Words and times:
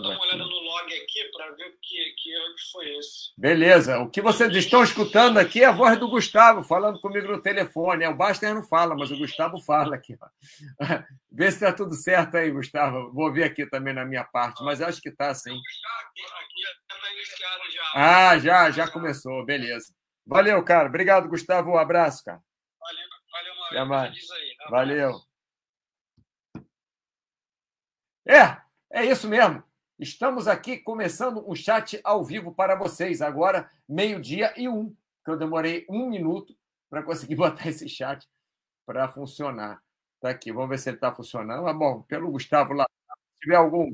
Vou 0.00 0.08
dar 0.08 0.16
uma 0.16 0.24
olhada 0.24 0.44
no 0.44 0.60
log 0.60 0.94
aqui 0.94 1.24
para 1.36 1.50
ver 1.52 1.76
que, 1.82 2.14
que 2.14 2.30
que 2.54 2.72
foi 2.72 2.96
esse. 2.96 3.32
Beleza. 3.36 3.98
O 3.98 4.08
que 4.08 4.22
vocês 4.22 4.54
estão 4.54 4.82
escutando 4.82 5.38
aqui 5.38 5.62
é 5.62 5.66
a 5.66 5.72
voz 5.72 5.98
do 5.98 6.08
Gustavo 6.08 6.62
falando 6.62 7.00
comigo 7.00 7.28
no 7.28 7.42
telefone. 7.42 8.04
É, 8.04 8.08
o 8.08 8.16
Baster 8.16 8.54
não 8.54 8.62
fala, 8.62 8.96
mas 8.96 9.10
o 9.10 9.18
Gustavo 9.18 9.60
fala 9.60 9.96
aqui. 9.96 10.16
Vê 11.30 11.50
se 11.50 11.58
está 11.58 11.72
tudo 11.72 11.94
certo 11.94 12.36
aí, 12.36 12.50
Gustavo. 12.50 13.12
Vou 13.12 13.32
ver 13.32 13.44
aqui 13.44 13.66
também 13.66 13.92
na 13.92 14.04
minha 14.04 14.24
parte, 14.24 14.64
mas 14.64 14.80
acho 14.80 15.00
que 15.02 15.10
está 15.10 15.34
sim. 15.34 15.50
Aqui, 15.50 16.22
aqui 16.22 16.62
já 16.62 16.96
está 16.96 17.12
iniciado 17.12 17.70
já. 17.70 17.82
Ah, 17.94 18.38
já, 18.38 18.70
já 18.70 18.90
começou. 18.90 19.44
Beleza. 19.44 19.92
Valeu, 20.26 20.62
cara. 20.64 20.88
Obrigado, 20.88 21.28
Gustavo. 21.28 21.72
Um 21.72 21.78
abraço, 21.78 22.24
cara. 22.24 22.40
Valeu, 22.80 23.08
valeu. 23.30 23.52
Até 23.66 23.84
mais. 23.84 24.30
Aí. 24.30 24.56
Valeu. 24.70 25.20
É, 28.26 28.56
é 28.92 29.04
isso 29.06 29.28
mesmo. 29.28 29.69
Estamos 30.00 30.48
aqui 30.48 30.78
começando 30.78 31.46
um 31.46 31.54
chat 31.54 32.00
ao 32.02 32.24
vivo 32.24 32.54
para 32.54 32.74
vocês. 32.74 33.20
Agora, 33.20 33.70
meio-dia 33.86 34.50
e 34.56 34.66
um, 34.66 34.96
que 35.22 35.30
eu 35.30 35.36
demorei 35.36 35.84
um 35.90 36.08
minuto 36.08 36.56
para 36.88 37.02
conseguir 37.02 37.34
botar 37.36 37.68
esse 37.68 37.86
chat 37.86 38.26
para 38.86 39.06
funcionar. 39.08 39.82
Está 40.14 40.30
aqui, 40.30 40.50
vamos 40.50 40.70
ver 40.70 40.78
se 40.78 40.88
ele 40.88 40.96
está 40.96 41.12
funcionando. 41.12 41.66
Ah, 41.66 41.74
bom, 41.74 42.00
pelo 42.00 42.30
Gustavo 42.30 42.72
lá. 42.72 42.86
Se 43.34 43.40
tiver 43.42 43.56
algum, 43.56 43.92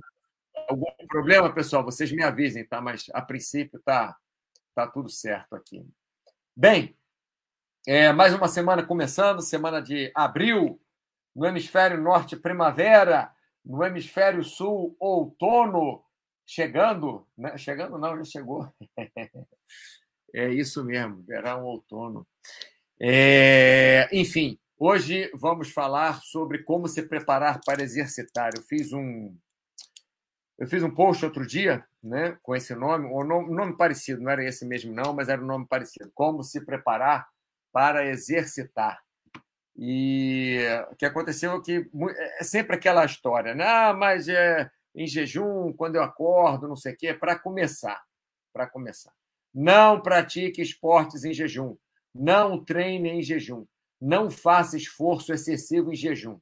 algum 0.69 0.87
problema, 1.09 1.53
pessoal, 1.53 1.83
vocês 1.83 2.13
me 2.13 2.23
avisem, 2.23 2.65
tá? 2.65 2.81
Mas 2.81 3.07
a 3.13 3.21
princípio 3.21 3.81
tá, 3.85 4.17
tá 4.77 4.87
tudo 4.87 5.09
certo 5.09 5.57
aqui. 5.57 5.85
Bem, 6.55 6.97
é, 7.85 8.13
mais 8.13 8.33
uma 8.33 8.47
semana 8.47 8.87
começando, 8.87 9.43
semana 9.43 9.83
de 9.83 10.13
abril, 10.15 10.81
no 11.35 11.45
hemisfério 11.47 12.01
norte, 12.01 12.37
primavera, 12.37 13.35
no 13.67 13.85
hemisfério 13.85 14.45
sul, 14.45 14.97
outono, 15.01 16.05
chegando, 16.47 17.27
né? 17.37 17.59
chegando 17.59 17.99
não, 17.99 18.17
já 18.19 18.25
chegou. 18.25 18.73
é 20.33 20.49
isso 20.49 20.85
mesmo, 20.85 21.23
verão, 21.25 21.65
outono. 21.65 22.27
É, 23.01 24.09
enfim, 24.13 24.59
hoje 24.79 25.31
vamos 25.35 25.73
falar 25.73 26.21
sobre 26.23 26.63
como 26.63 26.87
se 26.87 27.03
preparar 27.03 27.61
para 27.67 27.83
exercitar. 27.83 28.53
Eu 28.57 28.63
fiz 28.63 28.93
um 28.93 29.37
eu 30.59 30.67
fiz 30.67 30.83
um 30.83 30.91
post 30.91 31.23
outro 31.23 31.47
dia, 31.47 31.85
né, 32.03 32.39
com 32.43 32.57
esse 32.57 32.75
nome, 32.75 33.07
um 33.07 33.23
nome, 33.23 33.55
nome 33.55 33.77
parecido, 33.77 34.23
não 34.23 34.31
era 34.31 34.43
esse 34.43 34.65
mesmo 34.65 34.91
não, 34.91 35.13
mas 35.13 35.29
era 35.29 35.43
um 35.43 35.47
nome 35.47 35.67
parecido. 35.69 36.11
Como 36.15 36.43
se 36.43 36.65
preparar 36.65 37.29
para 37.71 38.07
exercitar. 38.07 38.99
E 39.79 40.59
o 40.91 40.97
que 40.97 41.05
aconteceu 41.05 41.53
é 41.53 41.61
que 41.61 41.91
é 42.39 42.45
sempre 42.45 42.77
aquela 42.77 43.05
história, 43.05 43.55
né? 43.55 43.65
Ah, 43.67 43.93
mas 43.93 44.29
é 44.29 44.71
em 44.95 45.07
jejum, 45.07 45.73
quando 45.75 45.97
eu 45.97 46.03
acordo, 46.03 46.67
não 46.67 46.77
sei 46.77 46.95
o 46.95 46.97
quê, 46.97 47.13
para 47.13 47.39
começar, 47.39 48.03
para 48.53 48.67
começar. 48.67 49.13
Não 49.53 50.01
pratique 50.01 50.63
esportes 50.63 51.25
em 51.25 51.35
jejum, 51.35 51.77
não 52.15 52.65
treine 52.65 53.11
em 53.11 53.23
jejum, 53.23 53.67
não 54.01 54.31
faça 54.31 54.77
esforço 54.77 55.35
excessivo 55.35 55.93
em 55.93 55.97
jejum. 55.97 56.39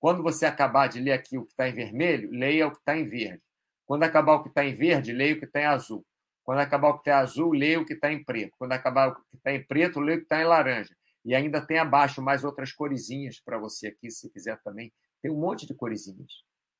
Quando 0.00 0.22
você 0.22 0.46
acabar 0.46 0.88
de 0.88 1.00
ler 1.00 1.12
aqui 1.12 1.36
o 1.36 1.44
que 1.44 1.52
está 1.52 1.68
em 1.68 1.74
vermelho, 1.74 2.30
leia 2.30 2.66
o 2.66 2.70
que 2.70 2.78
está 2.78 2.96
em 2.96 3.04
verde. 3.04 3.42
Quando 3.84 4.04
acabar 4.04 4.34
o 4.34 4.42
que 4.42 4.48
está 4.48 4.64
em 4.64 4.74
verde, 4.74 5.12
leia 5.12 5.34
o 5.34 5.38
que 5.38 5.44
está 5.44 5.60
em 5.60 5.66
azul. 5.66 6.06
Quando 6.44 6.60
acabar 6.60 6.88
o 6.88 6.94
que 6.94 7.00
está 7.00 7.10
em 7.10 7.22
azul, 7.22 7.52
leia 7.52 7.80
o 7.80 7.84
que 7.84 7.92
está 7.92 8.10
em 8.10 8.24
preto. 8.24 8.54
Quando 8.58 8.72
acabar 8.72 9.08
o 9.08 9.14
que 9.16 9.36
está 9.36 9.52
em 9.52 9.62
preto, 9.62 10.00
leia 10.00 10.16
o 10.16 10.20
que 10.20 10.24
está 10.24 10.40
em 10.40 10.46
laranja. 10.46 10.96
E 11.28 11.34
ainda 11.34 11.60
tem 11.60 11.78
abaixo 11.78 12.22
mais 12.22 12.42
outras 12.42 12.72
coresinhas 12.72 13.38
para 13.38 13.58
você 13.58 13.88
aqui, 13.88 14.10
se 14.10 14.30
quiser 14.30 14.58
também. 14.62 14.90
Tem 15.20 15.30
um 15.30 15.38
monte 15.38 15.66
de 15.66 15.74
coresinhas, 15.74 16.32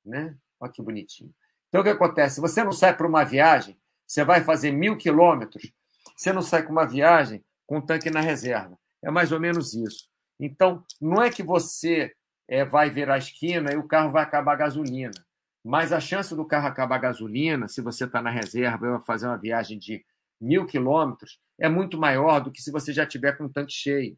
né? 0.02 0.34
Olha 0.58 0.72
que 0.72 0.80
bonitinho. 0.80 1.34
Então, 1.68 1.82
o 1.82 1.84
que 1.84 1.90
acontece? 1.90 2.40
Você 2.40 2.64
não 2.64 2.72
sai 2.72 2.96
para 2.96 3.06
uma 3.06 3.24
viagem, 3.24 3.78
você 4.06 4.24
vai 4.24 4.42
fazer 4.42 4.72
mil 4.72 4.96
quilômetros, 4.96 5.70
você 6.16 6.32
não 6.32 6.40
sai 6.40 6.62
com 6.62 6.72
uma 6.72 6.86
viagem 6.86 7.44
com 7.66 7.76
um 7.76 7.80
tanque 7.84 8.08
na 8.08 8.22
reserva. 8.22 8.78
É 9.04 9.10
mais 9.10 9.32
ou 9.32 9.38
menos 9.38 9.74
isso. 9.74 10.08
Então, 10.40 10.82
não 10.98 11.22
é 11.22 11.30
que 11.30 11.42
você 11.42 12.10
é, 12.48 12.64
vai 12.64 12.88
virar 12.88 13.16
a 13.16 13.18
esquina 13.18 13.70
e 13.70 13.76
o 13.76 13.86
carro 13.86 14.10
vai 14.10 14.22
acabar 14.22 14.54
a 14.54 14.56
gasolina. 14.56 15.12
Mas 15.62 15.92
a 15.92 16.00
chance 16.00 16.34
do 16.34 16.46
carro 16.46 16.68
acabar 16.68 16.96
a 16.96 17.00
gasolina, 17.00 17.68
se 17.68 17.82
você 17.82 18.06
está 18.06 18.22
na 18.22 18.30
reserva 18.30 18.86
e 18.86 18.90
vai 18.92 19.04
fazer 19.04 19.26
uma 19.26 19.36
viagem 19.36 19.78
de 19.78 20.02
mil 20.40 20.64
quilômetros, 20.64 21.38
é 21.60 21.68
muito 21.68 21.98
maior 21.98 22.40
do 22.40 22.50
que 22.50 22.62
se 22.62 22.72
você 22.72 22.94
já 22.94 23.04
tiver 23.04 23.36
com 23.36 23.44
o 23.44 23.52
tanque 23.52 23.74
cheio. 23.74 24.16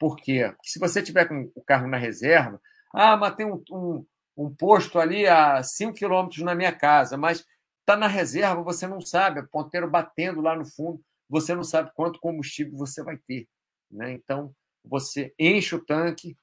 Por 0.00 0.16
quê? 0.16 0.50
Porque 0.56 0.68
se 0.68 0.80
você 0.80 1.02
tiver 1.02 1.26
com 1.26 1.52
o 1.54 1.62
carro 1.62 1.86
na 1.86 1.96
reserva, 1.96 2.60
ah, 2.92 3.16
mas 3.16 3.36
tem 3.36 3.46
um, 3.46 3.62
um, 3.70 4.06
um 4.36 4.54
posto 4.54 4.98
ali 4.98 5.28
a 5.28 5.62
5 5.62 5.92
quilômetros 5.92 6.42
na 6.42 6.54
minha 6.54 6.72
casa, 6.72 7.16
mas 7.16 7.44
está 7.80 7.96
na 7.96 8.08
reserva, 8.08 8.62
você 8.62 8.88
não 8.88 9.00
sabe, 9.00 9.46
ponteiro 9.48 9.88
batendo 9.88 10.40
lá 10.40 10.56
no 10.56 10.64
fundo, 10.64 11.00
você 11.28 11.54
não 11.54 11.62
sabe 11.62 11.92
quanto 11.94 12.18
combustível 12.18 12.76
você 12.76 13.04
vai 13.04 13.16
ter. 13.16 13.46
Né? 13.90 14.12
Então, 14.12 14.52
você 14.84 15.32
enche 15.38 15.76
o 15.76 15.84
tanque, 15.84 16.36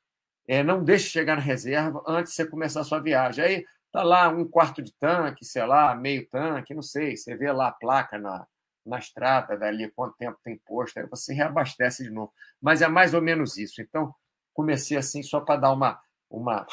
é, 0.47 0.63
não 0.63 0.83
deixe 0.83 1.09
chegar 1.09 1.35
na 1.35 1.41
reserva 1.41 2.01
antes 2.07 2.31
de 2.31 2.35
você 2.37 2.45
começar 2.45 2.81
a 2.81 2.85
sua 2.85 2.99
viagem. 2.99 3.43
Aí 3.43 3.65
Está 3.87 4.03
lá 4.03 4.27
um 4.29 4.45
quarto 4.47 4.81
de 4.81 4.93
tanque, 4.99 5.43
sei 5.43 5.65
lá, 5.65 5.95
meio 5.95 6.27
tanque, 6.29 6.73
não 6.73 6.83
sei. 6.83 7.15
Você 7.15 7.35
vê 7.35 7.51
lá 7.51 7.69
a 7.69 7.71
placa 7.71 8.19
na, 8.19 8.45
na 8.87 8.99
estrada, 8.99 9.57
dali 9.57 9.89
quanto 9.91 10.17
tempo 10.17 10.39
tem 10.43 10.57
posto, 10.57 10.97
aí 10.97 11.05
você 11.05 11.33
reabastece 11.33 12.03
de 12.03 12.09
novo. 12.09 12.33
Mas 12.61 12.81
é 12.81 12.87
mais 12.87 13.13
ou 13.13 13.21
menos 13.21 13.57
isso. 13.57 13.81
Então, 13.81 14.13
comecei 14.53 14.97
assim 14.97 15.21
só 15.21 15.41
para 15.41 15.59
dar 15.59 15.73
uma, 15.73 15.99
uma, 16.29 16.65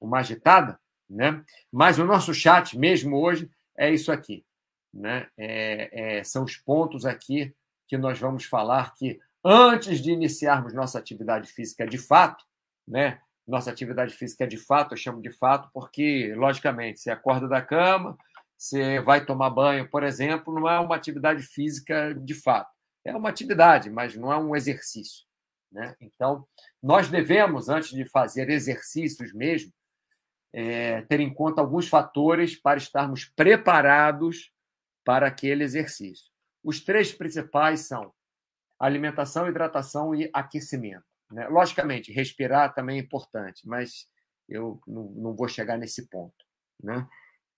uma 0.00 0.18
agitada, 0.18 0.78
né? 1.08 1.42
Mas 1.72 1.98
o 1.98 2.04
nosso 2.04 2.34
chat, 2.34 2.78
mesmo 2.78 3.16
hoje, 3.16 3.50
é 3.76 3.90
isso 3.90 4.12
aqui. 4.12 4.44
Né? 4.92 5.28
É, 5.36 6.18
é, 6.18 6.24
são 6.24 6.44
os 6.44 6.56
pontos 6.56 7.04
aqui 7.04 7.54
que 7.86 7.96
nós 7.96 8.18
vamos 8.18 8.44
falar 8.44 8.94
que 8.94 9.18
antes 9.44 10.00
de 10.00 10.12
iniciarmos 10.12 10.74
nossa 10.74 10.98
atividade 10.98 11.50
física 11.50 11.86
de 11.86 11.98
fato, 11.98 12.44
né? 12.86 13.20
nossa 13.48 13.70
atividade 13.70 14.14
física 14.14 14.46
de 14.46 14.58
fato, 14.58 14.92
eu 14.92 14.98
chamo 14.98 15.22
de 15.22 15.30
fato, 15.30 15.70
porque, 15.72 16.34
logicamente, 16.36 17.00
você 17.00 17.10
acorda 17.10 17.48
da 17.48 17.62
cama, 17.62 18.16
você 18.58 19.00
vai 19.00 19.24
tomar 19.24 19.50
banho, 19.50 19.88
por 19.88 20.02
exemplo, 20.02 20.52
não 20.52 20.68
é 20.68 20.80
uma 20.80 20.96
atividade 20.96 21.44
física 21.44 22.12
de 22.12 22.34
fato. 22.34 22.70
É 23.04 23.14
uma 23.16 23.28
atividade, 23.28 23.88
mas 23.88 24.16
não 24.16 24.32
é 24.32 24.36
um 24.36 24.56
exercício. 24.56 25.24
Né? 25.70 25.94
Então, 26.00 26.44
nós 26.82 27.08
devemos, 27.08 27.68
antes 27.68 27.90
de 27.90 28.04
fazer 28.04 28.50
exercícios 28.50 29.32
mesmo, 29.32 29.72
é, 30.52 31.02
ter 31.02 31.20
em 31.20 31.32
conta 31.32 31.60
alguns 31.60 31.88
fatores 31.88 32.56
para 32.60 32.78
estarmos 32.78 33.26
preparados 33.26 34.52
para 35.04 35.28
aquele 35.28 35.62
exercício. 35.62 36.26
Os 36.64 36.80
três 36.80 37.12
principais 37.12 37.80
são 37.80 38.12
alimentação, 38.78 39.48
hidratação 39.48 40.14
e 40.14 40.28
aquecimento. 40.32 41.04
Né? 41.30 41.46
Logicamente, 41.48 42.12
respirar 42.12 42.74
também 42.74 42.98
é 42.98 43.02
importante, 43.02 43.68
mas 43.68 44.08
eu 44.48 44.80
não, 44.86 45.04
não 45.10 45.36
vou 45.36 45.46
chegar 45.46 45.78
nesse 45.78 46.08
ponto. 46.08 46.44
Né? 46.82 47.06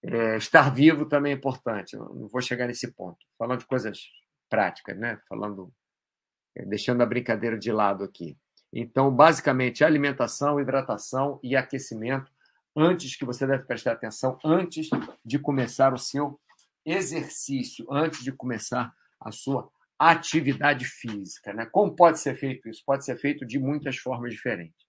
É, 0.02 0.36
estar 0.36 0.70
vivo 0.70 1.04
também 1.04 1.32
é 1.32 1.36
importante, 1.36 1.94
eu 1.94 2.04
não 2.14 2.26
vou 2.26 2.40
chegar 2.40 2.66
nesse 2.66 2.90
ponto. 2.92 3.18
Falando 3.38 3.60
de 3.60 3.66
coisas 3.66 4.00
práticas, 4.48 4.98
né? 4.98 5.20
falando, 5.28 5.72
é, 6.56 6.64
deixando 6.64 7.02
a 7.02 7.06
brincadeira 7.06 7.58
de 7.58 7.70
lado 7.70 8.02
aqui. 8.02 8.36
Então, 8.72 9.10
basicamente, 9.14 9.84
alimentação, 9.84 10.60
hidratação 10.60 11.40
e 11.42 11.56
aquecimento, 11.56 12.30
antes 12.76 13.16
que 13.16 13.24
você 13.24 13.46
deve 13.46 13.64
prestar 13.64 13.92
atenção, 13.92 14.38
antes 14.44 14.88
de 15.24 15.38
começar 15.38 15.92
o 15.92 15.98
seu 15.98 16.40
exercício, 16.84 17.86
antes 17.90 18.22
de 18.22 18.32
começar 18.32 18.94
a 19.20 19.30
sua 19.30 19.70
atividade 19.98 20.86
física. 20.86 21.52
Né? 21.52 21.66
Como 21.66 21.94
pode 21.94 22.20
ser 22.20 22.34
feito 22.36 22.68
isso? 22.68 22.82
Pode 22.86 23.04
ser 23.04 23.16
feito 23.16 23.44
de 23.44 23.58
muitas 23.58 23.98
formas 23.98 24.32
diferentes. 24.32 24.86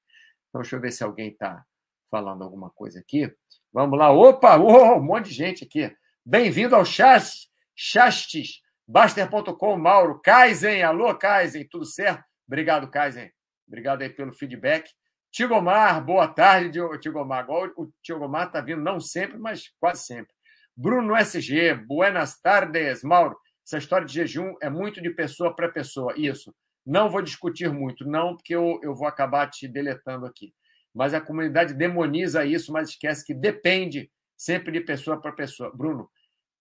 Então, 0.47 0.61
deixa 0.61 0.75
eu 0.75 0.81
ver 0.81 0.91
se 0.91 1.03
alguém 1.03 1.29
está 1.29 1.65
falando 2.11 2.43
alguma 2.43 2.69
coisa 2.69 2.99
aqui. 2.99 3.33
Vamos 3.71 3.97
lá. 3.97 4.11
Opa! 4.11 4.57
Oh, 4.57 4.97
um 4.97 5.03
monte 5.03 5.29
de 5.29 5.35
gente 5.35 5.63
aqui. 5.63 5.89
Bem-vindo 6.25 6.75
ao 6.75 6.83
Chastes, 6.83 7.49
Chastes, 7.73 8.61
Baster.com, 8.85 9.77
Mauro. 9.77 10.19
Kaizen, 10.21 10.83
alô, 10.83 11.15
Kaizen, 11.15 11.65
tudo 11.67 11.85
certo? 11.85 12.23
Obrigado, 12.45 12.91
Kaizen. 12.91 13.31
Obrigado 13.65 14.01
aí 14.01 14.09
pelo 14.09 14.33
feedback. 14.33 14.91
Tigomar, 15.31 16.03
boa 16.03 16.27
tarde, 16.27 16.79
Tigomar. 16.99 17.39
Agora 17.39 17.71
o 17.77 17.89
Tigomar 18.03 18.47
está 18.47 18.59
vindo, 18.59 18.81
não 18.81 18.99
sempre, 18.99 19.37
mas 19.37 19.71
quase 19.79 20.05
sempre. 20.05 20.33
Bruno 20.75 21.15
SG, 21.15 21.73
buenas 21.75 22.39
tardes, 22.41 23.01
Mauro. 23.01 23.37
Essa 23.65 23.77
história 23.77 24.05
de 24.05 24.13
jejum 24.13 24.53
é 24.61 24.69
muito 24.69 25.01
de 25.01 25.09
pessoa 25.11 25.55
para 25.55 25.69
pessoa. 25.69 26.13
Isso. 26.17 26.53
Não 26.85 27.09
vou 27.09 27.21
discutir 27.21 27.71
muito, 27.71 28.05
não, 28.05 28.35
porque 28.35 28.53
eu, 28.53 28.79
eu 28.83 28.93
vou 28.93 29.07
acabar 29.07 29.49
te 29.49 29.67
deletando 29.67 30.25
aqui. 30.25 30.53
Mas 30.93 31.13
a 31.13 31.21
comunidade 31.21 31.73
demoniza 31.73 32.45
isso, 32.45 32.71
mas 32.71 32.89
esquece 32.89 33.25
que 33.25 33.33
depende 33.33 34.11
sempre 34.35 34.71
de 34.71 34.81
pessoa 34.81 35.19
para 35.19 35.31
pessoa. 35.31 35.71
Bruno, 35.75 36.09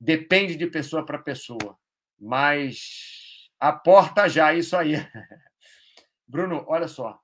depende 0.00 0.56
de 0.56 0.66
pessoa 0.66 1.04
para 1.04 1.18
pessoa. 1.18 1.78
Mas 2.18 3.50
aporta 3.58 4.28
já 4.28 4.52
isso 4.54 4.76
aí. 4.76 4.94
Bruno, 6.26 6.64
olha 6.68 6.86
só. 6.86 7.20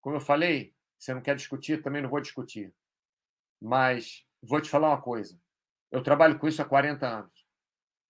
Como 0.00 0.16
eu 0.16 0.20
falei, 0.20 0.74
você 0.96 1.12
não 1.12 1.20
quer 1.20 1.34
discutir, 1.34 1.82
também 1.82 2.02
não 2.02 2.10
vou 2.10 2.20
discutir. 2.20 2.72
Mas 3.60 4.24
vou 4.42 4.60
te 4.60 4.70
falar 4.70 4.88
uma 4.88 5.02
coisa. 5.02 5.40
Eu 5.90 6.02
trabalho 6.02 6.38
com 6.38 6.46
isso 6.46 6.62
há 6.62 6.64
40 6.64 7.06
anos. 7.06 7.46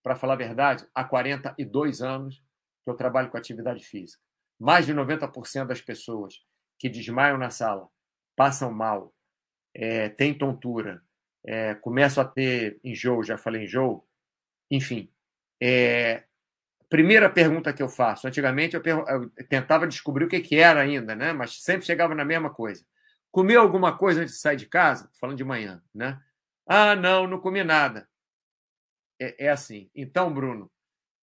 Para 0.03 0.17
falar 0.17 0.35
a 0.35 0.37
verdade, 0.37 0.87
há 0.95 1.05
42 1.05 2.03
anos 2.03 2.43
que 2.85 2.91
eu 2.91 2.95
trabalho 2.95 3.31
com 3.31 3.37
atividade 3.37 3.85
física. 3.85 4.23
Mais 4.59 4.87
de 4.87 4.95
90% 4.95 5.67
das 5.67 5.81
pessoas 5.81 6.45
que 6.79 6.89
desmaiam 6.89 7.39
na 7.39 7.51
sala, 7.51 7.89
passam 8.39 8.73
mal, 8.73 9.13
é, 9.75 10.09
têm 10.11 10.33
tontura, 10.33 11.03
é, 11.45 11.75
começam 11.75 12.23
a 12.23 12.27
ter 12.27 12.79
enjoo, 12.85 13.25
já 13.25 13.37
falei 13.37 13.65
enjoo, 13.65 14.07
enfim. 14.71 15.13
É, 15.61 16.23
primeira 16.89 17.29
pergunta 17.29 17.73
que 17.73 17.83
eu 17.83 17.89
faço, 17.89 18.29
antigamente 18.29 18.77
eu, 18.77 18.83
eu, 18.85 19.29
tentava 19.49 19.89
descobrir 19.89 20.25
o 20.25 20.29
que, 20.29 20.39
que 20.39 20.57
era 20.57 20.81
ainda, 20.81 21.17
né? 21.17 21.33
mas 21.33 21.61
sempre 21.65 21.85
chegava 21.85 22.15
na 22.15 22.25
mesma 22.25 22.49
coisa. 22.49 22.87
Comeu 23.33 23.61
alguma 23.61 23.99
coisa 23.99 24.23
antes 24.23 24.35
de 24.35 24.41
sair 24.41 24.57
de 24.57 24.67
casa? 24.67 25.11
Falando 25.21 25.37
de 25.37 25.45
manhã, 25.45 25.83
né? 25.93 26.21
Ah, 26.65 26.95
não, 26.95 27.27
não 27.27 27.41
comi 27.41 27.65
nada. 27.65 28.09
É, 29.21 29.47
é 29.47 29.49
assim. 29.51 29.91
Então, 29.95 30.33
Bruno, 30.33 30.71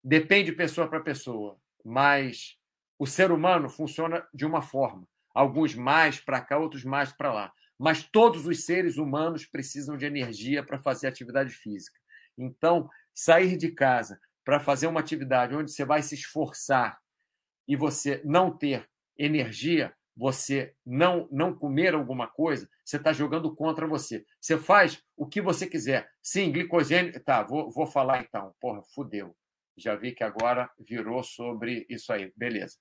depende 0.03 0.51
de 0.51 0.57
pessoa 0.57 0.87
para 0.89 0.99
pessoa, 0.99 1.57
mas 1.83 2.57
o 2.99 3.07
ser 3.07 3.31
humano 3.31 3.69
funciona 3.69 4.27
de 4.33 4.45
uma 4.45 4.61
forma. 4.61 5.07
Alguns 5.35 5.75
mais 5.75 6.19
para 6.19 6.39
cá, 6.39 6.57
outros 6.57 6.85
mais 6.85 7.11
para 7.11 7.33
lá. 7.33 7.53
Mas 7.77 8.03
todos 8.03 8.47
os 8.47 8.63
seres 8.63 8.97
humanos 8.97 9.45
precisam 9.45 9.97
de 9.97 10.05
energia 10.05 10.63
para 10.63 10.81
fazer 10.81 11.07
atividade 11.07 11.51
física. 11.51 11.99
Então, 12.37 12.89
sair 13.13 13.57
de 13.57 13.69
casa 13.69 14.17
para 14.45 14.61
fazer 14.61 14.87
uma 14.87 15.01
atividade 15.01 15.53
onde 15.53 15.71
você 15.71 15.83
vai 15.83 16.01
se 16.01 16.15
esforçar 16.15 16.97
e 17.67 17.75
você 17.75 18.21
não 18.23 18.55
ter 18.55 18.87
energia, 19.17 19.93
você 20.15 20.73
não 20.85 21.27
não 21.29 21.53
comer 21.53 21.93
alguma 21.93 22.27
coisa, 22.27 22.69
você 22.85 22.95
está 22.95 23.11
jogando 23.11 23.53
contra 23.53 23.85
você. 23.85 24.25
Você 24.39 24.57
faz 24.57 25.03
o 25.17 25.27
que 25.27 25.41
você 25.41 25.67
quiser. 25.67 26.09
Sim, 26.21 26.51
glicogênio. 26.51 27.21
Tá, 27.23 27.43
vou, 27.43 27.69
vou 27.71 27.87
falar 27.87 28.21
então. 28.21 28.53
Porra, 28.61 28.81
fudeu. 28.93 29.35
Já 29.75 29.95
vi 29.95 30.13
que 30.13 30.23
agora 30.23 30.69
virou 30.79 31.21
sobre 31.23 31.85
isso 31.89 32.13
aí. 32.13 32.31
Beleza. 32.37 32.77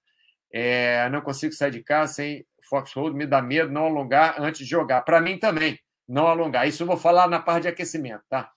É, 0.57 1.09
não 1.11 1.21
consigo 1.21 1.53
sair 1.53 1.73
de 1.73 1.83
casa 1.83 2.13
sem 2.13 2.47
Foxhold, 2.69 3.17
me 3.17 3.27
dá 3.27 3.43
medo 3.43 3.73
não 3.73 3.87
alongar 3.87 4.37
antes 4.39 4.61
de 4.61 4.71
jogar. 4.71 5.03
Para 5.03 5.21
mim 5.21 5.37
também, 5.37 5.77
não 6.07 6.29
alongar. 6.29 6.69
Isso 6.69 6.85
eu 6.85 6.87
vou 6.87 6.97
falar 6.97 7.27
na 7.27 7.41
parte 7.41 7.63
de 7.63 7.69
aquecimento, 7.69 8.23
tá? 8.29 8.49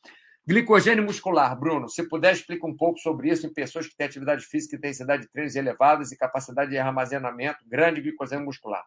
Glicogênio 0.45 1.03
muscular, 1.03 1.59
Bruno, 1.59 1.89
se 1.89 2.07
puder 2.07 2.33
explica 2.33 2.67
um 2.67 2.77
pouco 2.77 2.99
sobre 2.99 3.31
isso 3.31 3.47
em 3.47 3.53
pessoas 3.53 3.87
que 3.87 3.97
têm 3.97 4.05
atividade 4.05 4.45
física, 4.45 4.75
intensidade 4.75 5.23
de 5.23 5.29
treinos 5.29 5.55
elevadas 5.55 6.11
e 6.11 6.17
capacidade 6.17 6.69
de 6.69 6.77
armazenamento, 6.77 7.65
grande 7.65 7.99
glicogênio 7.99 8.45
muscular. 8.45 8.85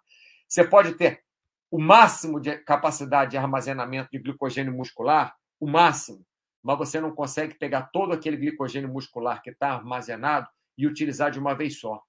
Você 0.48 0.62
pode 0.62 0.94
ter 0.94 1.20
o 1.68 1.80
máximo 1.80 2.40
de 2.40 2.58
capacidade 2.58 3.32
de 3.32 3.36
armazenamento 3.36 4.08
de 4.12 4.20
glicogênio 4.20 4.72
muscular, 4.72 5.34
o 5.58 5.68
máximo, 5.68 6.24
mas 6.62 6.78
você 6.78 7.00
não 7.00 7.10
consegue 7.10 7.58
pegar 7.58 7.90
todo 7.92 8.12
aquele 8.12 8.36
glicogênio 8.36 8.88
muscular 8.88 9.42
que 9.42 9.50
está 9.50 9.72
armazenado 9.72 10.46
e 10.78 10.86
utilizar 10.86 11.32
de 11.32 11.40
uma 11.40 11.54
vez 11.54 11.80
só. 11.80 12.00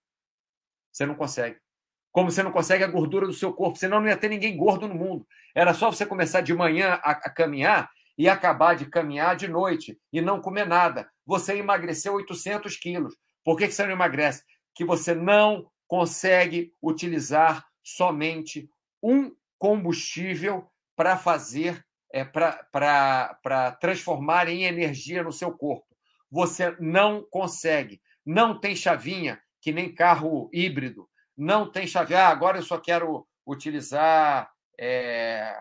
Você 0.91 1.05
não 1.05 1.15
consegue. 1.15 1.57
Como 2.11 2.29
você 2.29 2.43
não 2.43 2.51
consegue 2.51 2.83
a 2.83 2.87
gordura 2.87 3.25
do 3.25 3.33
seu 3.33 3.53
corpo, 3.53 3.77
senão 3.77 4.01
não 4.01 4.07
ia 4.07 4.17
ter 4.17 4.29
ninguém 4.29 4.57
gordo 4.57 4.87
no 4.87 4.95
mundo. 4.95 5.25
Era 5.55 5.73
só 5.73 5.91
você 5.91 6.05
começar 6.05 6.41
de 6.41 6.53
manhã 6.53 6.99
a, 7.03 7.11
a 7.11 7.29
caminhar 7.29 7.89
e 8.17 8.27
acabar 8.27 8.75
de 8.75 8.85
caminhar 8.85 9.35
de 9.35 9.47
noite 9.47 9.97
e 10.11 10.21
não 10.21 10.41
comer 10.41 10.67
nada. 10.67 11.09
Você 11.25 11.57
emagreceu 11.57 12.13
800 12.13 12.75
quilos. 12.77 13.15
Por 13.43 13.57
que 13.57 13.71
você 13.71 13.83
não 13.85 13.93
emagrece? 13.93 14.43
Que 14.75 14.83
você 14.83 15.15
não 15.15 15.71
consegue 15.87 16.73
utilizar 16.81 17.65
somente 17.83 18.69
um 19.01 19.31
combustível 19.57 20.69
para 20.95 21.17
fazer, 21.17 21.83
é, 22.13 22.23
para 22.23 23.71
transformar 23.79 24.47
em 24.47 24.63
energia 24.63 25.23
no 25.23 25.31
seu 25.31 25.51
corpo. 25.51 25.87
Você 26.29 26.75
não 26.79 27.25
consegue. 27.29 28.01
Não 28.25 28.59
tem 28.59 28.75
chavinha, 28.75 29.41
que 29.61 29.71
nem 29.71 29.93
carro 29.93 30.49
híbrido. 30.51 31.07
Não 31.37 31.71
tem 31.71 31.87
chavinha. 31.87 32.21
Ah, 32.21 32.29
agora 32.29 32.57
eu 32.57 32.63
só 32.63 32.77
quero 32.77 33.27
utilizar. 33.47 34.51
É, 34.79 35.55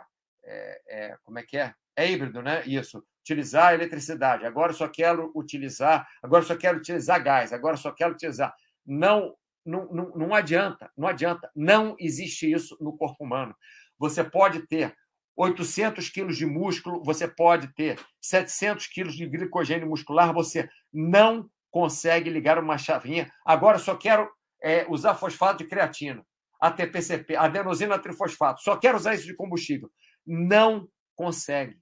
é, 0.44 0.80
é 0.88 1.16
como 1.22 1.38
é 1.38 1.42
que 1.42 1.56
é? 1.56 1.74
É 1.94 2.10
híbrido, 2.10 2.42
né? 2.42 2.62
Isso. 2.66 3.04
Utilizar 3.20 3.74
eletricidade. 3.74 4.46
Agora 4.46 4.72
só 4.72 4.88
quero 4.88 5.30
utilizar, 5.34 6.08
agora 6.22 6.42
só 6.42 6.56
quero 6.56 6.78
utilizar 6.78 7.22
gás, 7.22 7.52
agora 7.52 7.76
só 7.76 7.92
quero 7.92 8.14
utilizar. 8.14 8.54
Não, 8.86 9.34
não, 9.64 9.86
não, 9.92 10.10
não 10.16 10.34
adianta, 10.34 10.90
não 10.96 11.06
adianta. 11.06 11.50
Não 11.54 11.94
existe 11.98 12.50
isso 12.50 12.76
no 12.80 12.96
corpo 12.96 13.24
humano. 13.24 13.54
Você 13.98 14.24
pode 14.24 14.66
ter 14.66 14.96
800 15.36 16.08
quilos 16.08 16.36
de 16.36 16.46
músculo, 16.46 17.02
você 17.04 17.28
pode 17.28 17.68
ter 17.74 17.98
700 18.20 18.86
quilos 18.86 19.14
de 19.14 19.26
glicogênio 19.26 19.88
muscular, 19.88 20.32
você 20.32 20.68
não 20.92 21.48
consegue 21.70 22.30
ligar 22.30 22.58
uma 22.58 22.78
chavinha. 22.78 23.30
Agora 23.44 23.78
só 23.78 23.94
quero 23.96 24.28
é, 24.62 24.86
usar 24.88 25.14
fosfato 25.14 25.62
de 25.62 25.70
creatina, 25.70 26.24
ATPCP, 26.60 27.36
adenosina 27.36 27.98
trifosfato, 27.98 28.62
só 28.62 28.76
quero 28.76 28.96
usar 28.96 29.14
isso 29.14 29.26
de 29.26 29.34
combustível. 29.34 29.90
Não 30.26 30.88
consegue 31.14 31.78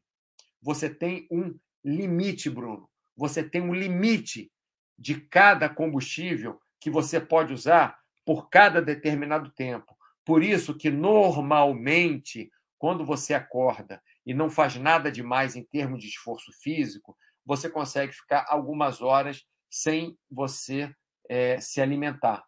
você 0.60 0.90
tem 0.90 1.26
um 1.30 1.58
limite, 1.84 2.50
Bruno. 2.50 2.88
Você 3.16 3.42
tem 3.42 3.60
um 3.60 3.74
limite 3.74 4.50
de 4.98 5.20
cada 5.20 5.68
combustível 5.68 6.60
que 6.80 6.90
você 6.90 7.20
pode 7.20 7.52
usar 7.52 7.98
por 8.24 8.48
cada 8.48 8.82
determinado 8.82 9.50
tempo. 9.52 9.96
Por 10.24 10.42
isso 10.42 10.76
que 10.76 10.90
normalmente, 10.90 12.50
quando 12.76 13.04
você 13.04 13.34
acorda 13.34 14.02
e 14.26 14.34
não 14.34 14.50
faz 14.50 14.76
nada 14.76 15.10
demais 15.10 15.56
em 15.56 15.64
termos 15.64 16.00
de 16.00 16.08
esforço 16.08 16.52
físico, 16.60 17.16
você 17.44 17.70
consegue 17.70 18.12
ficar 18.12 18.44
algumas 18.48 19.00
horas 19.00 19.44
sem 19.70 20.16
você 20.30 20.92
é, 21.28 21.60
se 21.60 21.80
alimentar. 21.80 22.44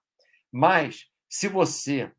Mas 0.52 1.06
se 1.28 1.48
você 1.48 2.10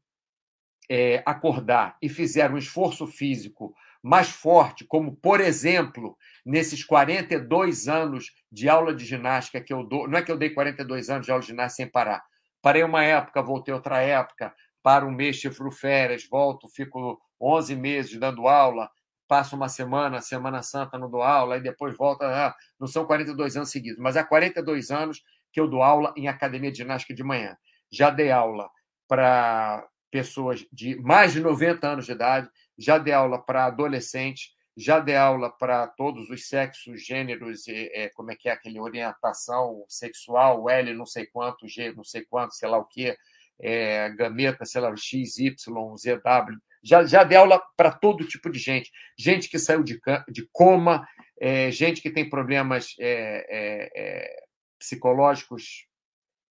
é, 0.90 1.24
acordar 1.26 1.98
e 2.02 2.10
fizer 2.10 2.52
um 2.52 2.58
esforço 2.58 3.08
físico 3.08 3.74
mais 4.04 4.30
forte, 4.30 4.86
como, 4.86 5.16
por 5.16 5.40
exemplo, 5.40 6.18
nesses 6.46 6.84
42 6.84 7.88
anos 7.88 8.32
de 8.52 8.68
aula 8.68 8.94
de 8.94 9.06
ginástica 9.06 9.62
que 9.62 9.72
eu 9.72 9.84
dou. 9.84 10.08
Não 10.08 10.18
é 10.18 10.22
que 10.22 10.32
eu 10.32 10.38
dei 10.38 10.50
42 10.50 11.10
anos 11.10 11.26
de 11.26 11.32
aula 11.32 11.42
de 11.42 11.48
ginástica 11.48 11.84
sem 11.84 11.92
parar. 11.92 12.24
Parei 12.62 12.84
uma 12.84 13.04
época, 13.04 13.42
voltei 13.42 13.74
outra 13.74 14.02
época, 14.02 14.54
paro 14.84 15.08
um 15.08 15.12
mês, 15.12 15.38
chifro 15.38 15.72
férias, 15.72 16.28
volto, 16.30 16.68
fico 16.68 17.20
11 17.40 17.76
meses 17.76 18.20
dando 18.20 18.48
aula, 18.48 18.90
passo 19.32 19.56
uma 19.56 19.70
semana, 19.70 20.20
Semana 20.20 20.62
Santa 20.62 20.98
não 20.98 21.10
dou 21.10 21.24
aula, 21.24 21.56
e 21.56 21.62
depois 21.62 21.96
volto. 21.96 22.22
Ah, 22.24 22.54
não 22.78 22.86
são 22.86 23.06
42 23.06 23.56
anos 23.56 23.72
seguidos, 23.72 23.98
mas 23.98 24.18
há 24.18 24.26
42 24.26 24.92
anos 24.92 25.24
que 25.54 25.62
eu 25.62 25.70
dou 25.70 25.82
aula 25.82 26.14
em 26.18 26.28
academia 26.28 26.70
de 26.70 26.80
ginástica 26.80 27.14
de 27.14 27.24
manhã. 27.24 27.56
Já 27.90 28.10
dei 28.10 28.30
aula 28.30 28.70
para 29.08 29.88
pessoas 30.12 30.68
de 30.70 30.98
mais 30.98 31.32
de 31.32 31.40
90 31.40 31.88
anos 31.88 32.06
de 32.08 32.12
idade, 32.12 32.50
já 32.78 32.98
dei 32.98 33.14
aula 33.14 33.42
para 33.42 33.68
adolescentes, 33.68 34.50
já 34.76 35.00
dei 35.00 35.16
aula 35.16 35.50
para 35.50 35.88
todos 35.88 36.30
os 36.30 36.50
sexos, 36.50 37.02
gêneros, 37.02 37.64
é, 37.70 38.10
como 38.10 38.32
é 38.32 38.36
que 38.36 38.50
é 38.50 38.52
aquele 38.52 38.82
orientação 38.82 39.86
sexual, 39.88 40.70
L 40.70 40.94
não 40.94 41.06
sei 41.06 41.26
quanto, 41.28 41.70
G 41.70 41.94
não 41.94 42.04
sei 42.04 42.26
quanto, 42.26 42.54
sei 42.54 42.68
lá 42.68 42.78
o 42.78 42.86
que, 42.86 43.16
é, 43.62 44.10
gameta, 44.10 44.66
sei 44.66 44.82
lá, 44.82 44.94
X, 44.94 45.38
Y, 45.38 45.56
ZW. 45.96 46.60
Já, 46.84 47.04
já 47.06 47.24
dei 47.24 47.38
aula 47.38 47.62
para 47.78 47.92
todo 47.92 48.28
tipo 48.28 48.50
de 48.50 48.60
gente. 48.60 48.92
Gente 49.18 49.50
que 49.50 49.60
saiu 49.60 49.84
de, 49.84 50.00
de 50.30 50.48
coma, 50.52 51.08
é, 51.40 51.72
gente 51.72 52.02
que 52.02 52.12
tem 52.12 52.30
problemas 52.30 52.96
é, 53.00 53.46
é, 53.50 53.92
é 53.96 54.46
psicológicos 54.80 55.88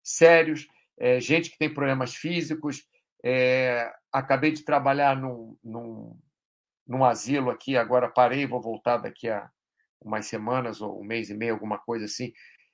sérios, 0.03 0.67
é, 0.99 1.19
gente 1.19 1.49
que 1.49 1.57
tem 1.57 1.73
problemas 1.73 2.15
físicos, 2.15 2.83
é, 3.23 3.91
acabei 4.11 4.51
de 4.51 4.63
trabalhar 4.63 5.15
num, 5.15 5.57
num, 5.63 6.17
num 6.87 7.03
asilo 7.03 7.49
aqui, 7.49 7.75
agora 7.77 8.09
parei, 8.09 8.45
vou 8.45 8.61
voltar 8.61 8.97
daqui 8.97 9.29
a 9.29 9.49
umas 10.01 10.25
semanas 10.27 10.81
ou 10.81 11.01
um 11.01 11.03
mês 11.03 11.29
e 11.29 11.33
meio, 11.33 11.53
alguma 11.53 11.77
coisa 11.77 12.05
assim. 12.05 12.31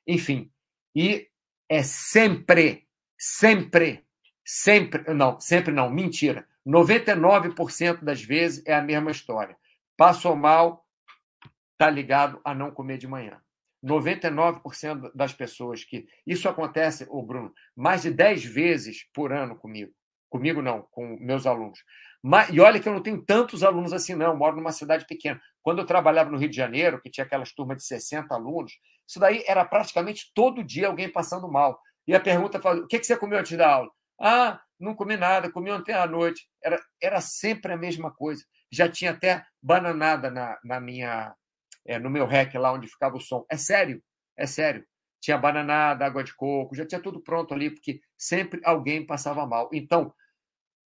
Enfim, 0.07 0.51
e 0.95 1.27
é 1.67 1.81
sempre, 1.81 2.88
sempre, 3.17 4.05
sempre, 4.46 5.12
não, 5.14 5.40
sempre 5.40 5.74
não, 5.74 5.90
mentira. 5.90 6.48
99% 6.66 8.04
das 8.04 8.22
vezes 8.22 8.64
é 8.66 8.75
a 8.75 8.82
mesma 8.82 9.12
história. 9.12 9.58
Passou 9.98 10.36
mal, 10.36 10.86
tá 11.78 11.90
ligado 11.90 12.40
a 12.44 12.54
não 12.54 12.72
comer 12.72 12.98
de 12.98 13.08
manhã. 13.08 13.42
99% 13.84 15.12
das 15.14 15.34
pessoas 15.34 15.84
que. 15.84 16.08
Isso 16.25 16.48
acontece, 16.50 17.06
o 17.10 17.22
Bruno, 17.22 17.54
mais 17.75 18.04
de 18.04 18.12
10 18.12 18.44
vezes 18.46 19.08
por 19.14 19.32
ano 19.32 19.56
comigo. 19.56 19.92
Comigo 20.30 20.62
não, 20.62 20.82
com 20.92 21.18
meus 21.20 21.46
alunos. 21.46 21.80
Mas, 22.22 22.50
e 22.50 22.60
olha 22.60 22.80
que 22.80 22.90
eu 22.90 22.94
não 22.94 23.04
tenho 23.04 23.24
tantos 23.24 23.64
alunos 23.64 23.94
assim, 23.94 24.16
não. 24.16 24.32
Eu 24.32 24.38
moro 24.38 24.56
numa 24.56 24.72
cidade 24.72 25.06
pequena. 25.06 25.40
Quando 25.62 25.80
eu 25.80 25.86
trabalhava 25.86 26.32
no 26.32 26.38
Rio 26.38 26.50
de 26.50 26.56
Janeiro, 26.56 27.00
que 27.00 27.10
tinha 27.10 27.24
aquelas 27.24 27.54
turmas 27.54 27.78
de 27.78 27.84
60 27.84 28.34
alunos, 28.34 28.74
isso 29.08 29.20
daí 29.20 29.44
era 29.48 29.64
praticamente 29.64 30.32
todo 30.34 30.64
dia 30.64 30.88
alguém 30.88 31.08
passando 31.08 31.48
mal. 31.48 31.80
E 32.08 32.16
a 32.16 32.20
pergunta 32.20 32.60
foi: 32.60 32.80
o 32.80 32.88
que 32.88 33.04
você 33.04 33.16
comeu 33.16 33.38
antes 33.38 33.56
da 33.56 33.70
aula? 33.70 33.92
Ah, 34.19 34.62
não 34.79 34.95
comi 34.95 35.17
nada, 35.17 35.51
comi 35.51 35.72
ontem 35.72 35.93
à 35.93 36.05
noite. 36.07 36.48
Era, 36.63 36.79
era 37.01 37.22
sempre 37.22 37.74
a 37.74 37.77
mesma 37.77 38.12
coisa. 38.12 38.43
Já 38.72 38.89
tinha 38.89 39.12
até 39.12 39.45
bananada 39.62 40.29
na, 40.29 40.57
na 40.63 40.79
minha 40.79 41.36
é, 41.86 42.00
no 42.00 42.10
meu 42.10 42.25
rec 42.25 42.53
lá 42.55 42.74
onde 42.74 42.88
ficava 42.88 43.15
o 43.15 43.22
som. 43.22 43.45
É 43.50 43.57
sério, 43.57 44.01
é 44.38 44.45
sério. 44.48 44.86
Tinha 45.22 45.38
bananada, 45.38 46.05
água 46.05 46.24
de 46.24 46.36
coco, 46.36 46.75
já 46.75 46.86
tinha 46.86 47.01
tudo 47.01 47.22
pronto 47.22 47.53
ali, 47.53 47.69
porque 47.69 48.00
sempre 48.17 48.60
alguém 48.63 49.05
passava 49.05 49.45
mal. 49.45 49.69
Então, 49.72 50.13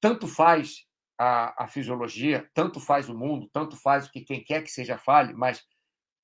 tanto 0.02 0.28
faz 0.28 0.86
a, 1.18 1.64
a 1.64 1.68
fisiologia, 1.68 2.50
tanto 2.54 2.80
faz 2.80 3.10
o 3.10 3.18
mundo, 3.18 3.50
tanto 3.52 3.76
faz 3.76 4.08
o 4.08 4.12
que 4.12 4.22
quem 4.22 4.44
quer 4.44 4.64
que 4.64 4.72
seja 4.72 4.98
fale, 4.98 5.34
mas 5.34 5.64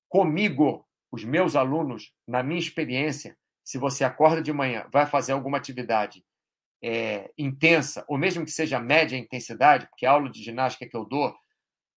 comigo, 0.08 0.86
os 1.12 1.24
meus 1.24 1.54
alunos, 1.56 2.12
na 2.26 2.42
minha 2.42 2.58
experiência, 2.58 3.36
se 3.64 3.78
você 3.78 4.04
acorda 4.04 4.40
de 4.40 4.52
manhã, 4.52 4.86
vai 4.92 5.06
fazer 5.06 5.32
alguma 5.32 5.58
atividade 5.58 6.24
é, 6.82 7.30
intensa, 7.38 8.04
ou 8.08 8.18
mesmo 8.18 8.44
que 8.44 8.50
seja 8.50 8.78
média 8.78 9.16
intensidade, 9.16 9.86
porque 9.88 10.06
a 10.06 10.12
aula 10.12 10.30
de 10.30 10.42
ginástica 10.42 10.88
que 10.88 10.96
eu 10.96 11.04
dou 11.04 11.34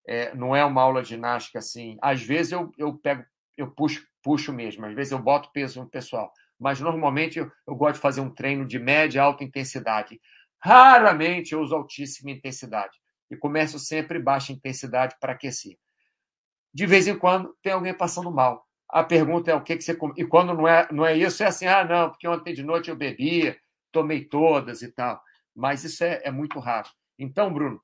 é, 0.07 0.33
não 0.33 0.55
é 0.55 0.63
uma 0.63 0.81
aula 0.81 1.01
de 1.01 1.09
ginástica 1.09 1.59
assim. 1.59 1.97
Às 2.01 2.21
vezes 2.21 2.51
eu, 2.51 2.71
eu 2.77 2.97
pego, 2.97 3.23
eu 3.57 3.69
puxo, 3.71 4.05
puxo 4.23 4.51
mesmo, 4.53 4.85
às 4.85 4.95
vezes 4.95 5.11
eu 5.11 5.19
boto 5.19 5.51
peso 5.51 5.81
no 5.81 5.89
pessoal, 5.89 6.31
mas 6.59 6.79
normalmente 6.79 7.39
eu, 7.39 7.51
eu 7.67 7.75
gosto 7.75 7.95
de 7.95 8.01
fazer 8.01 8.21
um 8.21 8.33
treino 8.33 8.65
de 8.65 8.79
média 8.79 9.21
alta 9.21 9.43
intensidade. 9.43 10.19
Raramente 10.61 11.53
eu 11.53 11.61
uso 11.61 11.75
altíssima 11.75 12.31
intensidade 12.31 12.97
e 13.29 13.37
começo 13.37 13.77
sempre 13.79 14.19
baixa 14.19 14.51
intensidade 14.51 15.15
para 15.19 15.33
aquecer. 15.33 15.77
De 16.73 16.85
vez 16.85 17.07
em 17.07 17.17
quando 17.17 17.55
tem 17.61 17.73
alguém 17.73 17.93
passando 17.93 18.31
mal. 18.31 18.65
A 18.89 19.03
pergunta 19.03 19.51
é 19.51 19.55
o 19.55 19.61
que, 19.61 19.77
que 19.77 19.83
você 19.83 19.95
come. 19.95 20.13
E 20.17 20.25
quando 20.25 20.53
não 20.53 20.67
é, 20.67 20.87
não 20.91 21.05
é 21.05 21.15
isso, 21.15 21.43
é 21.43 21.45
assim: 21.45 21.67
ah, 21.67 21.85
não, 21.85 22.09
porque 22.09 22.27
ontem 22.27 22.53
de 22.53 22.63
noite 22.63 22.89
eu 22.89 22.95
bebi, 22.95 23.55
tomei 23.91 24.25
todas 24.25 24.81
e 24.81 24.91
tal. 24.91 25.21
Mas 25.55 25.83
isso 25.83 26.03
é, 26.03 26.21
é 26.23 26.31
muito 26.31 26.59
raro. 26.59 26.89
Então, 27.17 27.53
Bruno, 27.53 27.81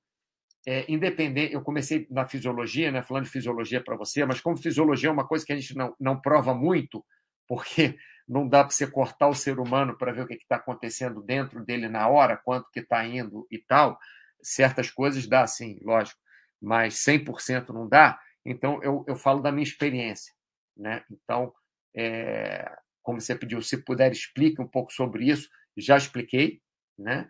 é, 0.67 0.85
independente, 0.91 1.53
eu 1.53 1.61
comecei 1.61 2.07
na 2.09 2.27
fisiologia, 2.27 2.91
né, 2.91 3.03
falando 3.03 3.25
de 3.25 3.29
fisiologia 3.29 3.83
para 3.83 3.95
você, 3.95 4.25
mas 4.25 4.41
como 4.41 4.57
fisiologia 4.57 5.09
é 5.09 5.13
uma 5.13 5.27
coisa 5.27 5.45
que 5.45 5.53
a 5.53 5.55
gente 5.55 5.75
não, 5.75 5.95
não 5.99 6.19
prova 6.19 6.53
muito, 6.55 7.05
porque 7.47 7.97
não 8.27 8.47
dá 8.47 8.63
para 8.63 8.71
você 8.71 8.87
cortar 8.87 9.27
o 9.27 9.35
ser 9.35 9.59
humano 9.59 9.95
para 9.97 10.11
ver 10.11 10.21
o 10.21 10.27
que 10.27 10.33
está 10.33 10.55
acontecendo 10.55 11.21
dentro 11.21 11.63
dele 11.63 11.87
na 11.87 12.07
hora, 12.07 12.37
quanto 12.37 12.69
que 12.71 12.79
está 12.79 13.05
indo 13.05 13.45
e 13.51 13.59
tal. 13.59 13.99
Certas 14.41 14.89
coisas 14.89 15.27
dá, 15.27 15.45
sim, 15.45 15.79
lógico, 15.83 16.19
mas 16.59 16.95
100% 16.95 17.69
não 17.69 17.87
dá. 17.87 18.19
Então, 18.43 18.81
eu, 18.81 19.03
eu 19.07 19.15
falo 19.15 19.41
da 19.41 19.51
minha 19.51 19.63
experiência. 19.63 20.33
Né? 20.75 21.03
Então, 21.11 21.53
é, 21.95 22.71
como 23.03 23.21
você 23.21 23.35
pediu, 23.35 23.61
se 23.61 23.77
puder, 23.83 24.11
explique 24.11 24.59
um 24.61 24.67
pouco 24.67 24.91
sobre 24.91 25.29
isso. 25.29 25.47
Já 25.77 25.97
expliquei, 25.97 26.61
né? 26.97 27.29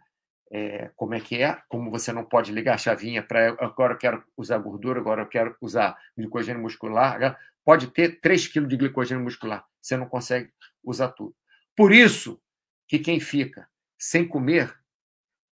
É, 0.51 0.91
como 0.95 1.15
é 1.15 1.19
que 1.19 1.41
é, 1.41 1.59
como 1.67 1.89
você 1.89 2.13
não 2.13 2.23
pode 2.23 2.51
ligar 2.51 2.75
a 2.75 2.77
chavinha 2.77 3.23
para 3.23 3.49
agora 3.59 3.93
eu 3.93 3.97
quero 3.97 4.23
usar 4.37 4.59
gordura, 4.59 4.99
agora 4.99 5.23
eu 5.23 5.27
quero 5.27 5.57
usar 5.59 5.97
glicogênio 6.15 6.61
muscular. 6.61 7.39
Pode 7.63 7.87
ter 7.87 8.21
3 8.21 8.47
kg 8.47 8.67
de 8.67 8.77
glicogênio 8.77 9.23
muscular, 9.23 9.65
você 9.81 9.97
não 9.97 10.07
consegue 10.07 10.51
usar 10.83 11.09
tudo. 11.09 11.35
Por 11.75 11.91
isso 11.91 12.39
que 12.87 12.99
quem 12.99 13.19
fica 13.19 13.67
sem 13.97 14.27
comer, 14.27 14.73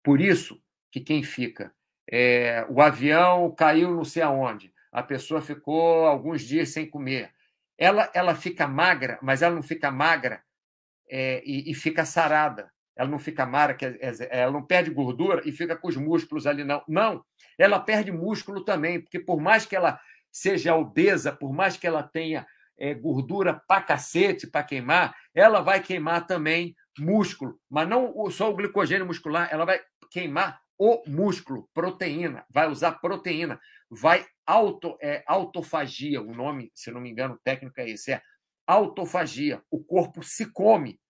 por 0.02 0.20
isso 0.20 0.60
que 0.90 1.00
quem 1.00 1.22
fica, 1.22 1.72
é, 2.10 2.66
o 2.68 2.82
avião 2.82 3.54
caiu 3.54 3.94
não 3.94 4.04
sei 4.04 4.22
aonde, 4.22 4.74
a 4.90 5.02
pessoa 5.02 5.40
ficou 5.40 6.06
alguns 6.06 6.42
dias 6.42 6.70
sem 6.70 6.88
comer, 6.88 7.32
ela, 7.78 8.10
ela 8.12 8.34
fica 8.34 8.66
magra, 8.66 9.18
mas 9.22 9.40
ela 9.40 9.54
não 9.54 9.62
fica 9.62 9.90
magra 9.90 10.42
é, 11.08 11.42
e, 11.46 11.70
e, 11.70 11.74
fica 11.74 12.04
sarada. 12.04 12.70
Ela 13.00 13.08
não 13.08 13.18
fica 13.18 13.46
magra, 13.46 13.78
ela 14.28 14.52
não 14.52 14.62
perde 14.62 14.90
gordura 14.90 15.40
e 15.46 15.52
fica 15.52 15.74
com 15.74 15.88
os 15.88 15.96
músculos 15.96 16.46
ali, 16.46 16.62
não. 16.62 16.84
Não, 16.86 17.24
ela 17.56 17.80
perde 17.80 18.12
músculo 18.12 18.62
também, 18.62 19.00
porque 19.00 19.18
por 19.18 19.40
mais 19.40 19.64
que 19.64 19.74
ela 19.74 19.98
seja 20.30 20.74
obesa, 20.74 21.32
por 21.32 21.50
mais 21.50 21.78
que 21.78 21.86
ela 21.86 22.02
tenha 22.02 22.46
é, 22.78 22.92
gordura 22.92 23.54
para 23.66 23.80
cacete 23.80 24.46
para 24.46 24.64
queimar, 24.64 25.16
ela 25.34 25.62
vai 25.62 25.80
queimar 25.82 26.26
também 26.26 26.76
músculo, 26.98 27.58
mas 27.70 27.88
não 27.88 28.30
só 28.30 28.50
o 28.50 28.54
glicogênio 28.54 29.06
muscular, 29.06 29.48
ela 29.50 29.64
vai 29.64 29.80
queimar 30.10 30.60
o 30.78 31.02
músculo, 31.06 31.70
proteína, 31.72 32.44
vai 32.50 32.68
usar 32.68 32.92
proteína, 33.00 33.58
vai 33.90 34.26
auto, 34.44 34.98
é, 35.00 35.24
autofagia, 35.26 36.20
o 36.20 36.34
nome, 36.34 36.70
se 36.74 36.90
não 36.90 37.00
me 37.00 37.10
engano, 37.10 37.40
técnico 37.42 37.80
é 37.80 37.88
esse, 37.88 38.12
é 38.12 38.20
autofagia. 38.66 39.62
O 39.70 39.82
corpo 39.82 40.22
se 40.22 40.52
come 40.52 41.00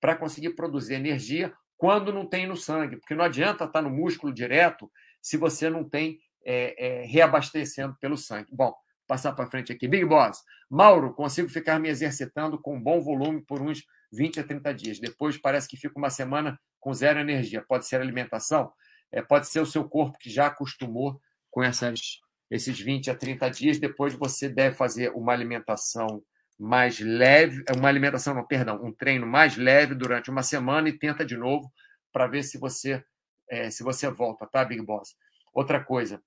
para 0.00 0.16
conseguir 0.16 0.50
produzir 0.50 0.94
energia 0.94 1.52
quando 1.76 2.12
não 2.12 2.26
tem 2.26 2.46
no 2.46 2.56
sangue, 2.56 2.96
porque 2.96 3.14
não 3.14 3.24
adianta 3.24 3.64
estar 3.64 3.80
no 3.82 3.90
músculo 3.90 4.32
direto 4.32 4.90
se 5.22 5.36
você 5.36 5.70
não 5.70 5.84
tem 5.84 6.18
é, 6.44 7.02
é, 7.02 7.04
reabastecendo 7.06 7.96
pelo 8.00 8.16
sangue. 8.16 8.48
Bom, 8.52 8.74
passar 9.06 9.32
para 9.32 9.50
frente 9.50 9.72
aqui. 9.72 9.86
Big 9.86 10.04
Boss, 10.04 10.42
Mauro, 10.68 11.14
consigo 11.14 11.48
ficar 11.48 11.78
me 11.78 11.88
exercitando 11.88 12.60
com 12.60 12.80
bom 12.80 13.00
volume 13.00 13.40
por 13.42 13.62
uns 13.62 13.84
20 14.12 14.40
a 14.40 14.44
30 14.44 14.74
dias. 14.74 14.98
Depois 14.98 15.38
parece 15.38 15.68
que 15.68 15.76
fica 15.76 15.98
uma 15.98 16.10
semana 16.10 16.58
com 16.80 16.92
zero 16.92 17.18
energia. 17.18 17.64
Pode 17.66 17.86
ser 17.86 18.00
alimentação, 18.00 18.72
é, 19.12 19.22
pode 19.22 19.48
ser 19.48 19.60
o 19.60 19.66
seu 19.66 19.88
corpo 19.88 20.18
que 20.18 20.30
já 20.30 20.46
acostumou 20.46 21.20
com 21.50 21.62
essas 21.62 22.20
esses 22.50 22.80
20 22.80 23.10
a 23.10 23.14
30 23.14 23.50
dias. 23.50 23.78
Depois 23.78 24.14
você 24.14 24.48
deve 24.48 24.74
fazer 24.74 25.10
uma 25.14 25.32
alimentação 25.32 26.22
mais 26.58 26.98
leve, 26.98 27.64
uma 27.76 27.88
alimentação, 27.88 28.34
não, 28.34 28.44
perdão, 28.44 28.82
um 28.84 28.92
treino 28.92 29.26
mais 29.26 29.56
leve 29.56 29.94
durante 29.94 30.30
uma 30.30 30.42
semana 30.42 30.88
e 30.88 30.98
tenta 30.98 31.24
de 31.24 31.36
novo 31.36 31.72
para 32.12 32.26
ver 32.26 32.42
se 32.42 32.58
você 32.58 33.04
é, 33.48 33.70
se 33.70 33.82
você 33.82 34.10
volta, 34.10 34.46
tá, 34.46 34.64
Big 34.64 34.82
Boss? 34.82 35.16
Outra 35.54 35.82
coisa, 35.82 36.22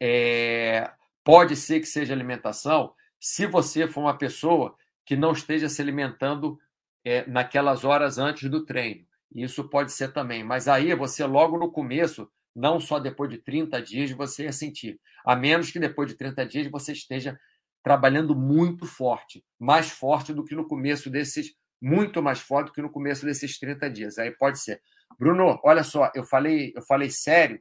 é, 0.00 0.90
pode 1.24 1.56
ser 1.56 1.80
que 1.80 1.86
seja 1.86 2.12
alimentação 2.12 2.92
se 3.18 3.46
você 3.46 3.88
for 3.88 4.02
uma 4.02 4.16
pessoa 4.16 4.74
que 5.04 5.16
não 5.16 5.32
esteja 5.32 5.68
se 5.68 5.80
alimentando 5.80 6.58
é, 7.04 7.26
naquelas 7.26 7.84
horas 7.84 8.18
antes 8.18 8.48
do 8.50 8.64
treino. 8.64 9.06
Isso 9.34 9.68
pode 9.68 9.92
ser 9.92 10.12
também, 10.12 10.44
mas 10.44 10.68
aí 10.68 10.94
você 10.94 11.24
logo 11.24 11.58
no 11.58 11.70
começo 11.70 12.30
não 12.54 12.80
só 12.80 12.98
depois 12.98 13.30
de 13.30 13.38
30 13.38 13.80
dias 13.80 14.10
você 14.10 14.44
ia 14.44 14.52
sentir, 14.52 15.00
a 15.24 15.36
menos 15.36 15.70
que 15.70 15.78
depois 15.78 16.08
de 16.08 16.16
30 16.16 16.44
dias 16.46 16.70
você 16.70 16.92
esteja 16.92 17.38
trabalhando 17.82 18.34
muito 18.34 18.86
forte, 18.86 19.44
mais 19.58 19.90
forte 19.90 20.32
do 20.32 20.44
que 20.44 20.54
no 20.54 20.66
começo 20.66 21.10
desses, 21.10 21.54
muito 21.80 22.22
mais 22.22 22.40
forte 22.40 22.68
do 22.68 22.72
que 22.72 22.82
no 22.82 22.90
começo 22.90 23.24
desses 23.24 23.58
30 23.58 23.90
dias. 23.90 24.18
Aí 24.18 24.30
pode 24.30 24.60
ser. 24.60 24.80
Bruno, 25.18 25.58
olha 25.64 25.82
só, 25.82 26.10
eu 26.14 26.24
falei, 26.24 26.72
eu 26.76 26.82
falei 26.82 27.10
sério, 27.10 27.60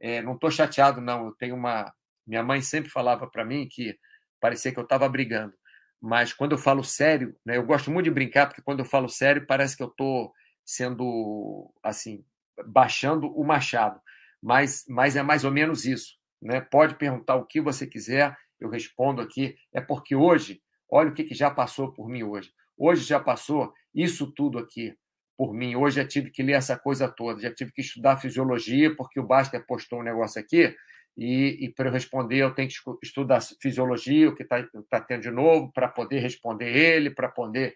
é, 0.00 0.20
não 0.22 0.34
estou 0.34 0.50
chateado, 0.50 1.00
não. 1.00 1.26
Eu 1.26 1.32
tenho 1.32 1.54
uma. 1.54 1.92
Minha 2.26 2.42
mãe 2.42 2.60
sempre 2.60 2.90
falava 2.90 3.26
para 3.26 3.44
mim 3.44 3.68
que 3.70 3.96
parecia 4.40 4.72
que 4.72 4.78
eu 4.78 4.84
estava 4.84 5.08
brigando. 5.08 5.54
Mas 6.00 6.32
quando 6.32 6.52
eu 6.52 6.58
falo 6.58 6.84
sério, 6.84 7.34
né, 7.44 7.56
eu 7.56 7.64
gosto 7.64 7.90
muito 7.90 8.04
de 8.04 8.10
brincar, 8.10 8.46
porque 8.46 8.62
quando 8.62 8.80
eu 8.80 8.84
falo 8.84 9.08
sério, 9.08 9.46
parece 9.46 9.76
que 9.76 9.82
eu 9.82 9.88
estou 9.88 10.32
sendo 10.64 11.72
assim, 11.82 12.24
baixando 12.66 13.28
o 13.28 13.44
machado 13.44 14.00
mas, 14.46 14.84
mas 14.88 15.16
é 15.16 15.22
mais 15.22 15.44
ou 15.44 15.50
menos 15.50 15.84
isso. 15.84 16.14
Né? 16.40 16.60
Pode 16.60 16.94
perguntar 16.94 17.34
o 17.34 17.44
que 17.44 17.60
você 17.60 17.86
quiser, 17.86 18.36
eu 18.60 18.68
respondo 18.68 19.20
aqui. 19.20 19.56
É 19.72 19.80
porque 19.80 20.14
hoje, 20.14 20.60
olha 20.90 21.10
o 21.10 21.14
que, 21.14 21.24
que 21.24 21.34
já 21.34 21.50
passou 21.50 21.92
por 21.92 22.08
mim 22.08 22.22
hoje. 22.22 22.50
Hoje 22.76 23.04
já 23.04 23.20
passou 23.20 23.72
isso 23.94 24.32
tudo 24.32 24.58
aqui 24.58 24.94
por 25.36 25.54
mim. 25.54 25.76
Hoje 25.76 25.96
já 25.96 26.06
tive 26.06 26.30
que 26.30 26.42
ler 26.42 26.52
essa 26.52 26.78
coisa 26.78 27.08
toda, 27.08 27.40
já 27.40 27.52
tive 27.52 27.72
que 27.72 27.80
estudar 27.80 28.16
fisiologia, 28.18 28.94
porque 28.94 29.20
o 29.20 29.26
Baster 29.26 29.64
postou 29.66 30.00
um 30.00 30.04
negócio 30.04 30.40
aqui, 30.40 30.74
e, 31.16 31.64
e 31.64 31.72
para 31.72 31.88
eu 31.88 31.92
responder 31.92 32.36
eu 32.36 32.54
tenho 32.54 32.68
que 32.68 32.74
estudar 33.02 33.40
fisiologia, 33.60 34.28
o 34.28 34.34
que 34.34 34.42
está 34.42 34.62
tá 34.90 35.00
tendo 35.00 35.22
de 35.22 35.30
novo, 35.30 35.72
para 35.72 35.88
poder 35.88 36.20
responder 36.20 36.74
ele, 36.74 37.10
para 37.10 37.28
poder 37.28 37.74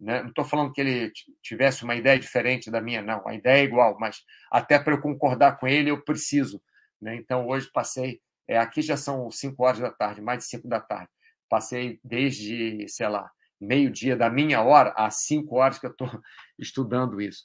né? 0.00 0.22
Não 0.22 0.28
estou 0.28 0.44
falando 0.44 0.72
que 0.72 0.80
ele 0.80 1.12
tivesse 1.42 1.82
uma 1.82 1.96
ideia 1.96 2.18
diferente 2.18 2.70
da 2.70 2.80
minha, 2.80 3.02
não. 3.02 3.26
A 3.26 3.34
ideia 3.34 3.62
é 3.62 3.64
igual, 3.64 3.96
mas 3.98 4.22
até 4.50 4.78
para 4.78 4.94
eu 4.94 5.00
concordar 5.00 5.58
com 5.58 5.66
ele, 5.66 5.90
eu 5.90 6.02
preciso. 6.02 6.62
Né? 7.00 7.16
Então, 7.16 7.46
hoje 7.48 7.68
passei. 7.72 8.20
É, 8.48 8.58
aqui 8.58 8.80
já 8.80 8.96
são 8.96 9.30
5 9.30 9.62
horas 9.62 9.78
da 9.78 9.90
tarde, 9.90 10.22
mais 10.22 10.38
de 10.40 10.44
5 10.46 10.66
da 10.66 10.80
tarde. 10.80 11.10
Passei 11.48 12.00
desde, 12.02 12.88
sei 12.88 13.08
lá, 13.08 13.30
meio-dia 13.60 14.16
da 14.16 14.30
minha 14.30 14.62
hora 14.62 14.92
às 14.96 15.26
5 15.26 15.54
horas 15.54 15.78
que 15.78 15.86
eu 15.86 15.90
estou 15.90 16.08
estudando 16.58 17.20
isso. 17.20 17.44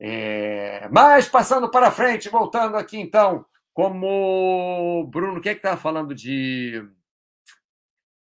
É... 0.00 0.88
Mas 0.88 1.28
passando 1.28 1.70
para 1.70 1.90
frente, 1.90 2.30
voltando 2.30 2.76
aqui 2.76 2.98
então, 2.98 3.44
como 3.74 5.06
Bruno, 5.10 5.38
o 5.38 5.40
que 5.42 5.50
é 5.50 5.52
que 5.52 5.58
estava 5.58 5.76
falando 5.76 6.14
de 6.14 6.82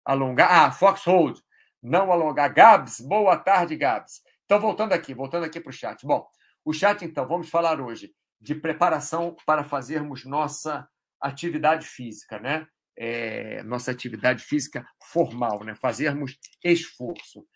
alongar? 0.05 0.49
Ah, 0.51 0.71
Foxhold 0.71 1.41
não 1.83 2.11
alongar. 2.11 2.53
Gabs, 2.53 3.01
boa 3.01 3.37
tarde, 3.37 3.75
Gabs. 3.75 4.21
Então, 4.45 4.59
voltando 4.59 4.93
aqui, 4.93 5.13
voltando 5.13 5.43
aqui 5.43 5.59
para 5.59 5.69
o 5.69 5.73
chat. 5.73 6.05
Bom, 6.05 6.25
o 6.63 6.71
chat, 6.71 7.03
então, 7.03 7.27
vamos 7.27 7.49
falar 7.49 7.81
hoje 7.81 8.13
de 8.39 8.55
preparação 8.55 9.35
para 9.45 9.63
fazermos 9.63 10.25
nossa 10.25 10.87
atividade 11.23 11.87
física, 11.87 12.39
né? 12.39 12.67
É, 12.95 13.63
nossa 13.63 13.89
atividade 13.89 14.43
física 14.43 14.85
formal, 15.11 15.63
né? 15.63 15.73
Fazermos 15.75 16.37
esforço. 16.63 17.47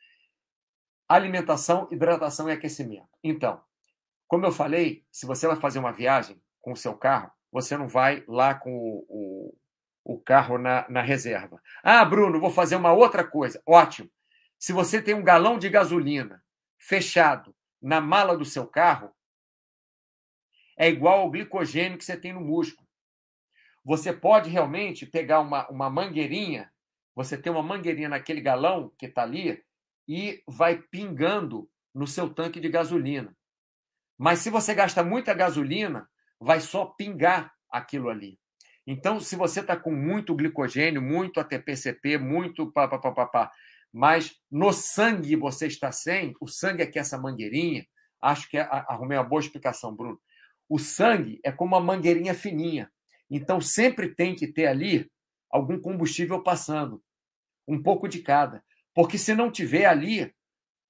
Alimentação, 1.07 1.87
hidratação 1.91 2.49
e 2.49 2.51
aquecimento. 2.51 3.07
Então, 3.23 3.61
como 4.27 4.45
eu 4.45 4.51
falei, 4.51 5.05
se 5.11 5.25
você 5.25 5.47
vai 5.47 5.55
fazer 5.55 5.79
uma 5.79 5.91
viagem 5.91 6.41
com 6.59 6.73
o 6.73 6.77
seu 6.77 6.95
carro, 6.97 7.31
você 7.51 7.77
não 7.77 7.87
vai 7.87 8.23
lá 8.27 8.53
com 8.55 8.71
o, 8.71 9.05
o, 9.07 9.57
o 10.03 10.19
carro 10.19 10.57
na, 10.57 10.87
na 10.89 11.01
reserva. 11.01 11.61
Ah, 11.83 12.03
Bruno, 12.03 12.39
vou 12.39 12.51
fazer 12.51 12.75
uma 12.75 12.91
outra 12.91 13.25
coisa. 13.25 13.61
Ótimo. 13.65 14.09
Se 14.59 14.73
você 14.73 15.01
tem 15.01 15.13
um 15.13 15.23
galão 15.23 15.57
de 15.57 15.69
gasolina 15.69 16.43
fechado 16.77 17.55
na 17.81 18.01
mala 18.01 18.37
do 18.37 18.43
seu 18.43 18.67
carro, 18.67 19.13
é 20.77 20.89
igual 20.89 21.21
ao 21.21 21.31
glicogênio 21.31 21.97
que 21.97 22.05
você 22.05 22.17
tem 22.17 22.33
no 22.33 22.41
músculo. 22.41 22.86
Você 23.87 24.11
pode 24.11 24.49
realmente 24.49 25.05
pegar 25.05 25.39
uma, 25.39 25.65
uma 25.69 25.89
mangueirinha, 25.89 26.69
você 27.15 27.37
tem 27.37 27.49
uma 27.49 27.63
mangueirinha 27.63 28.09
naquele 28.09 28.41
galão 28.41 28.91
que 28.97 29.05
está 29.05 29.23
ali 29.23 29.63
e 30.05 30.43
vai 30.45 30.77
pingando 30.91 31.69
no 31.95 32.05
seu 32.05 32.29
tanque 32.29 32.59
de 32.59 32.67
gasolina. 32.67 33.33
Mas 34.17 34.39
se 34.39 34.49
você 34.49 34.75
gasta 34.75 35.05
muita 35.05 35.33
gasolina, 35.33 36.05
vai 36.37 36.59
só 36.59 36.83
pingar 36.83 37.53
aquilo 37.71 38.09
ali. 38.09 38.37
Então, 38.85 39.21
se 39.21 39.37
você 39.37 39.61
está 39.61 39.77
com 39.77 39.93
muito 39.93 40.35
glicogênio, 40.35 41.01
muito 41.01 41.39
ATP-CP, 41.39 42.17
muito 42.17 42.69
pá, 42.73 42.89
pá, 42.89 42.99
pá, 42.99 43.13
pá, 43.13 43.25
pá, 43.25 43.51
mas 43.93 44.35
no 44.51 44.73
sangue 44.73 45.37
você 45.37 45.67
está 45.67 45.93
sem, 45.93 46.35
o 46.41 46.47
sangue 46.47 46.83
é 46.83 46.87
que 46.87 46.99
essa 46.99 47.17
mangueirinha, 47.17 47.87
acho 48.21 48.49
que 48.49 48.57
é, 48.57 48.67
arrumei 48.69 49.17
uma 49.17 49.23
boa 49.23 49.39
explicação, 49.39 49.95
Bruno. 49.95 50.19
O 50.67 50.77
sangue 50.77 51.39
é 51.41 51.53
como 51.53 51.73
uma 51.73 51.81
mangueirinha 51.81 52.33
fininha. 52.33 52.91
Então, 53.29 53.59
sempre 53.59 54.13
tem 54.13 54.35
que 54.35 54.47
ter 54.47 54.67
ali 54.67 55.09
algum 55.49 55.79
combustível 55.79 56.41
passando, 56.41 57.01
um 57.67 57.81
pouco 57.81 58.07
de 58.07 58.19
cada. 58.19 58.63
Porque 58.93 59.17
se 59.17 59.35
não 59.35 59.51
tiver 59.51 59.85
ali, 59.85 60.33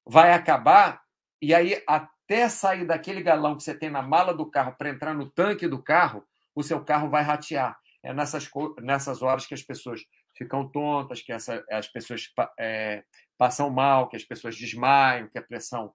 vai 0.06 0.34
acabar, 0.34 1.01
e 1.41 1.53
aí 1.53 1.82
até 1.88 2.48
sair 2.50 2.86
daquele 2.86 3.22
galão 3.22 3.56
que 3.56 3.63
você 3.63 3.75
tem 3.75 3.89
na 3.89 4.01
mala 4.01 4.34
do 4.34 4.50
carro 4.50 4.75
para 4.77 4.89
entrar 4.89 5.13
no 5.13 5.29
tanque 5.29 5.67
do 5.67 5.82
carro, 5.82 6.25
o 6.56 6.63
seu 6.63 6.84
carro 6.84 7.10
vai 7.10 7.24
ratear. 7.24 7.77
É 8.03 8.13
nessas, 8.13 8.50
nessas 8.82 9.22
horas 9.22 9.46
que 9.46 9.53
as 9.53 9.62
pessoas 9.62 10.01
ficam 10.38 10.70
tontas, 10.70 11.22
que 11.22 11.32
essa, 11.32 11.63
as 11.70 11.88
pessoas 11.88 12.32
é, 12.60 13.03
passam 13.38 13.70
mal, 13.70 14.08
que 14.08 14.15
as 14.15 14.24
pessoas 14.24 14.56
desmaiam, 14.56 15.27
que 15.27 15.38
a 15.38 15.41
pressão 15.41 15.94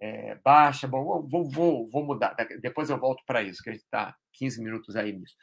é, 0.00 0.36
baixa. 0.36 0.86
Bom, 0.86 1.26
vou, 1.26 1.50
vou, 1.50 1.88
vou 1.88 2.04
mudar. 2.04 2.34
Depois 2.60 2.90
eu 2.90 2.98
volto 2.98 3.22
para 3.26 3.42
isso, 3.42 3.62
que 3.62 3.70
a 3.70 3.72
gente 3.72 3.82
está 3.82 4.14
15 4.34 4.62
minutos 4.62 4.94
aí 4.96 5.12
nisso. 5.12 5.34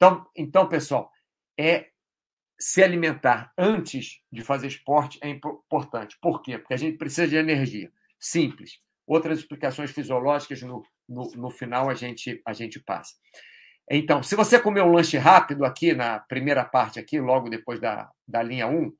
Então, 0.00 0.26
então, 0.34 0.66
pessoal, 0.66 1.12
é 1.58 1.88
se 2.58 2.82
alimentar 2.82 3.52
antes 3.56 4.22
de 4.32 4.42
fazer 4.42 4.66
esporte 4.66 5.18
é 5.22 5.28
importante. 5.28 6.16
Por 6.22 6.40
quê? 6.40 6.56
Porque 6.58 6.72
a 6.72 6.78
gente 6.78 6.96
precisa 6.96 7.28
de 7.28 7.36
energia. 7.36 7.92
Simples. 8.18 8.78
Outras 9.06 9.40
explicações 9.40 9.90
fisiológicas 9.90 10.62
no, 10.62 10.82
no, 11.06 11.30
no 11.36 11.50
final 11.50 11.90
a 11.90 11.94
gente, 11.94 12.40
a 12.46 12.54
gente 12.54 12.80
passa. 12.80 13.14
Então, 13.90 14.22
se 14.22 14.34
você 14.34 14.58
comer 14.58 14.82
um 14.82 14.92
lanche 14.92 15.18
rápido 15.18 15.66
aqui 15.66 15.92
na 15.92 16.20
primeira 16.20 16.64
parte, 16.64 16.98
aqui, 16.98 17.20
logo 17.20 17.50
depois 17.50 17.78
da, 17.78 18.10
da 18.26 18.42
linha 18.42 18.66
1, 18.66 18.90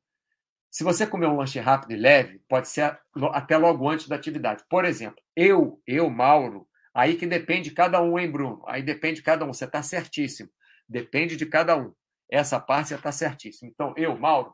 se 0.70 0.84
você 0.84 1.06
comer 1.06 1.28
um 1.28 1.36
lanche 1.36 1.58
rápido 1.60 1.92
e 1.92 1.96
leve, 1.96 2.42
pode 2.46 2.68
ser 2.68 2.98
até 3.32 3.56
logo 3.56 3.88
antes 3.88 4.06
da 4.06 4.16
atividade. 4.16 4.64
Por 4.68 4.84
exemplo, 4.84 5.22
eu, 5.34 5.80
eu, 5.86 6.10
Mauro, 6.10 6.68
aí 6.94 7.16
que 7.16 7.26
depende 7.26 7.70
de 7.70 7.74
cada 7.74 8.02
um, 8.02 8.18
hein, 8.18 8.30
Bruno? 8.30 8.62
Aí 8.66 8.82
depende 8.82 9.16
de 9.16 9.22
cada 9.22 9.46
um. 9.46 9.52
Você 9.52 9.64
está 9.64 9.82
certíssimo. 9.82 10.50
Depende 10.90 11.36
de 11.36 11.46
cada 11.46 11.76
um. 11.76 11.94
Essa 12.28 12.58
parte 12.58 12.88
você 12.88 12.96
está 12.96 13.12
certíssimo. 13.12 13.70
Então, 13.70 13.94
eu, 13.96 14.18
Mauro, 14.18 14.52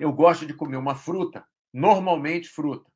eu 0.00 0.10
gosto 0.10 0.46
de 0.46 0.54
comer 0.54 0.78
uma 0.78 0.94
fruta, 0.94 1.46
normalmente 1.70 2.48
fruta, 2.48 2.90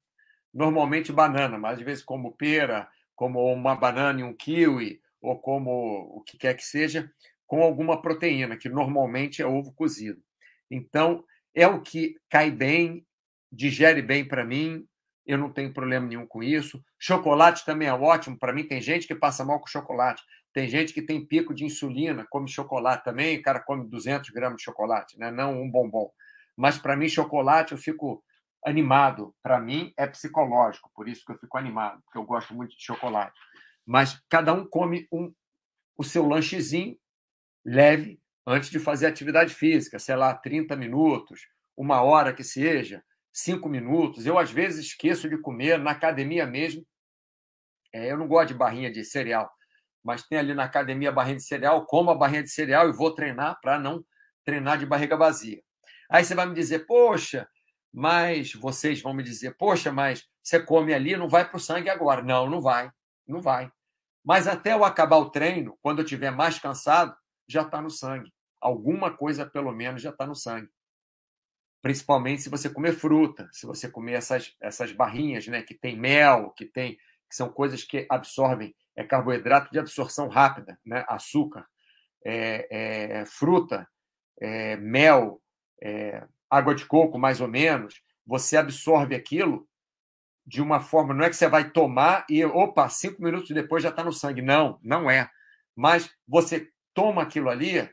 normalmente 0.55 1.13
banana, 1.13 1.59
mas 1.59 1.79
às 1.79 1.85
vezes 1.85 2.03
como 2.03 2.33
pera, 2.33 2.91
como 3.15 3.45
uma 3.53 3.77
banana 3.77 4.21
e 4.21 4.23
um 4.25 4.35
kiwi, 4.35 5.03
ou 5.21 5.39
como 5.39 5.71
o 6.17 6.23
que 6.23 6.39
quer 6.39 6.55
que 6.55 6.65
seja, 6.65 7.13
com 7.47 7.63
alguma 7.63 8.01
proteína, 8.01 8.57
que 8.57 8.71
normalmente 8.71 9.43
é 9.43 9.47
ovo 9.47 9.71
cozido. 9.75 10.23
Então, 10.71 11.23
é 11.55 11.67
o 11.67 11.83
que 11.83 12.15
cai 12.31 12.51
bem, 12.51 13.07
digere 13.53 14.01
bem 14.01 14.27
para 14.27 14.47
mim, 14.47 14.88
eu 15.29 15.37
não 15.37 15.53
tenho 15.53 15.73
problema 15.73 16.07
nenhum 16.07 16.27
com 16.27 16.43
isso. 16.43 16.83
Chocolate 16.99 17.65
também 17.65 17.87
é 17.87 17.93
ótimo 17.93 18.39
para 18.39 18.53
mim. 18.53 18.67
Tem 18.67 18.81
gente 18.81 19.07
que 19.07 19.15
passa 19.15 19.45
mal 19.45 19.61
com 19.61 19.67
chocolate. 19.67 20.23
Tem 20.55 20.67
gente 20.67 20.95
que 20.95 21.03
tem 21.03 21.25
pico 21.25 21.55
de 21.55 21.65
insulina, 21.65 22.27
come 22.31 22.49
chocolate 22.49 23.05
também, 23.05 23.39
o 23.39 23.43
cara 23.43 23.61
come 23.61 23.87
200 23.89 24.31
gramas 24.31 24.57
de 24.57 24.65
chocolate, 24.65 25.19
né? 25.19 25.31
não 25.31 25.61
um 25.61 25.71
bombom. 25.71 26.11
Mas 26.57 26.79
para 26.79 26.97
mim, 26.97 27.09
chocolate, 27.09 27.73
eu 27.73 27.79
fico 27.79 28.25
animado. 28.65 29.35
Para 29.43 29.61
mim, 29.61 29.93
é 29.97 30.07
psicológico, 30.07 30.91
por 30.95 31.07
isso 31.07 31.25
que 31.25 31.33
eu 31.33 31.39
fico 31.39 31.59
animado, 31.59 32.01
porque 32.03 32.19
eu 32.19 32.25
gosto 32.25 32.55
muito 32.55 32.75
de 32.75 32.83
chocolate. 32.83 33.39
Mas 33.87 34.21
cada 34.29 34.53
um 34.53 34.67
come 34.67 35.07
um, 35.13 35.33
o 35.97 36.03
seu 36.03 36.27
lanchezinho 36.27 36.97
leve 37.65 38.19
antes 38.47 38.71
de 38.71 38.79
fazer 38.79 39.07
atividade 39.07 39.55
física, 39.55 39.99
sei 39.99 40.17
lá, 40.17 40.35
30 40.35 40.75
minutos, 40.75 41.43
uma 41.77 42.03
hora 42.03 42.33
que 42.33 42.43
seja, 42.43 43.05
cinco 43.39 43.69
minutos. 43.69 44.27
Eu, 44.27 44.39
às 44.39 44.51
vezes, 44.51 44.87
esqueço 44.87 45.29
de 45.29 45.39
comer 45.39 45.79
na 45.79 45.93
academia 45.93 46.47
mesmo. 46.47 46.85
É, 47.93 48.11
eu 48.11 48.19
não 48.19 48.27
gosto 48.27 48.49
de 48.49 48.55
barrinha 48.55 48.91
de 48.91 49.05
cereal, 49.05 49.51
mas 50.05 50.23
tem 50.25 50.39
ali 50.39 50.53
na 50.53 50.65
academia 50.65 51.13
barrinha 51.13 51.37
de 51.37 51.45
cereal, 51.45 51.87
como 51.87 52.11
a 52.11 52.15
barrinha 52.15 52.43
de 52.43 52.51
cereal 52.51 52.89
e 52.89 52.93
vou 52.93 53.15
treinar 53.15 53.59
para 53.63 53.79
não 53.79 54.05
treinar 54.45 54.79
de 54.79 54.85
barriga 54.85 55.17
vazia. 55.17 55.63
Aí 56.11 56.25
você 56.25 56.35
vai 56.35 56.47
me 56.47 56.55
dizer, 56.55 56.87
poxa, 56.87 57.49
mas 57.93 58.53
vocês 58.53 59.01
vão 59.01 59.15
me 59.15 59.23
dizer, 59.23 59.57
poxa, 59.57 59.93
mas 59.93 60.25
você 60.43 60.61
come 60.61 60.93
ali, 60.93 61.17
não 61.17 61.29
vai 61.29 61.49
para 61.49 61.57
o 61.57 61.61
sangue 61.61 61.89
agora. 61.89 62.23
Não, 62.23 62.49
não 62.49 62.61
vai, 62.61 62.91
não 63.27 63.41
vai. 63.41 63.71
Mas 64.25 64.47
até 64.47 64.73
eu 64.73 64.85
acabar 64.85 65.17
o 65.17 65.31
treino, 65.31 65.79
quando 65.81 66.01
eu 66.01 66.05
estiver 66.05 66.31
mais 66.31 66.59
cansado, 66.59 67.17
já 67.47 67.63
está 67.63 67.81
no 67.81 67.91
sangue. 67.91 68.33
Alguma 68.61 69.17
coisa, 69.17 69.47
pelo 69.47 69.73
menos, 69.73 70.03
já 70.03 70.11
está 70.11 70.27
no 70.27 70.35
sangue. 70.35 70.69
Principalmente 71.81 72.43
se 72.43 72.49
você 72.49 72.69
comer 72.69 72.93
fruta, 72.93 73.49
se 73.53 73.67
você 73.67 73.89
comer 73.89 74.15
essas, 74.15 74.55
essas 74.61 74.93
barrinhas, 74.93 75.47
né, 75.47 75.63
que 75.63 75.75
tem 75.75 75.97
mel, 75.97 76.51
que 76.51 76.65
tem 76.65 76.99
que 77.29 77.37
são 77.37 77.51
coisas 77.51 77.85
que 77.85 78.07
absorvem, 78.09 78.75
é 78.97 79.05
carboidrato 79.05 79.71
de 79.71 79.79
absorção 79.79 80.29
rápida, 80.29 80.79
né, 80.85 81.05
açúcar, 81.07 81.67
é, 82.25 83.21
é, 83.21 83.27
fruta, 83.27 83.87
é, 84.41 84.77
mel, 84.77 85.41
é, 85.83 86.27
água 86.51 86.75
de 86.75 86.87
coco, 86.87 87.19
mais 87.19 87.41
ou 87.41 87.49
menos, 87.49 88.03
você 88.27 88.57
absorve 88.57 89.15
aquilo 89.15 89.69
de 90.47 90.63
uma 90.63 90.81
forma. 90.81 91.13
Não 91.13 91.25
é 91.25 91.29
que 91.29 91.37
você 91.37 91.49
vai 91.49 91.71
tomar 91.71 92.25
e, 92.29 92.45
opa, 92.45 92.89
cinco 92.89 93.23
minutos 93.23 93.51
depois 93.51 93.83
já 93.83 93.91
está 93.91 94.03
no 94.03 94.13
sangue. 94.13 94.41
Não, 94.41 94.79
não 94.83 95.11
é. 95.11 95.31
Mas 95.77 96.11
você 96.27 96.71
toma 96.95 97.23
aquilo 97.23 97.51
ali, 97.51 97.89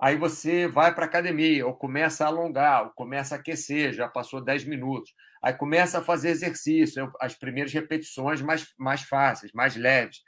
aí 0.00 0.16
você 0.16 0.66
vai 0.66 0.94
para 0.94 1.04
a 1.04 1.08
academia, 1.08 1.66
ou 1.66 1.74
começa 1.74 2.24
a 2.24 2.28
alongar, 2.28 2.84
ou 2.84 2.90
começa 2.90 3.34
a 3.34 3.38
aquecer, 3.38 3.92
já 3.92 4.08
passou 4.08 4.42
10 4.42 4.64
minutos. 4.64 5.12
Aí 5.42 5.52
começa 5.52 5.98
a 5.98 6.02
fazer 6.02 6.30
exercício, 6.30 7.12
as 7.20 7.34
primeiras 7.34 7.72
repetições 7.72 8.40
mais, 8.40 8.66
mais 8.78 9.02
fáceis, 9.02 9.52
mais 9.52 9.76
leves. 9.76 10.22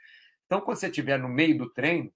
Então, 0.45 0.61
quando 0.61 0.77
você 0.77 0.87
estiver 0.87 1.17
no 1.17 1.29
meio 1.29 1.57
do 1.57 1.71
treino, 1.71 2.11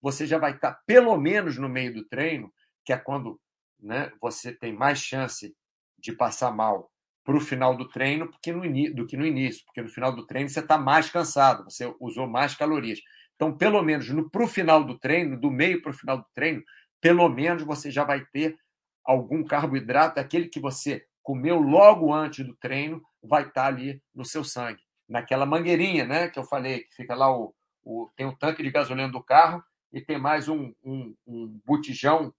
você 0.00 0.26
já 0.26 0.38
vai 0.38 0.52
estar 0.52 0.80
pelo 0.86 1.16
menos 1.16 1.58
no 1.58 1.68
meio 1.68 1.94
do 1.94 2.04
treino, 2.04 2.52
que 2.84 2.92
é 2.92 2.96
quando 2.96 3.40
né, 3.80 4.10
você 4.20 4.52
tem 4.52 4.72
mais 4.72 4.98
chance 4.98 5.54
de 5.98 6.12
passar 6.12 6.50
mal 6.50 6.90
para 7.24 7.36
o 7.36 7.40
final 7.40 7.76
do 7.76 7.88
treino 7.88 8.28
porque 8.28 8.52
no 8.52 8.62
do 8.94 9.06
que 9.06 9.16
no 9.16 9.24
início, 9.24 9.64
porque 9.64 9.80
no 9.80 9.88
final 9.88 10.14
do 10.14 10.26
treino 10.26 10.48
você 10.48 10.60
está 10.60 10.76
mais 10.76 11.08
cansado, 11.10 11.64
você 11.64 11.94
usou 12.00 12.26
mais 12.26 12.54
calorias. 12.54 13.00
Então, 13.36 13.56
pelo 13.56 13.82
menos 13.82 14.08
para 14.30 14.44
o 14.44 14.48
final 14.48 14.84
do 14.84 14.98
treino, 14.98 15.38
do 15.38 15.50
meio 15.50 15.82
para 15.82 15.90
o 15.90 15.94
final 15.94 16.18
do 16.18 16.26
treino, 16.34 16.62
pelo 17.02 17.28
menos 17.28 17.64
você 17.64 17.90
já 17.90 18.04
vai 18.04 18.24
ter 18.24 18.56
algum 19.04 19.42
carboidrato, 19.42 20.20
aquele 20.20 20.48
que 20.48 20.60
você 20.60 21.04
comeu 21.20 21.58
logo 21.58 22.14
antes 22.14 22.46
do 22.46 22.54
treino, 22.54 23.02
vai 23.20 23.42
estar 23.42 23.62
tá 23.62 23.66
ali 23.66 24.00
no 24.14 24.24
seu 24.24 24.44
sangue. 24.44 24.80
Naquela 25.08 25.44
mangueirinha, 25.44 26.06
né, 26.06 26.28
que 26.28 26.38
eu 26.38 26.44
falei, 26.44 26.84
que 26.84 26.94
fica 26.94 27.14
lá 27.16 27.36
o, 27.36 27.52
o 27.82 28.08
tem 28.16 28.24
o 28.24 28.36
tanque 28.36 28.62
de 28.62 28.70
gasolina 28.70 29.08
do 29.08 29.20
carro 29.20 29.62
e 29.92 30.00
tem 30.00 30.16
mais 30.16 30.48
um, 30.48 30.72
um, 30.82 31.14
um 31.26 31.60
botijão 31.66 32.32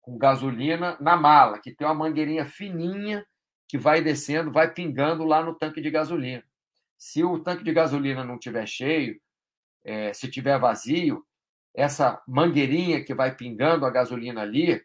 com 0.00 0.16
gasolina 0.16 0.96
na 1.00 1.16
mala, 1.16 1.58
que 1.58 1.74
tem 1.74 1.84
uma 1.84 1.94
mangueirinha 1.94 2.46
fininha 2.46 3.26
que 3.66 3.76
vai 3.76 4.00
descendo, 4.00 4.52
vai 4.52 4.72
pingando 4.72 5.24
lá 5.24 5.42
no 5.42 5.54
tanque 5.54 5.80
de 5.80 5.90
gasolina. 5.90 6.44
Se 6.96 7.24
o 7.24 7.40
tanque 7.40 7.64
de 7.64 7.72
gasolina 7.72 8.22
não 8.22 8.36
estiver 8.36 8.66
cheio, 8.68 9.20
é, 9.82 10.12
se 10.12 10.30
tiver 10.30 10.58
vazio, 10.58 11.24
essa 11.74 12.22
mangueirinha 12.26 13.04
que 13.04 13.14
vai 13.14 13.34
pingando 13.34 13.84
a 13.84 13.90
gasolina 13.90 14.42
ali, 14.42 14.80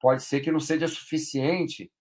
pode 0.00 0.22
ser 0.22 0.40
que 0.40 0.50
não 0.50 0.60
seja 0.60 0.88
suficiente 0.88 1.92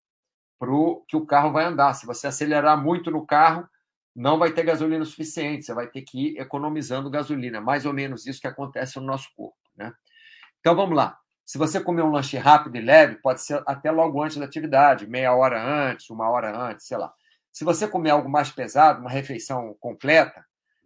para 0.57 0.69
que 1.07 1.17
o 1.17 1.25
carro 1.25 1.51
vai 1.51 1.65
andar. 1.65 1.93
Se 1.93 2.05
você 2.05 2.27
acelerar 2.27 2.81
muito 2.81 3.11
no 3.11 3.25
carro, 3.25 3.67
não 4.15 4.39
vai 4.39 4.53
ter 4.53 4.63
gasolina 4.63 5.03
suficiente, 5.03 5.65
você 5.65 5.73
vai 5.73 5.87
ter 5.87 6.01
que 6.01 6.27
ir 6.27 6.39
economizando 6.39 7.09
gasolina. 7.09 7.59
Mais 7.59 7.85
ou 7.85 7.93
menos 7.93 8.25
isso 8.25 8.39
que 8.39 8.47
acontece 8.47 8.97
no 8.97 9.05
nosso 9.05 9.29
corpo. 9.35 9.57
Né? 9.75 9.93
Então 10.59 10.75
vamos 10.75 10.95
lá. 10.95 11.19
Se 11.43 11.57
você 11.57 11.79
comer 11.79 12.01
um 12.01 12.09
lanche 12.09 12.37
rápido 12.37 12.77
e 12.77 12.81
leve, 12.81 13.17
pode 13.17 13.41
ser 13.41 13.61
até 13.67 13.91
logo 13.91 14.23
antes 14.23 14.37
da 14.37 14.45
atividade, 14.45 15.05
meia 15.05 15.35
hora 15.35 15.61
antes, 15.61 16.09
uma 16.09 16.27
hora 16.29 16.57
antes, 16.57 16.87
sei 16.87 16.97
lá. 16.97 17.13
Se 17.51 17.63
você 17.63 17.87
comer 17.87 18.09
algo 18.09 18.27
mais 18.27 18.49
pesado, 18.49 18.99
uma 18.99 19.09
refeição 19.09 19.75
completa, 19.79 20.43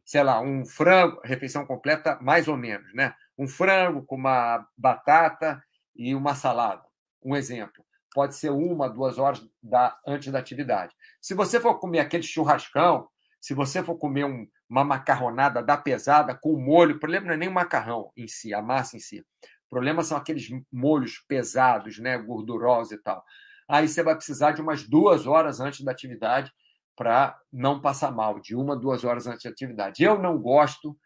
sei 0.09 0.23
lá, 0.23 0.41
um 0.41 0.65
frango, 0.65 1.21
refeição 1.23 1.63
completa 1.67 2.17
mais 2.19 2.47
ou 2.47 2.57
menos, 2.57 2.91
né? 2.95 3.13
um 3.37 3.47
frango 3.47 4.03
com 4.03 4.15
uma 4.15 4.67
batata 4.75 5.63
e 5.95 6.15
uma 6.15 6.33
salada. 6.33 6.81
Um 7.23 7.35
exemplo. 7.35 7.85
Pode 8.11 8.33
ser 8.33 8.49
uma, 8.49 8.89
duas 8.89 9.19
horas 9.19 9.47
da, 9.61 9.95
antes 10.07 10.31
da 10.31 10.39
atividade. 10.39 10.95
Se 11.21 11.35
você 11.35 11.59
for 11.59 11.77
comer 11.77 11.99
aquele 11.99 12.23
churrascão, 12.23 13.07
se 13.39 13.53
você 13.53 13.83
for 13.83 13.99
comer 13.99 14.23
um, 14.23 14.47
uma 14.67 14.83
macarronada 14.83 15.61
da 15.61 15.77
pesada 15.77 16.33
com 16.33 16.59
molho, 16.59 16.95
o 16.95 16.99
problema 16.99 17.27
não 17.27 17.33
é 17.35 17.37
nem 17.37 17.47
o 17.47 17.53
macarrão 17.53 18.11
em 18.17 18.27
si, 18.27 18.51
a 18.51 18.63
massa 18.63 18.97
em 18.97 18.99
si. 18.99 19.19
O 19.67 19.69
problema 19.69 20.01
são 20.01 20.17
aqueles 20.17 20.47
molhos 20.71 21.23
pesados, 21.27 21.99
né, 21.99 22.17
gordurosos 22.17 22.93
e 22.93 22.97
tal. 22.97 23.23
Aí 23.67 23.87
você 23.87 24.01
vai 24.01 24.15
precisar 24.15 24.53
de 24.53 24.61
umas 24.61 24.81
duas 24.81 25.27
horas 25.27 25.59
antes 25.59 25.85
da 25.85 25.91
atividade 25.91 26.51
para 26.99 27.39
não 27.49 27.79
passar 27.79 28.11
mal, 28.11 28.41
de 28.41 28.53
uma, 28.53 28.75
duas 28.75 29.05
horas 29.05 29.25
antes 29.25 29.43
da 29.43 29.49
atividade. 29.49 30.03
Eu 30.03 30.19
não 30.19 30.37
gosto, 30.37 30.99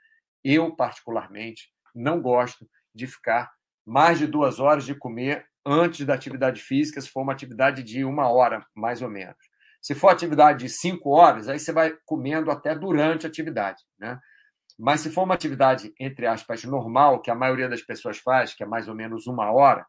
eu 0.44 0.76
particularmente, 0.76 1.72
não 1.94 2.20
gosto 2.20 2.68
de 2.96 3.06
ficar 3.06 3.52
mais 3.86 4.18
de 4.18 4.26
duas 4.26 4.60
horas 4.60 4.86
de 4.86 4.96
comer 4.96 5.46
antes 5.64 6.04
da 6.04 6.16
atividade 6.16 6.64
física, 6.64 7.00
se 7.00 7.10
for 7.10 7.22
uma 7.22 7.32
atividade 7.32 7.84
de 7.84 8.04
uma 8.04 8.28
hora, 8.28 8.66
mais 8.76 9.04
ou 9.04 9.10
menos. 9.10 9.38
Se 9.80 9.94
for 9.94 10.10
atividade 10.10 10.66
de 10.66 10.70
cinco 10.70 11.12
horas, 11.12 11.48
aí 11.48 11.60
você 11.60 11.72
vai 11.72 11.96
comendo 12.08 12.50
até 12.50 12.74
durante 12.74 13.28
a 13.28 13.30
atividade. 13.30 13.84
Né? 14.00 14.20
Mas 14.80 15.02
se 15.02 15.12
for 15.12 15.26
uma 15.26 15.36
atividade, 15.36 15.94
entre 16.00 16.26
aspas, 16.26 16.64
normal, 16.64 17.22
que 17.22 17.30
a 17.30 17.36
maioria 17.36 17.70
das 17.70 17.84
pessoas 17.84 18.18
faz, 18.18 18.56
que 18.56 18.64
é 18.64 18.66
mais 18.66 18.88
ou 18.88 18.96
menos 18.96 19.28
uma 19.28 19.52
hora, 19.52 19.86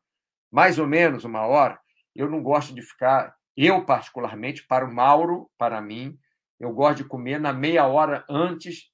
mais 0.53 0.79
ou 0.79 0.87
menos 0.87 1.25
uma 1.25 1.47
hora, 1.47 1.81
eu 2.15 2.29
não 2.29 2.43
gosto 2.43 2.75
de 2.75 2.83
ficar, 2.83 3.35
eu 3.57 3.85
particularmente, 3.85 4.67
para 4.67 4.85
o 4.85 4.93
Mauro, 4.93 5.51
para 5.57 5.81
mim, 5.81 6.19
eu 6.59 6.73
gosto 6.73 6.99
de 6.99 7.05
comer 7.05 7.39
na 7.39 7.53
meia 7.53 7.87
hora 7.87 8.25
antes 8.29 8.91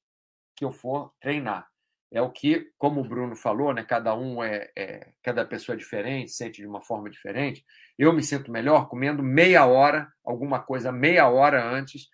que 0.56 0.64
eu 0.64 0.70
for 0.70 1.12
treinar. 1.20 1.68
É 2.12 2.20
o 2.20 2.30
que, 2.30 2.72
como 2.76 3.00
o 3.00 3.08
Bruno 3.08 3.36
falou, 3.36 3.72
né, 3.72 3.84
cada 3.84 4.14
um 4.16 4.42
é, 4.42 4.68
é 4.76 5.12
cada 5.22 5.44
pessoa 5.44 5.74
é 5.74 5.78
diferente, 5.78 6.32
sente 6.32 6.60
de 6.60 6.66
uma 6.66 6.80
forma 6.80 7.08
diferente. 7.08 7.64
Eu 7.96 8.12
me 8.12 8.22
sinto 8.22 8.50
melhor 8.50 8.88
comendo 8.88 9.22
meia 9.22 9.64
hora, 9.64 10.12
alguma 10.24 10.60
coisa 10.60 10.90
meia 10.90 11.28
hora 11.28 11.64
antes 11.64 12.08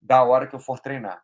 da 0.00 0.22
hora 0.22 0.46
que 0.46 0.54
eu 0.54 0.60
for 0.60 0.78
treinar. 0.78 1.20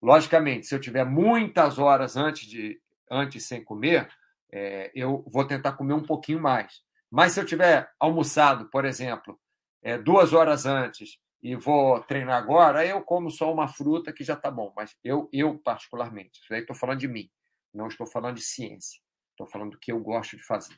Logicamente, 0.00 0.66
se 0.66 0.74
eu 0.74 0.80
tiver 0.80 1.04
muitas 1.04 1.78
horas 1.78 2.16
antes 2.16 2.46
de 2.46 2.80
antes 3.10 3.44
sem 3.44 3.64
comer, 3.64 4.08
é, 4.52 4.90
eu 4.94 5.24
vou 5.26 5.44
tentar 5.44 5.72
comer 5.72 5.94
um 5.94 6.02
pouquinho 6.02 6.40
mais. 6.40 6.82
Mas 7.10 7.32
se 7.32 7.40
eu 7.40 7.46
tiver 7.46 7.90
almoçado, 7.98 8.70
por 8.70 8.84
exemplo, 8.84 9.38
é, 9.82 9.98
duas 9.98 10.32
horas 10.32 10.66
antes 10.66 11.18
e 11.42 11.54
vou 11.54 12.00
treinar 12.00 12.36
agora, 12.36 12.84
eu 12.84 13.02
como 13.02 13.30
só 13.30 13.52
uma 13.52 13.68
fruta 13.68 14.12
que 14.12 14.24
já 14.24 14.34
está 14.34 14.50
bom. 14.50 14.72
Mas 14.76 14.96
eu, 15.04 15.28
eu 15.32 15.58
particularmente, 15.58 16.40
isso 16.42 16.52
aí 16.52 16.60
estou 16.60 16.74
falando 16.74 16.98
de 16.98 17.08
mim, 17.08 17.30
não 17.72 17.86
estou 17.86 18.06
falando 18.06 18.36
de 18.36 18.42
ciência. 18.42 19.00
Estou 19.36 19.46
falando 19.46 19.72
do 19.72 19.78
que 19.78 19.92
eu 19.92 20.00
gosto 20.00 20.34
de 20.34 20.42
fazer. 20.42 20.74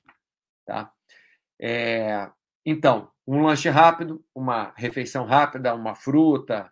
Tá? 0.67 0.93
É, 1.61 2.29
então, 2.67 3.11
um 3.27 3.43
lanche 3.43 3.69
rápido, 3.69 4.25
uma 4.35 4.75
refeição 4.77 5.25
rápida, 5.25 5.75
uma 5.75 5.95
fruta, 5.95 6.71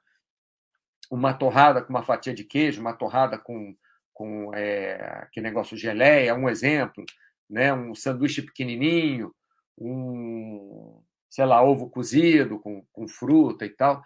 uma 1.11 1.33
torrada 1.33 1.81
com 1.81 1.91
uma 1.91 2.03
fatia 2.03 2.35
de 2.35 2.43
queijo, 2.43 2.81
uma 2.81 2.93
torrada 2.93 3.39
com, 3.39 3.75
com 4.13 4.53
é, 4.53 4.97
aquele 5.23 5.47
negócio 5.47 5.77
geleia, 5.77 6.35
um 6.35 6.49
exemplo, 6.49 7.05
né? 7.49 7.73
um 7.73 7.95
sanduíche 7.95 8.43
pequenininho, 8.43 9.33
um, 9.79 11.01
sei 11.37 11.45
lá, 11.45 11.63
ovo 11.63 11.91
cozido 11.91 12.59
com, 12.59 12.83
com 12.91 13.07
fruta 13.07 13.67
e 13.67 13.69
tal, 13.69 14.03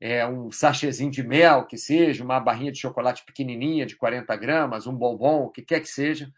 é, 0.00 0.24
um 0.24 0.48
sachêzinho 0.52 1.10
de 1.10 1.24
mel, 1.24 1.66
que 1.66 1.76
seja, 1.76 2.22
uma 2.22 2.38
barrinha 2.38 2.70
de 2.70 2.78
chocolate 2.78 3.24
pequenininha 3.24 3.84
de 3.84 3.96
40 3.96 4.36
gramas, 4.36 4.86
um 4.86 4.94
bombom, 4.94 5.42
o 5.42 5.50
que 5.50 5.60
quer 5.60 5.80
que 5.80 5.88
seja, 5.88 6.32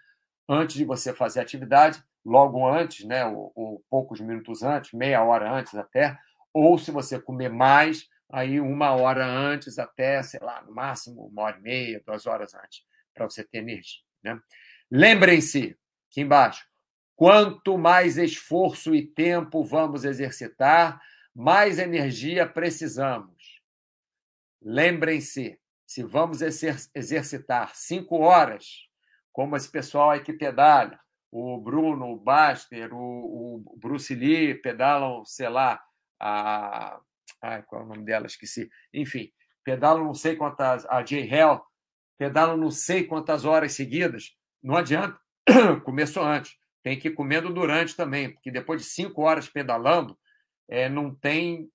antes 0.48 0.76
de 0.76 0.84
você 0.86 1.12
fazer 1.12 1.40
a 1.40 1.42
atividade, 1.42 2.02
logo 2.24 2.66
antes, 2.66 3.04
né, 3.04 3.22
ou, 3.26 3.52
ou 3.54 3.84
poucos 3.90 4.18
minutos 4.18 4.62
antes, 4.62 4.94
meia 4.94 5.22
hora 5.22 5.52
antes 5.52 5.74
até, 5.74 6.18
ou 6.54 6.78
se 6.78 6.90
você 6.90 7.20
comer 7.20 7.50
mais, 7.50 8.08
aí 8.32 8.62
uma 8.62 8.92
hora 8.92 9.26
antes 9.26 9.78
até, 9.78 10.22
sei 10.22 10.40
lá, 10.40 10.62
no 10.62 10.74
máximo 10.74 11.26
uma 11.26 11.42
hora 11.42 11.58
e 11.58 11.60
meia, 11.60 12.02
duas 12.06 12.26
horas 12.26 12.54
antes, 12.54 12.82
para 13.12 13.28
você 13.28 13.44
ter 13.44 13.58
energia. 13.58 14.00
Né? 14.24 14.40
Lembrem-se, 14.90 15.76
aqui 16.10 16.22
embaixo, 16.22 16.66
Quanto 17.20 17.76
mais 17.76 18.16
esforço 18.16 18.94
e 18.94 19.06
tempo 19.06 19.62
vamos 19.62 20.06
exercitar, 20.06 20.98
mais 21.36 21.78
energia 21.78 22.48
precisamos. 22.48 23.60
Lembrem-se, 24.62 25.60
se 25.86 26.02
vamos 26.02 26.40
exercitar 26.40 27.76
cinco 27.76 28.20
horas, 28.20 28.88
como 29.30 29.54
esse 29.54 29.70
pessoal 29.70 30.08
aí 30.08 30.20
que 30.22 30.32
pedala, 30.32 30.98
o 31.30 31.60
Bruno, 31.60 32.06
o 32.06 32.16
Baster, 32.16 32.90
o, 32.94 33.66
o 33.66 33.76
Bruce 33.76 34.14
Lee 34.14 34.54
pedalam, 34.54 35.22
sei 35.26 35.50
lá, 35.50 35.78
a. 36.18 36.98
Ai, 37.42 37.62
qual 37.64 37.82
é 37.82 37.84
o 37.84 37.88
nome 37.88 38.02
dela? 38.02 38.24
Esqueci. 38.28 38.70
Enfim, 38.94 39.30
pedalam 39.62 40.06
não 40.06 40.14
sei 40.14 40.36
quantas. 40.36 40.86
A 40.86 41.02
J. 41.02 41.20
Hell, 41.20 41.60
pedalam 42.16 42.56
não 42.56 42.70
sei 42.70 43.04
quantas 43.04 43.44
horas 43.44 43.74
seguidas. 43.74 44.34
Não 44.62 44.74
adianta. 44.74 45.20
Começou 45.84 46.22
antes 46.22 46.58
tem 46.82 46.98
que 46.98 47.08
ir 47.08 47.14
comendo 47.14 47.52
durante 47.52 47.94
também, 47.94 48.32
porque 48.32 48.50
depois 48.50 48.80
de 48.82 48.88
cinco 48.88 49.22
horas 49.22 49.48
pedalando, 49.48 50.18
é, 50.68 50.88
não 50.88 51.14
tem 51.14 51.70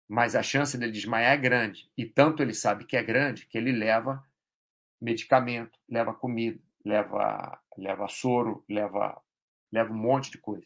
Mas 0.08 0.36
a 0.36 0.44
chance 0.44 0.78
dele 0.78 0.92
desmaiar 0.92 1.34
é 1.34 1.38
grande. 1.38 1.90
E 1.98 2.06
tanto 2.06 2.44
ele 2.44 2.54
sabe 2.54 2.86
que 2.86 2.98
é 2.98 3.04
grande 3.04 3.46
que 3.48 3.58
ele 3.58 3.72
leva 3.72 4.22
medicamento, 5.02 5.80
leva 5.90 6.14
comida, 6.14 6.60
leva, 6.84 7.62
leva 7.78 8.08
soro, 8.08 8.66
leva 8.70 9.22
leva 9.76 9.92
um 9.92 9.98
monte 9.98 10.32
de 10.32 10.38
coisa, 10.38 10.66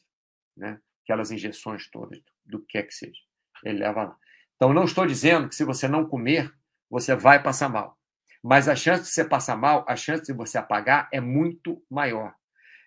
né? 0.55 0.79
Aquelas 1.03 1.31
injeções 1.31 1.89
todas, 1.89 2.21
do 2.45 2.63
que 2.63 2.77
é 2.77 2.83
que 2.83 2.93
seja. 2.93 3.19
Ele 3.63 3.79
leva 3.79 4.03
lá. 4.03 4.17
Então, 4.55 4.73
não 4.73 4.83
estou 4.83 5.07
dizendo 5.07 5.49
que 5.49 5.55
se 5.55 5.63
você 5.63 5.87
não 5.87 6.05
comer, 6.05 6.53
você 6.89 7.15
vai 7.15 7.41
passar 7.41 7.69
mal. 7.69 7.97
Mas 8.43 8.67
a 8.67 8.75
chance 8.75 9.03
de 9.03 9.09
você 9.09 9.25
passar 9.25 9.57
mal, 9.57 9.83
a 9.87 9.95
chance 9.95 10.23
de 10.25 10.33
você 10.33 10.57
apagar 10.57 11.09
é 11.11 11.19
muito 11.19 11.83
maior. 11.89 12.35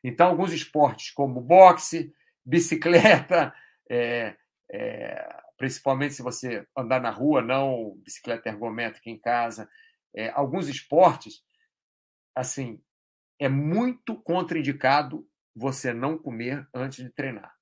Então, 0.04 0.28
alguns 0.28 0.52
esportes, 0.52 1.10
como 1.10 1.40
boxe, 1.40 2.14
bicicleta, 2.44 3.54
é, 3.90 4.36
é, 4.70 5.42
principalmente 5.56 6.14
se 6.14 6.22
você 6.22 6.66
andar 6.76 7.00
na 7.00 7.10
rua, 7.10 7.42
não 7.42 7.96
bicicleta 8.04 8.48
ergométrica 8.48 9.10
em 9.10 9.18
casa. 9.18 9.68
É, 10.14 10.30
alguns 10.30 10.68
esportes, 10.68 11.42
assim, 12.34 12.80
é 13.38 13.48
muito 13.48 14.14
contraindicado 14.14 15.26
você 15.54 15.92
não 15.92 16.18
comer 16.18 16.66
antes 16.74 17.04
de 17.04 17.10
treinar. 17.10 17.54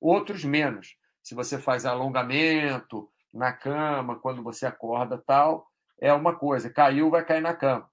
Outros 0.00 0.44
menos. 0.44 0.96
Se 1.22 1.34
você 1.34 1.58
faz 1.58 1.86
alongamento 1.86 3.10
na 3.32 3.52
cama, 3.52 4.18
quando 4.18 4.42
você 4.42 4.66
acorda, 4.66 5.18
tal, 5.18 5.70
é 6.00 6.12
uma 6.12 6.36
coisa. 6.36 6.70
Caiu, 6.70 7.10
vai 7.10 7.24
cair 7.24 7.40
na 7.40 7.54
cama. 7.54 7.88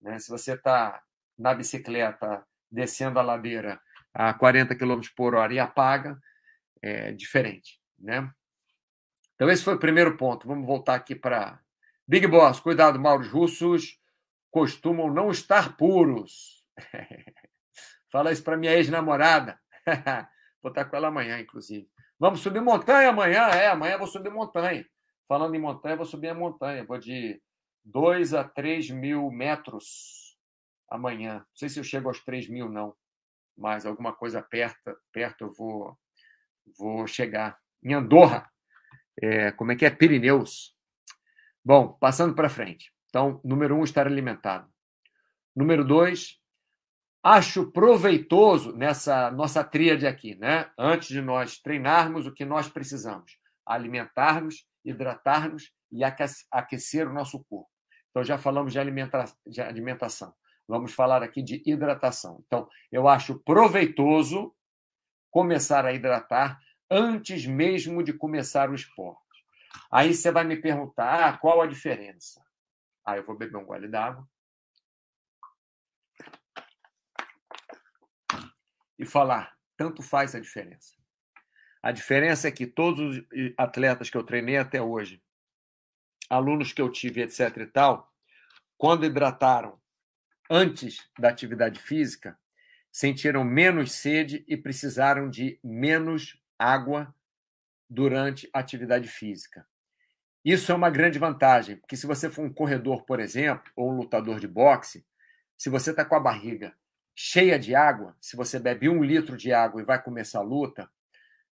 Né? 0.00 0.18
Se 0.18 0.30
você 0.30 0.54
está 0.54 1.02
na 1.38 1.54
bicicleta 1.54 2.44
descendo 2.70 3.18
a 3.18 3.22
ladeira 3.22 3.80
a 4.14 4.32
40 4.32 4.74
km 4.74 5.00
por 5.16 5.34
hora 5.34 5.52
e 5.52 5.58
apaga, 5.58 6.18
é 6.80 7.12
diferente. 7.12 7.80
Né? 7.98 8.30
Então, 9.34 9.50
esse 9.50 9.62
foi 9.62 9.74
o 9.74 9.78
primeiro 9.78 10.16
ponto. 10.16 10.46
Vamos 10.46 10.66
voltar 10.66 10.94
aqui 10.94 11.14
para 11.14 11.60
Big 12.06 12.26
Boss. 12.26 12.60
Cuidado, 12.60 12.98
Mauro. 12.98 13.22
Os 13.22 13.28
russos 13.28 13.98
costumam 14.50 15.12
não 15.12 15.30
estar 15.30 15.76
puros. 15.76 16.64
Fala 18.12 18.30
isso 18.30 18.44
para 18.44 18.58
minha 18.58 18.74
ex-namorada. 18.74 19.58
vou 20.62 20.70
estar 20.70 20.84
com 20.84 20.94
ela 20.94 21.08
amanhã, 21.08 21.40
inclusive. 21.40 21.88
Vamos 22.18 22.40
subir 22.40 22.60
montanha 22.60 23.08
amanhã? 23.08 23.48
É, 23.48 23.68
amanhã 23.68 23.96
vou 23.96 24.06
subir 24.06 24.30
montanha. 24.30 24.86
Falando 25.26 25.54
em 25.54 25.58
montanha, 25.58 25.96
vou 25.96 26.04
subir 26.04 26.28
a 26.28 26.34
montanha. 26.34 26.84
Vou 26.84 26.98
de 26.98 27.40
2 27.84 28.34
a 28.34 28.44
3 28.44 28.90
mil 28.90 29.30
metros 29.30 30.36
amanhã. 30.90 31.38
Não 31.38 31.46
sei 31.54 31.70
se 31.70 31.80
eu 31.80 31.84
chego 31.84 32.08
aos 32.08 32.22
3 32.22 32.48
mil, 32.50 32.68
não. 32.68 32.94
Mas 33.56 33.86
alguma 33.86 34.12
coisa 34.12 34.42
perto, 34.42 34.94
perto 35.10 35.44
eu 35.44 35.52
vou, 35.54 35.98
vou 36.78 37.06
chegar. 37.06 37.58
Em 37.82 37.94
Andorra. 37.94 38.46
É, 39.20 39.52
como 39.52 39.72
é 39.72 39.76
que 39.76 39.86
é? 39.86 39.90
Pirineus. 39.90 40.76
Bom, 41.64 41.94
passando 41.94 42.34
para 42.34 42.50
frente. 42.50 42.92
Então, 43.08 43.40
número 43.42 43.74
um, 43.74 43.84
estar 43.84 44.06
alimentado. 44.06 44.70
Número 45.56 45.84
dois, 45.84 46.41
acho 47.22 47.70
proveitoso 47.70 48.76
nessa 48.76 49.30
nossa 49.30 49.62
tríade 49.62 50.06
aqui, 50.06 50.34
né? 50.34 50.70
Antes 50.76 51.08
de 51.08 51.22
nós 51.22 51.58
treinarmos, 51.58 52.26
o 52.26 52.32
que 52.32 52.44
nós 52.44 52.68
precisamos? 52.68 53.38
Alimentar-nos, 53.64 54.66
hidratar-nos 54.84 55.70
e 55.90 56.02
aquecer 56.50 57.08
o 57.08 57.12
nosso 57.12 57.44
corpo. 57.44 57.70
Então, 58.10 58.24
já 58.24 58.36
falamos 58.36 58.72
de, 58.72 58.78
alimenta 58.78 59.24
de 59.46 59.60
alimentação. 59.60 60.34
Vamos 60.68 60.92
falar 60.92 61.22
aqui 61.22 61.42
de 61.42 61.62
hidratação. 61.64 62.42
Então, 62.46 62.68
eu 62.90 63.08
acho 63.08 63.38
proveitoso 63.40 64.54
começar 65.30 65.84
a 65.86 65.92
hidratar 65.92 66.58
antes 66.90 67.46
mesmo 67.46 68.02
de 68.02 68.12
começar 68.12 68.68
o 68.68 68.74
esporte. 68.74 69.22
Aí 69.90 70.12
você 70.12 70.30
vai 70.30 70.44
me 70.44 70.56
perguntar 70.56 71.28
ah, 71.28 71.38
qual 71.38 71.62
a 71.62 71.66
diferença. 71.66 72.42
Aí 73.06 73.18
eu 73.18 73.24
vou 73.24 73.36
beber 73.36 73.56
um 73.56 73.64
gole 73.64 73.88
d'água. 73.88 74.26
E 78.98 79.04
falar, 79.04 79.56
tanto 79.76 80.02
faz 80.02 80.34
a 80.34 80.40
diferença. 80.40 80.94
A 81.82 81.90
diferença 81.90 82.46
é 82.46 82.50
que 82.52 82.66
todos 82.66 83.18
os 83.18 83.24
atletas 83.58 84.08
que 84.08 84.16
eu 84.16 84.22
treinei 84.22 84.56
até 84.56 84.80
hoje, 84.80 85.20
alunos 86.30 86.72
que 86.72 86.80
eu 86.80 86.90
tive, 86.90 87.22
etc 87.22 87.56
e 87.56 87.66
tal, 87.66 88.12
quando 88.78 89.04
hidrataram 89.04 89.80
antes 90.48 90.98
da 91.18 91.28
atividade 91.28 91.80
física, 91.80 92.38
sentiram 92.90 93.42
menos 93.42 93.92
sede 93.92 94.44
e 94.46 94.56
precisaram 94.56 95.28
de 95.28 95.58
menos 95.64 96.40
água 96.58 97.14
durante 97.88 98.48
a 98.52 98.60
atividade 98.60 99.08
física. 99.08 99.66
Isso 100.44 100.70
é 100.70 100.74
uma 100.74 100.90
grande 100.90 101.18
vantagem, 101.18 101.76
porque 101.76 101.96
se 101.96 102.06
você 102.06 102.28
for 102.28 102.44
um 102.44 102.52
corredor, 102.52 103.04
por 103.04 103.18
exemplo, 103.18 103.70
ou 103.76 103.90
um 103.90 103.96
lutador 103.96 104.40
de 104.40 104.48
boxe, 104.48 105.06
se 105.56 105.70
você 105.70 105.90
está 105.90 106.04
com 106.04 106.16
a 106.16 106.20
barriga 106.20 106.76
cheia 107.14 107.58
de 107.58 107.74
água, 107.74 108.16
se 108.20 108.36
você 108.36 108.58
bebe 108.58 108.88
um 108.88 109.02
litro 109.02 109.36
de 109.36 109.52
água 109.52 109.80
e 109.80 109.84
vai 109.84 110.02
começar 110.02 110.38
a 110.38 110.42
luta, 110.42 110.90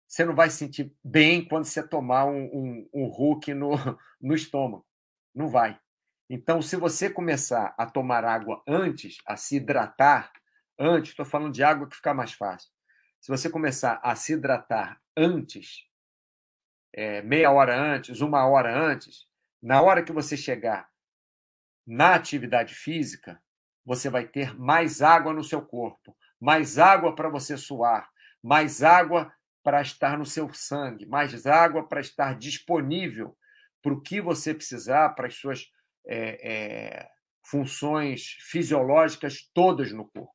você 0.06 0.24
não 0.24 0.34
vai 0.34 0.50
se 0.50 0.56
sentir 0.56 0.92
bem 1.04 1.44
quando 1.46 1.64
você 1.64 1.86
tomar 1.86 2.24
um, 2.24 2.44
um, 2.52 2.88
um 2.92 3.06
Hulk 3.06 3.54
no, 3.54 3.70
no 4.20 4.34
estômago. 4.34 4.86
Não 5.34 5.48
vai. 5.48 5.78
Então, 6.28 6.60
se 6.62 6.76
você 6.76 7.08
começar 7.08 7.74
a 7.78 7.86
tomar 7.86 8.24
água 8.24 8.62
antes, 8.66 9.18
a 9.26 9.36
se 9.36 9.56
hidratar 9.56 10.32
antes, 10.78 11.10
estou 11.10 11.24
falando 11.24 11.52
de 11.52 11.62
água 11.62 11.88
que 11.88 11.96
fica 11.96 12.14
mais 12.14 12.32
fácil. 12.32 12.70
Se 13.20 13.28
você 13.28 13.50
começar 13.50 14.00
a 14.02 14.14
se 14.16 14.32
hidratar 14.32 15.00
antes, 15.16 15.84
é, 16.92 17.22
meia 17.22 17.50
hora 17.50 17.78
antes, 17.78 18.20
uma 18.20 18.46
hora 18.46 18.76
antes, 18.76 19.26
na 19.62 19.82
hora 19.82 20.02
que 20.02 20.12
você 20.12 20.36
chegar 20.36 20.88
na 21.86 22.14
atividade 22.14 22.74
física, 22.74 23.40
você 23.90 24.08
vai 24.08 24.24
ter 24.24 24.56
mais 24.56 25.02
água 25.02 25.32
no 25.32 25.42
seu 25.42 25.60
corpo, 25.60 26.16
mais 26.40 26.78
água 26.78 27.12
para 27.12 27.28
você 27.28 27.56
suar, 27.56 28.08
mais 28.40 28.84
água 28.84 29.32
para 29.64 29.82
estar 29.82 30.16
no 30.16 30.24
seu 30.24 30.48
sangue, 30.54 31.06
mais 31.06 31.44
água 31.44 31.82
para 31.88 32.00
estar 32.00 32.38
disponível 32.38 33.36
para 33.82 33.92
o 33.92 34.00
que 34.00 34.20
você 34.20 34.54
precisar, 34.54 35.08
para 35.16 35.26
as 35.26 35.34
suas 35.34 35.72
é, 36.06 36.52
é, 36.52 37.08
funções 37.44 38.36
fisiológicas 38.38 39.50
todas 39.52 39.90
no 39.90 40.04
corpo. 40.04 40.30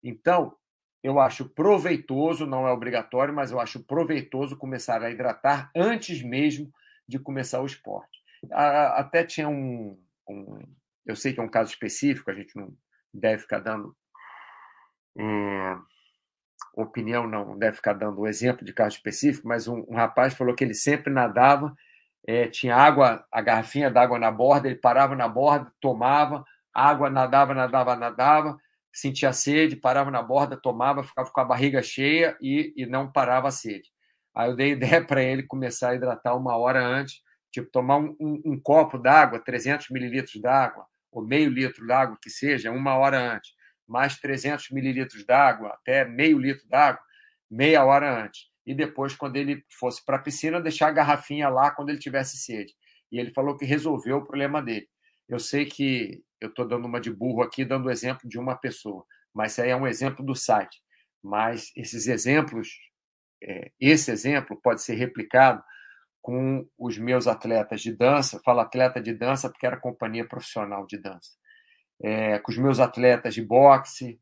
Então, 0.00 0.56
eu 1.02 1.18
acho 1.18 1.48
proveitoso, 1.48 2.46
não 2.46 2.68
é 2.68 2.70
obrigatório, 2.70 3.34
mas 3.34 3.50
eu 3.50 3.58
acho 3.58 3.84
proveitoso 3.84 4.56
começar 4.56 5.02
a 5.02 5.10
hidratar 5.10 5.68
antes 5.74 6.22
mesmo 6.22 6.72
de 7.08 7.18
começar 7.18 7.60
o 7.60 7.66
esporte. 7.66 8.20
Até 8.52 9.24
tinha 9.24 9.48
um, 9.48 10.00
um 10.28 10.60
eu 11.06 11.16
sei 11.16 11.32
que 11.32 11.40
é 11.40 11.42
um 11.42 11.48
caso 11.48 11.70
específico, 11.70 12.30
a 12.30 12.34
gente 12.34 12.56
não 12.56 12.72
deve 13.12 13.42
ficar 13.42 13.60
dando 13.60 13.94
é, 15.18 15.76
opinião, 16.74 17.26
não 17.26 17.58
deve 17.58 17.76
ficar 17.76 17.92
dando 17.92 18.26
exemplo 18.26 18.64
de 18.64 18.72
caso 18.72 18.96
específico, 18.96 19.46
mas 19.46 19.68
um, 19.68 19.84
um 19.88 19.94
rapaz 19.94 20.34
falou 20.34 20.54
que 20.54 20.64
ele 20.64 20.74
sempre 20.74 21.12
nadava, 21.12 21.74
é, 22.26 22.48
tinha 22.48 22.76
água, 22.76 23.26
a 23.30 23.40
garrafinha 23.40 23.90
d'água 23.90 24.18
na 24.18 24.30
borda, 24.30 24.68
ele 24.68 24.76
parava 24.76 25.14
na 25.14 25.28
borda, 25.28 25.72
tomava, 25.80 26.44
água, 26.72 27.10
nadava, 27.10 27.52
nadava, 27.52 27.96
nadava, 27.96 28.58
sentia 28.92 29.32
sede, 29.32 29.76
parava 29.76 30.10
na 30.10 30.22
borda, 30.22 30.56
tomava, 30.56 31.02
ficava 31.02 31.30
com 31.30 31.40
a 31.40 31.44
barriga 31.44 31.82
cheia 31.82 32.36
e, 32.40 32.72
e 32.76 32.86
não 32.86 33.10
parava 33.10 33.48
a 33.48 33.50
sede. 33.50 33.90
Aí 34.34 34.48
eu 34.50 34.56
dei 34.56 34.72
ideia 34.72 35.04
para 35.04 35.22
ele 35.22 35.42
começar 35.42 35.90
a 35.90 35.94
hidratar 35.94 36.36
uma 36.36 36.56
hora 36.56 36.84
antes, 36.84 37.20
tipo 37.50 37.70
tomar 37.70 37.98
um, 37.98 38.16
um, 38.20 38.42
um 38.46 38.60
copo 38.60 38.98
d'água, 38.98 39.40
300 39.40 39.90
mililitros 39.90 40.40
d'água, 40.40 40.86
ou 41.12 41.24
meio 41.24 41.50
litro 41.50 41.86
d'água 41.86 42.18
que 42.20 42.30
seja, 42.30 42.72
uma 42.72 42.96
hora 42.96 43.34
antes, 43.34 43.52
mais 43.86 44.18
300 44.18 44.70
mililitros 44.70 45.24
d'água, 45.24 45.68
até 45.68 46.04
meio 46.04 46.38
litro 46.38 46.66
d'água, 46.68 47.02
meia 47.50 47.84
hora 47.84 48.24
antes. 48.24 48.50
E 48.66 48.74
depois, 48.74 49.14
quando 49.14 49.36
ele 49.36 49.62
fosse 49.78 50.04
para 50.04 50.16
a 50.16 50.20
piscina, 50.20 50.60
deixar 50.60 50.88
a 50.88 50.92
garrafinha 50.92 51.48
lá 51.48 51.70
quando 51.70 51.90
ele 51.90 51.98
tivesse 51.98 52.38
sede. 52.38 52.72
E 53.10 53.18
ele 53.18 53.32
falou 53.32 53.56
que 53.56 53.66
resolveu 53.66 54.18
o 54.18 54.24
problema 54.24 54.62
dele. 54.62 54.88
Eu 55.28 55.38
sei 55.38 55.66
que 55.66 56.22
eu 56.40 56.48
estou 56.48 56.66
dando 56.66 56.86
uma 56.86 57.00
de 57.00 57.12
burro 57.12 57.42
aqui, 57.42 57.64
dando 57.64 57.90
exemplo 57.90 58.28
de 58.28 58.38
uma 58.38 58.56
pessoa, 58.56 59.04
mas 59.34 59.52
isso 59.52 59.62
aí 59.62 59.70
é 59.70 59.76
um 59.76 59.86
exemplo 59.86 60.24
do 60.24 60.34
site. 60.34 60.80
Mas 61.22 61.70
esses 61.76 62.06
exemplos, 62.06 62.68
é, 63.42 63.70
esse 63.78 64.10
exemplo 64.10 64.58
pode 64.62 64.82
ser 64.82 64.94
replicado 64.94 65.62
com 66.22 66.64
os 66.78 66.96
meus 66.96 67.26
atletas 67.26 67.82
de 67.82 67.92
dança, 67.92 68.40
falo 68.44 68.60
atleta 68.60 69.00
de 69.00 69.12
dança 69.12 69.50
porque 69.50 69.66
era 69.66 69.76
companhia 69.76 70.26
profissional 70.26 70.86
de 70.86 70.96
dança, 70.96 71.32
é, 72.00 72.38
com 72.38 72.52
os 72.52 72.56
meus 72.56 72.78
atletas 72.78 73.34
de 73.34 73.42
boxe, 73.42 74.20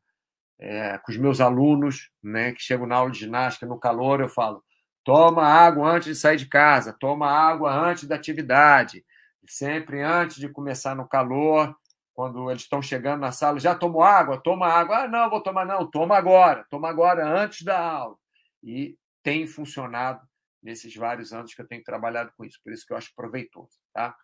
é, 0.59 0.97
com 0.97 1.11
os 1.11 1.17
meus 1.17 1.39
alunos, 1.39 2.09
né, 2.23 2.51
que 2.51 2.61
chegam 2.61 2.87
na 2.87 2.95
aula 2.95 3.11
de 3.11 3.19
ginástica 3.19 3.65
no 3.67 3.79
calor, 3.79 4.19
eu 4.19 4.29
falo: 4.29 4.63
toma 5.03 5.43
água 5.43 5.91
antes 5.91 6.07
de 6.07 6.15
sair 6.15 6.37
de 6.37 6.47
casa, 6.47 6.95
toma 6.99 7.29
água 7.29 7.71
antes 7.71 8.07
da 8.07 8.15
atividade, 8.15 9.05
sempre 9.47 10.01
antes 10.01 10.37
de 10.37 10.49
começar 10.49 10.95
no 10.95 11.07
calor, 11.07 11.75
quando 12.13 12.49
eles 12.49 12.63
estão 12.63 12.81
chegando 12.81 13.21
na 13.21 13.31
sala, 13.31 13.59
já 13.59 13.73
tomou 13.73 14.03
água? 14.03 14.37
Toma 14.37 14.67
água. 14.67 15.03
Ah, 15.03 15.07
não, 15.07 15.29
vou 15.29 15.41
tomar, 15.41 15.65
não, 15.65 15.89
toma 15.89 16.17
agora, 16.17 16.65
toma 16.69 16.89
agora, 16.89 17.25
antes 17.25 17.63
da 17.63 17.79
aula. 17.79 18.15
E 18.63 18.95
tem 19.23 19.47
funcionado 19.47 20.21
nesses 20.61 20.95
vários 20.95 21.33
anos 21.33 21.53
que 21.53 21.61
eu 21.61 21.67
tenho 21.67 21.83
trabalhado 21.83 22.31
com 22.37 22.45
isso, 22.45 22.59
por 22.63 22.71
isso 22.71 22.85
que 22.85 22.93
eu 22.93 22.97
acho 22.97 23.13
proveitoso, 23.15 23.77
tá? 23.93 24.15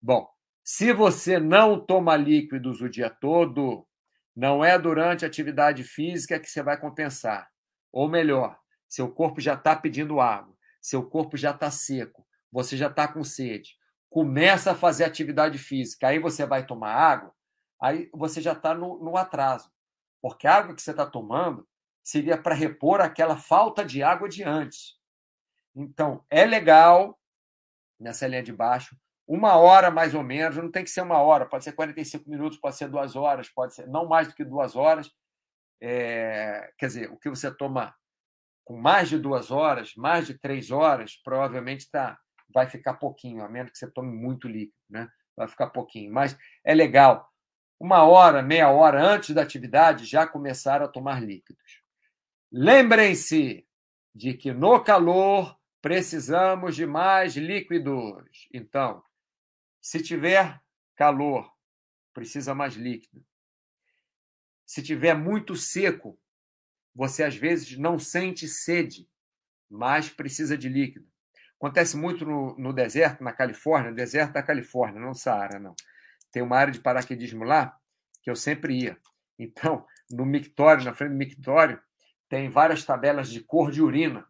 Bom, 0.00 0.28
se 0.64 0.92
você 0.92 1.38
não 1.38 1.84
toma 1.84 2.16
líquidos 2.16 2.80
o 2.80 2.88
dia 2.88 3.10
todo, 3.10 3.86
não 4.34 4.64
é 4.64 4.78
durante 4.78 5.24
a 5.24 5.28
atividade 5.28 5.82
física 5.82 6.38
que 6.38 6.48
você 6.48 6.62
vai 6.62 6.78
compensar. 6.78 7.48
Ou 7.92 8.08
melhor, 8.08 8.58
seu 8.88 9.10
corpo 9.10 9.40
já 9.40 9.54
está 9.54 9.74
pedindo 9.74 10.20
água, 10.20 10.54
seu 10.80 11.08
corpo 11.08 11.36
já 11.36 11.50
está 11.50 11.70
seco, 11.70 12.26
você 12.52 12.76
já 12.76 12.88
está 12.88 13.08
com 13.08 13.24
sede 13.24 13.78
começa 14.10 14.72
a 14.72 14.74
fazer 14.74 15.04
atividade 15.04 15.58
física, 15.58 16.08
aí 16.08 16.18
você 16.18 16.46
vai 16.46 16.64
tomar 16.66 16.92
água, 16.92 17.32
aí 17.80 18.08
você 18.12 18.40
já 18.40 18.52
está 18.52 18.74
no, 18.74 18.98
no, 19.02 19.16
atraso. 19.16 19.70
Porque 20.20 20.46
a 20.46 20.56
água 20.56 20.74
que 20.74 20.82
você 20.82 20.90
está 20.90 21.06
tomando 21.06 21.66
seria 22.02 22.40
para 22.40 22.54
repor 22.54 23.00
aquela 23.00 23.36
falta 23.36 23.84
de 23.84 24.02
água 24.02 24.28
de 24.28 24.42
antes. 24.42 24.97
Então, 25.78 26.24
é 26.28 26.44
legal, 26.44 27.16
nessa 28.00 28.26
linha 28.26 28.42
de 28.42 28.52
baixo, 28.52 28.96
uma 29.28 29.56
hora 29.56 29.92
mais 29.92 30.12
ou 30.12 30.24
menos, 30.24 30.56
não 30.56 30.72
tem 30.72 30.82
que 30.82 30.90
ser 30.90 31.02
uma 31.02 31.18
hora, 31.18 31.46
pode 31.46 31.62
ser 31.62 31.72
45 31.72 32.28
minutos, 32.28 32.58
pode 32.58 32.76
ser 32.76 32.88
duas 32.88 33.14
horas, 33.14 33.48
pode 33.48 33.74
ser 33.74 33.86
não 33.86 34.08
mais 34.08 34.26
do 34.26 34.34
que 34.34 34.44
duas 34.44 34.74
horas. 34.74 35.08
É, 35.80 36.72
quer 36.76 36.86
dizer, 36.86 37.12
o 37.12 37.16
que 37.16 37.28
você 37.30 37.54
toma 37.54 37.94
com 38.64 38.76
mais 38.76 39.08
de 39.08 39.18
duas 39.18 39.52
horas, 39.52 39.94
mais 39.96 40.26
de 40.26 40.36
três 40.36 40.72
horas, 40.72 41.14
provavelmente 41.22 41.88
tá, 41.88 42.18
vai 42.52 42.66
ficar 42.66 42.94
pouquinho, 42.94 43.44
a 43.44 43.48
menos 43.48 43.70
que 43.70 43.78
você 43.78 43.88
tome 43.88 44.12
muito 44.12 44.48
líquido, 44.48 44.74
né? 44.90 45.08
Vai 45.36 45.46
ficar 45.46 45.68
pouquinho. 45.68 46.12
Mas 46.12 46.36
é 46.64 46.74
legal, 46.74 47.30
uma 47.78 48.02
hora, 48.02 48.42
meia 48.42 48.70
hora 48.70 49.00
antes 49.00 49.32
da 49.34 49.42
atividade, 49.42 50.04
já 50.04 50.26
começar 50.26 50.82
a 50.82 50.88
tomar 50.88 51.22
líquidos. 51.22 51.82
Lembrem-se 52.50 53.64
de 54.14 54.34
que 54.34 54.52
no 54.52 54.82
calor 54.82 55.56
precisamos 55.80 56.74
de 56.76 56.86
mais 56.86 57.36
líquidos. 57.36 58.48
Então, 58.52 59.02
se 59.80 60.02
tiver 60.02 60.60
calor, 60.96 61.50
precisa 62.12 62.54
mais 62.54 62.74
líquido. 62.74 63.24
Se 64.66 64.82
tiver 64.82 65.14
muito 65.14 65.56
seco, 65.56 66.18
você 66.94 67.22
às 67.22 67.36
vezes 67.36 67.78
não 67.78 67.98
sente 67.98 68.48
sede, 68.48 69.08
mas 69.70 70.08
precisa 70.08 70.58
de 70.58 70.68
líquido. 70.68 71.08
Acontece 71.56 71.96
muito 71.96 72.24
no, 72.24 72.56
no 72.58 72.72
deserto, 72.72 73.22
na 73.22 73.32
Califórnia, 73.32 73.92
deserto 73.92 74.32
da 74.32 74.42
Califórnia, 74.42 75.00
não 75.00 75.14
Saara, 75.14 75.58
não. 75.58 75.74
Tem 76.30 76.42
uma 76.42 76.56
área 76.56 76.72
de 76.72 76.80
paraquedismo 76.80 77.44
lá 77.44 77.76
que 78.22 78.30
eu 78.30 78.36
sempre 78.36 78.78
ia. 78.82 78.98
Então, 79.38 79.86
no 80.10 80.26
mictório, 80.26 80.84
na 80.84 80.92
frente 80.92 81.12
do 81.12 81.16
mictório, 81.16 81.80
tem 82.28 82.50
várias 82.50 82.84
tabelas 82.84 83.30
de 83.30 83.40
cor 83.40 83.70
de 83.70 83.80
urina, 83.80 84.26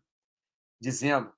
dizendo 0.81 1.33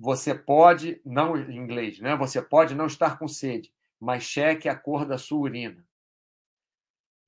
você 0.00 0.34
pode, 0.34 0.98
não 1.04 1.36
em 1.36 1.58
inglês, 1.58 2.00
né? 2.00 2.16
Você 2.16 2.40
pode 2.40 2.74
não 2.74 2.86
estar 2.86 3.18
com 3.18 3.28
sede, 3.28 3.70
mas 4.00 4.22
cheque 4.22 4.66
a 4.66 4.74
cor 4.74 5.04
da 5.04 5.18
sua 5.18 5.40
urina. 5.40 5.86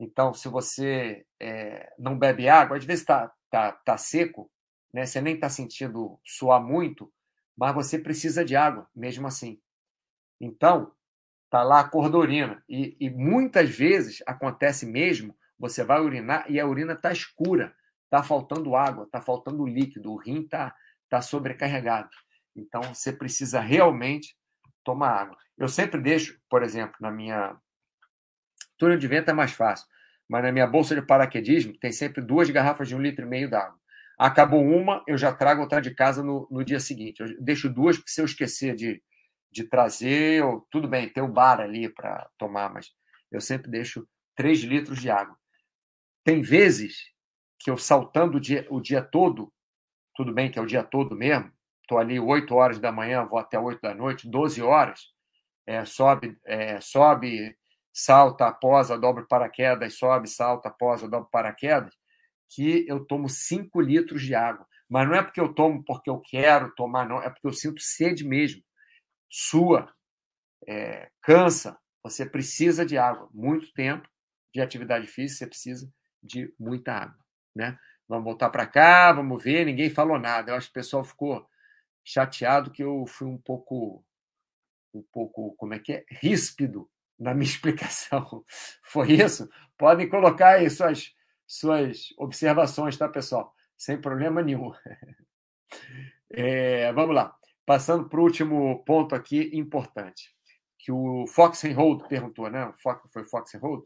Então, 0.00 0.32
se 0.32 0.48
você 0.48 1.26
é, 1.38 1.92
não 1.98 2.18
bebe 2.18 2.48
água, 2.48 2.78
às 2.78 2.84
vezes 2.86 3.02
está 3.02 3.30
tá, 3.50 3.72
tá 3.72 3.98
seco, 3.98 4.50
né? 4.90 5.04
você 5.04 5.20
nem 5.20 5.34
está 5.34 5.50
sentindo 5.50 6.18
suar 6.24 6.62
muito, 6.62 7.12
mas 7.54 7.74
você 7.74 7.98
precisa 7.98 8.42
de 8.42 8.56
água, 8.56 8.88
mesmo 8.96 9.26
assim. 9.26 9.60
Então, 10.40 10.94
tá 11.50 11.62
lá 11.62 11.80
a 11.80 11.88
cor 11.88 12.08
da 12.08 12.16
urina. 12.16 12.64
E, 12.66 12.96
e 12.98 13.10
muitas 13.10 13.68
vezes 13.68 14.22
acontece 14.26 14.86
mesmo, 14.86 15.36
você 15.58 15.84
vai 15.84 16.00
urinar 16.00 16.50
e 16.50 16.58
a 16.58 16.66
urina 16.66 16.94
está 16.94 17.12
escura, 17.12 17.76
está 18.04 18.22
faltando 18.22 18.74
água, 18.74 19.04
está 19.04 19.20
faltando 19.20 19.66
líquido, 19.66 20.10
o 20.10 20.16
rim 20.16 20.40
está 20.40 20.74
tá 21.10 21.20
sobrecarregado. 21.20 22.08
Então, 22.54 22.82
você 22.82 23.12
precisa 23.12 23.60
realmente 23.60 24.36
tomar 24.84 25.10
água. 25.10 25.36
Eu 25.56 25.68
sempre 25.68 26.00
deixo, 26.00 26.38
por 26.48 26.62
exemplo, 26.62 26.96
na 27.00 27.10
minha. 27.10 27.56
Túnel 28.78 28.98
de 28.98 29.06
vento 29.06 29.30
é 29.30 29.32
mais 29.32 29.52
fácil, 29.52 29.86
mas 30.28 30.42
na 30.42 30.50
minha 30.50 30.66
bolsa 30.66 30.94
de 30.94 31.02
paraquedismo 31.02 31.76
tem 31.78 31.92
sempre 31.92 32.20
duas 32.20 32.50
garrafas 32.50 32.88
de 32.88 32.96
um 32.96 33.00
litro 33.00 33.24
e 33.24 33.28
meio 33.28 33.48
d'água. 33.48 33.78
Acabou 34.18 34.64
uma, 34.64 35.02
eu 35.06 35.16
já 35.16 35.32
trago 35.32 35.62
outra 35.62 35.80
de 35.80 35.94
casa 35.94 36.22
no, 36.22 36.48
no 36.50 36.64
dia 36.64 36.80
seguinte. 36.80 37.20
Eu 37.20 37.40
deixo 37.40 37.68
duas, 37.68 37.96
porque 37.96 38.10
se 38.10 38.20
eu 38.20 38.24
esquecer 38.24 38.74
de, 38.74 39.02
de 39.50 39.64
trazer, 39.64 40.44
ou, 40.44 40.66
tudo 40.70 40.88
bem, 40.88 41.08
tem 41.08 41.22
o 41.22 41.28
bar 41.28 41.60
ali 41.60 41.88
para 41.88 42.28
tomar, 42.38 42.72
mas 42.72 42.90
eu 43.30 43.40
sempre 43.40 43.70
deixo 43.70 44.06
três 44.36 44.60
litros 44.60 45.00
de 45.00 45.10
água. 45.10 45.36
Tem 46.24 46.40
vezes 46.40 46.96
que 47.58 47.70
eu 47.70 47.76
saltando 47.76 48.38
o 48.38 48.40
dia, 48.40 48.66
o 48.70 48.80
dia 48.80 49.02
todo, 49.02 49.52
tudo 50.14 50.32
bem 50.32 50.50
que 50.50 50.58
é 50.58 50.62
o 50.62 50.66
dia 50.66 50.82
todo 50.82 51.16
mesmo, 51.16 51.52
estou 51.82 51.98
ali 51.98 52.18
8 52.18 52.54
horas 52.54 52.78
da 52.78 52.90
manhã, 52.90 53.24
vou 53.24 53.38
até 53.38 53.58
8 53.58 53.80
da 53.80 53.94
noite, 53.94 54.28
12 54.28 54.62
horas, 54.62 55.00
é, 55.66 55.84
sobe, 55.84 56.36
é, 56.44 56.80
sobe, 56.80 57.56
salta, 57.92 58.50
posa, 58.52 58.98
dobra 58.98 59.26
paraquedas, 59.28 59.98
sobe, 59.98 60.28
salta, 60.28 60.70
posa, 60.70 61.08
dobra 61.08 61.28
paraquedas, 61.30 61.94
que 62.50 62.84
eu 62.88 63.04
tomo 63.04 63.28
5 63.28 63.80
litros 63.80 64.22
de 64.22 64.34
água. 64.34 64.66
Mas 64.88 65.08
não 65.08 65.14
é 65.14 65.22
porque 65.22 65.40
eu 65.40 65.54
tomo 65.54 65.82
porque 65.84 66.10
eu 66.10 66.20
quero 66.20 66.74
tomar, 66.74 67.08
não, 67.08 67.22
é 67.22 67.30
porque 67.30 67.46
eu 67.46 67.52
sinto 67.52 67.80
sede 67.80 68.24
mesmo. 68.24 68.62
Sua, 69.30 69.90
é, 70.68 71.08
cansa, 71.22 71.78
você 72.02 72.26
precisa 72.26 72.84
de 72.84 72.98
água. 72.98 73.28
Muito 73.32 73.72
tempo 73.72 74.08
de 74.54 74.60
atividade 74.60 75.06
física, 75.06 75.38
você 75.38 75.46
precisa 75.46 75.92
de 76.22 76.52
muita 76.58 76.92
água. 76.92 77.18
Né? 77.54 77.78
Vamos 78.08 78.24
voltar 78.24 78.50
para 78.50 78.66
cá, 78.66 79.12
vamos 79.12 79.42
ver. 79.42 79.64
Ninguém 79.64 79.88
falou 79.88 80.18
nada. 80.18 80.50
Eu 80.50 80.56
acho 80.56 80.66
que 80.66 80.72
o 80.72 80.80
pessoal 80.82 81.04
ficou 81.04 81.46
chateado 82.04 82.70
que 82.70 82.82
eu 82.82 83.06
fui 83.06 83.26
um 83.26 83.38
pouco, 83.38 84.04
um 84.92 85.02
pouco, 85.12 85.54
como 85.56 85.74
é 85.74 85.78
que 85.78 85.92
é, 85.92 86.04
ríspido 86.08 86.90
na 87.18 87.34
minha 87.34 87.44
explicação. 87.50 88.44
Foi 88.82 89.12
isso? 89.12 89.48
Podem 89.78 90.08
colocar 90.08 90.56
aí 90.56 90.68
suas, 90.70 91.14
suas 91.46 92.08
observações, 92.18 92.96
tá, 92.96 93.08
pessoal? 93.08 93.54
Sem 93.76 94.00
problema 94.00 94.42
nenhum. 94.42 94.72
É, 96.34 96.90
vamos 96.94 97.14
lá. 97.14 97.36
Passando 97.66 98.08
para 98.08 98.18
o 98.18 98.22
último 98.22 98.82
ponto 98.84 99.14
aqui 99.14 99.50
importante, 99.52 100.34
que 100.78 100.90
o 100.90 101.26
Fox 101.26 101.62
and 101.64 101.74
Hold 101.74 102.08
perguntou, 102.08 102.50
né? 102.50 102.72
Foi 103.12 103.22
Fox 103.24 103.54
and 103.54 103.58
Hold? 103.60 103.84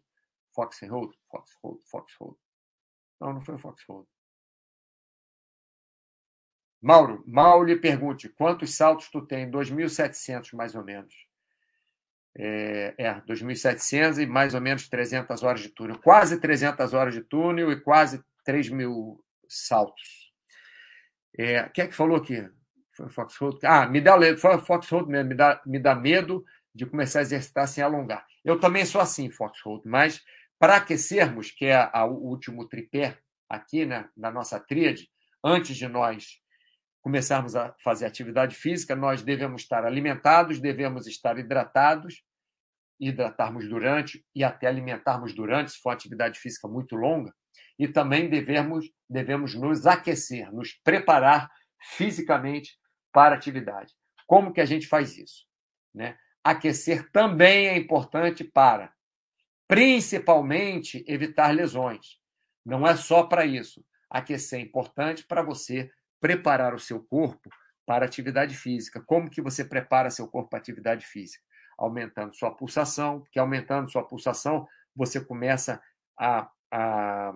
Fox 0.54 0.82
and 0.82 0.90
Hold? 0.90 1.14
Fox 1.28 1.50
Hold, 1.62 1.80
Fox 1.84 2.14
Hold. 2.20 2.36
Não, 3.20 3.34
não 3.34 3.40
foi 3.40 3.56
o 3.56 3.58
Fox 3.58 3.84
Hold. 3.88 4.06
Mauro, 6.80 7.24
mal 7.26 7.64
lhe 7.64 7.76
pergunte, 7.76 8.28
quantos 8.28 8.74
saltos 8.74 9.08
tu 9.10 9.22
tem? 9.22 9.50
2.700, 9.50 10.54
mais 10.54 10.74
ou 10.74 10.84
menos. 10.84 11.14
É, 12.38 12.94
é 12.98 13.14
2.700 13.22 14.22
e 14.22 14.26
mais 14.26 14.54
ou 14.54 14.60
menos 14.60 14.88
300 14.88 15.42
horas 15.42 15.60
de 15.60 15.70
túnel. 15.70 15.98
Quase 15.98 16.38
300 16.38 16.92
horas 16.92 17.14
de 17.14 17.22
túnel 17.22 17.72
e 17.72 17.80
quase 17.80 18.22
3 18.44 18.68
mil 18.68 19.24
saltos. 19.48 20.32
É, 21.38 21.68
quem 21.70 21.84
é 21.84 21.88
que 21.88 21.94
falou 21.94 22.16
aqui? 22.16 22.48
Foi 22.92 23.06
o 23.06 23.10
Foxhold? 23.10 23.58
Ah, 23.64 23.86
me 23.86 24.00
dá, 24.00 24.16
foi 24.36 24.56
o 24.56 24.58
Foxhold 24.58 25.08
mesmo, 25.08 25.28
me 25.28 25.34
dá, 25.34 25.62
me 25.66 25.78
dá 25.78 25.94
medo 25.94 26.44
de 26.74 26.86
começar 26.86 27.18
a 27.18 27.22
exercitar 27.22 27.66
sem 27.68 27.82
alongar. 27.82 28.26
Eu 28.44 28.58
também 28.58 28.84
sou 28.84 29.00
assim, 29.00 29.30
Foxhold, 29.30 29.82
mas 29.86 30.22
para 30.58 30.76
aquecermos, 30.76 31.50
que 31.50 31.66
é 31.66 31.76
a, 31.76 31.90
a, 31.92 32.06
o 32.06 32.14
último 32.14 32.66
tripé 32.66 33.18
aqui 33.48 33.84
né, 33.84 34.08
da 34.16 34.30
nossa 34.30 34.58
tríade, 34.58 35.10
antes 35.44 35.76
de 35.76 35.86
nós 35.86 36.40
começarmos 37.06 37.54
a 37.54 37.72
fazer 37.84 38.04
atividade 38.04 38.56
física, 38.56 38.96
nós 38.96 39.22
devemos 39.22 39.62
estar 39.62 39.84
alimentados, 39.84 40.58
devemos 40.58 41.06
estar 41.06 41.38
hidratados, 41.38 42.24
hidratarmos 42.98 43.68
durante 43.68 44.26
e 44.34 44.42
até 44.42 44.66
alimentarmos 44.66 45.32
durante, 45.32 45.70
se 45.70 45.78
for 45.78 45.90
atividade 45.90 46.36
física 46.36 46.66
muito 46.66 46.96
longa, 46.96 47.32
e 47.78 47.86
também 47.86 48.28
devemos, 48.28 48.90
devemos 49.08 49.54
nos 49.54 49.86
aquecer, 49.86 50.52
nos 50.52 50.72
preparar 50.82 51.48
fisicamente 51.92 52.76
para 53.12 53.36
a 53.36 53.38
atividade. 53.38 53.94
Como 54.26 54.52
que 54.52 54.60
a 54.60 54.66
gente 54.66 54.88
faz 54.88 55.16
isso? 55.16 55.46
Né? 55.94 56.18
Aquecer 56.42 57.08
também 57.12 57.68
é 57.68 57.76
importante 57.76 58.42
para, 58.42 58.92
principalmente, 59.68 61.04
evitar 61.06 61.54
lesões. 61.54 62.18
Não 62.64 62.84
é 62.84 62.96
só 62.96 63.22
para 63.22 63.46
isso. 63.46 63.86
Aquecer 64.10 64.58
é 64.58 64.62
importante 64.62 65.24
para 65.24 65.40
você 65.40 65.88
preparar 66.26 66.74
o 66.74 66.78
seu 66.80 67.00
corpo 67.00 67.48
para 67.86 68.04
atividade 68.04 68.56
física. 68.56 69.00
Como 69.00 69.30
que 69.30 69.40
você 69.40 69.64
prepara 69.64 70.10
seu 70.10 70.26
corpo 70.26 70.50
para 70.50 70.58
atividade 70.58 71.06
física? 71.06 71.44
Aumentando 71.78 72.34
sua 72.34 72.50
pulsação, 72.50 73.20
porque 73.20 73.38
aumentando 73.38 73.88
sua 73.88 74.02
pulsação, 74.02 74.66
você 74.92 75.20
começa 75.20 75.80
a, 76.18 76.50
a 76.72 77.32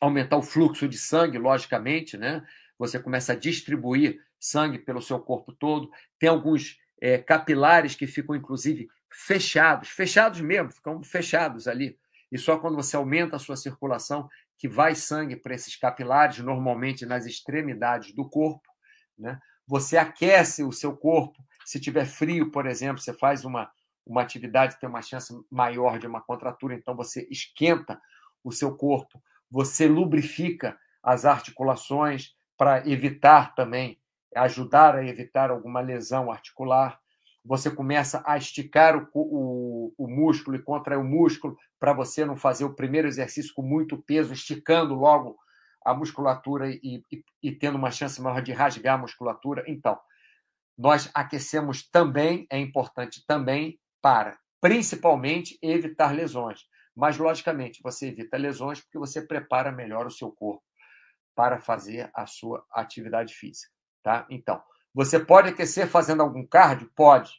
aumentar 0.00 0.38
o 0.38 0.42
fluxo 0.42 0.88
de 0.88 0.96
sangue, 0.96 1.36
logicamente, 1.36 2.16
né? 2.16 2.42
Você 2.78 2.98
começa 2.98 3.34
a 3.34 3.36
distribuir 3.36 4.24
sangue 4.40 4.78
pelo 4.78 5.02
seu 5.02 5.20
corpo 5.20 5.52
todo. 5.52 5.90
Tem 6.18 6.30
alguns 6.30 6.78
é, 6.98 7.18
capilares 7.18 7.94
que 7.94 8.06
ficam, 8.06 8.34
inclusive, 8.34 8.88
fechados, 9.10 9.90
fechados 9.90 10.40
mesmo, 10.40 10.72
ficam 10.72 11.02
fechados 11.02 11.68
ali. 11.68 11.98
E 12.32 12.38
só 12.38 12.58
quando 12.58 12.76
você 12.76 12.96
aumenta 12.96 13.36
a 13.36 13.38
sua 13.38 13.56
circulação 13.56 14.30
que 14.58 14.68
vai 14.68 14.94
sangue 14.94 15.36
para 15.36 15.54
esses 15.54 15.76
capilares, 15.76 16.38
normalmente 16.38 17.04
nas 17.04 17.26
extremidades 17.26 18.14
do 18.14 18.28
corpo. 18.28 18.68
Né? 19.18 19.38
Você 19.66 19.96
aquece 19.96 20.62
o 20.62 20.72
seu 20.72 20.96
corpo. 20.96 21.44
Se 21.64 21.80
tiver 21.80 22.06
frio, 22.06 22.50
por 22.50 22.66
exemplo, 22.66 23.00
você 23.00 23.12
faz 23.12 23.44
uma, 23.44 23.70
uma 24.06 24.22
atividade, 24.22 24.78
tem 24.78 24.88
uma 24.88 25.02
chance 25.02 25.34
maior 25.50 25.98
de 25.98 26.06
uma 26.06 26.22
contratura, 26.22 26.74
então 26.74 26.94
você 26.94 27.26
esquenta 27.30 28.00
o 28.42 28.52
seu 28.52 28.76
corpo. 28.76 29.20
Você 29.50 29.88
lubrifica 29.88 30.78
as 31.02 31.24
articulações 31.24 32.34
para 32.56 32.88
evitar 32.88 33.54
também, 33.54 34.00
ajudar 34.34 34.96
a 34.96 35.06
evitar 35.06 35.50
alguma 35.50 35.80
lesão 35.80 36.30
articular 36.30 36.98
você 37.46 37.70
começa 37.70 38.22
a 38.26 38.36
esticar 38.36 38.96
o, 38.96 39.08
o, 39.14 39.94
o 39.96 40.08
músculo 40.08 40.56
e 40.56 40.62
contrair 40.62 40.98
o 40.98 41.04
músculo 41.04 41.56
para 41.78 41.92
você 41.92 42.24
não 42.24 42.36
fazer 42.36 42.64
o 42.64 42.74
primeiro 42.74 43.06
exercício 43.06 43.54
com 43.54 43.62
muito 43.62 43.96
peso, 44.02 44.32
esticando 44.32 44.94
logo 44.94 45.36
a 45.84 45.94
musculatura 45.94 46.68
e, 46.68 47.02
e, 47.12 47.24
e 47.42 47.52
tendo 47.52 47.76
uma 47.78 47.92
chance 47.92 48.20
maior 48.20 48.42
de 48.42 48.52
rasgar 48.52 48.96
a 48.96 48.98
musculatura. 48.98 49.64
Então, 49.68 49.98
nós 50.76 51.08
aquecemos 51.14 51.88
também, 51.88 52.46
é 52.50 52.58
importante 52.58 53.24
também 53.26 53.78
para, 54.02 54.36
principalmente, 54.60 55.56
evitar 55.62 56.12
lesões. 56.12 56.62
Mas, 56.94 57.16
logicamente, 57.16 57.80
você 57.82 58.08
evita 58.08 58.36
lesões 58.36 58.80
porque 58.80 58.98
você 58.98 59.22
prepara 59.22 59.70
melhor 59.70 60.06
o 60.06 60.10
seu 60.10 60.32
corpo 60.32 60.64
para 61.34 61.58
fazer 61.58 62.10
a 62.12 62.26
sua 62.26 62.64
atividade 62.72 63.34
física. 63.34 63.70
Tá? 64.02 64.26
Então, 64.30 64.60
você 64.96 65.20
pode 65.20 65.50
aquecer 65.50 65.86
fazendo 65.86 66.22
algum 66.22 66.42
cardio? 66.42 66.90
Pode. 66.96 67.30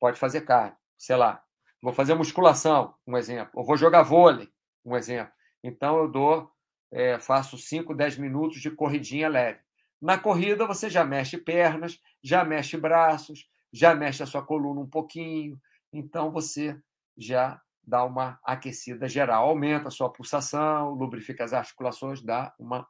Pode 0.00 0.18
fazer 0.18 0.40
cardio. 0.40 0.78
Sei 0.96 1.14
lá, 1.14 1.44
vou 1.82 1.92
fazer 1.92 2.14
musculação, 2.14 2.94
um 3.06 3.14
exemplo. 3.14 3.50
Ou 3.56 3.62
vou 3.66 3.76
jogar 3.76 4.02
vôlei, 4.02 4.48
um 4.82 4.96
exemplo. 4.96 5.30
Então, 5.62 5.98
eu 5.98 6.10
dou, 6.10 6.50
é, 6.90 7.18
faço 7.18 7.58
5, 7.58 7.94
10 7.94 8.16
minutos 8.16 8.58
de 8.58 8.70
corridinha 8.70 9.28
leve. 9.28 9.60
Na 10.00 10.16
corrida, 10.16 10.66
você 10.66 10.88
já 10.88 11.04
mexe 11.04 11.36
pernas, 11.36 12.00
já 12.24 12.42
mexe 12.42 12.78
braços, 12.78 13.46
já 13.70 13.94
mexe 13.94 14.22
a 14.22 14.26
sua 14.26 14.42
coluna 14.42 14.80
um 14.80 14.88
pouquinho. 14.88 15.60
Então, 15.92 16.32
você 16.32 16.80
já 17.18 17.60
dá 17.86 18.02
uma 18.02 18.40
aquecida 18.42 19.06
geral. 19.06 19.50
Aumenta 19.50 19.88
a 19.88 19.90
sua 19.90 20.10
pulsação, 20.10 20.94
lubrifica 20.94 21.44
as 21.44 21.52
articulações, 21.52 22.22
dá 22.22 22.54
uma 22.58 22.88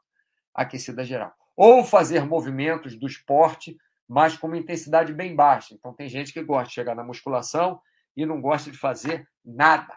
aquecida 0.54 1.04
geral. 1.04 1.34
Ou 1.64 1.84
fazer 1.84 2.24
movimentos 2.24 2.98
do 2.98 3.06
esporte, 3.06 3.78
mas 4.08 4.36
com 4.36 4.48
uma 4.48 4.58
intensidade 4.58 5.14
bem 5.14 5.36
baixa. 5.36 5.72
Então, 5.72 5.94
tem 5.94 6.08
gente 6.08 6.32
que 6.32 6.42
gosta 6.42 6.66
de 6.66 6.74
chegar 6.74 6.96
na 6.96 7.04
musculação 7.04 7.80
e 8.16 8.26
não 8.26 8.40
gosta 8.40 8.68
de 8.68 8.76
fazer 8.76 9.28
nada, 9.44 9.96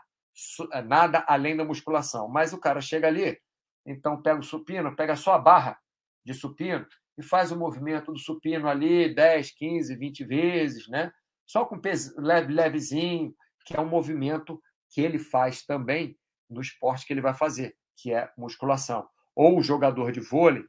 eh, 0.71 0.81
nada 0.83 1.25
além 1.27 1.57
da 1.57 1.65
musculação. 1.65 2.27
Mas 2.27 2.53
o 2.53 2.59
cara 2.59 2.81
chega 2.81 3.07
ali, 3.07 3.35
então 3.83 4.21
pega 4.21 4.41
o 4.41 4.43
supino, 4.43 4.95
pega 4.95 5.15
só 5.15 5.33
a 5.33 5.39
barra 5.39 5.75
de 6.23 6.35
supino 6.35 6.85
e 7.17 7.23
faz 7.23 7.51
o 7.51 7.57
movimento 7.57 8.13
do 8.13 8.19
supino 8.19 8.69
ali 8.69 9.15
10, 9.15 9.49
15, 9.49 9.95
20 9.95 10.23
vezes, 10.23 10.87
né? 10.87 11.11
Só 11.47 11.65
com 11.65 11.79
peso 11.79 12.13
leve, 12.19 12.53
levezinho, 12.53 13.35
que 13.65 13.75
é 13.75 13.81
um 13.81 13.89
movimento 13.89 14.61
que 14.91 15.01
ele 15.01 15.17
faz 15.17 15.65
também 15.65 16.15
no 16.47 16.61
esporte 16.61 17.07
que 17.07 17.13
ele 17.13 17.21
vai 17.21 17.33
fazer, 17.33 17.75
que 17.97 18.13
é 18.13 18.31
musculação. 18.37 19.09
Ou 19.35 19.57
o 19.57 19.63
jogador 19.63 20.11
de 20.11 20.19
vôlei 20.19 20.63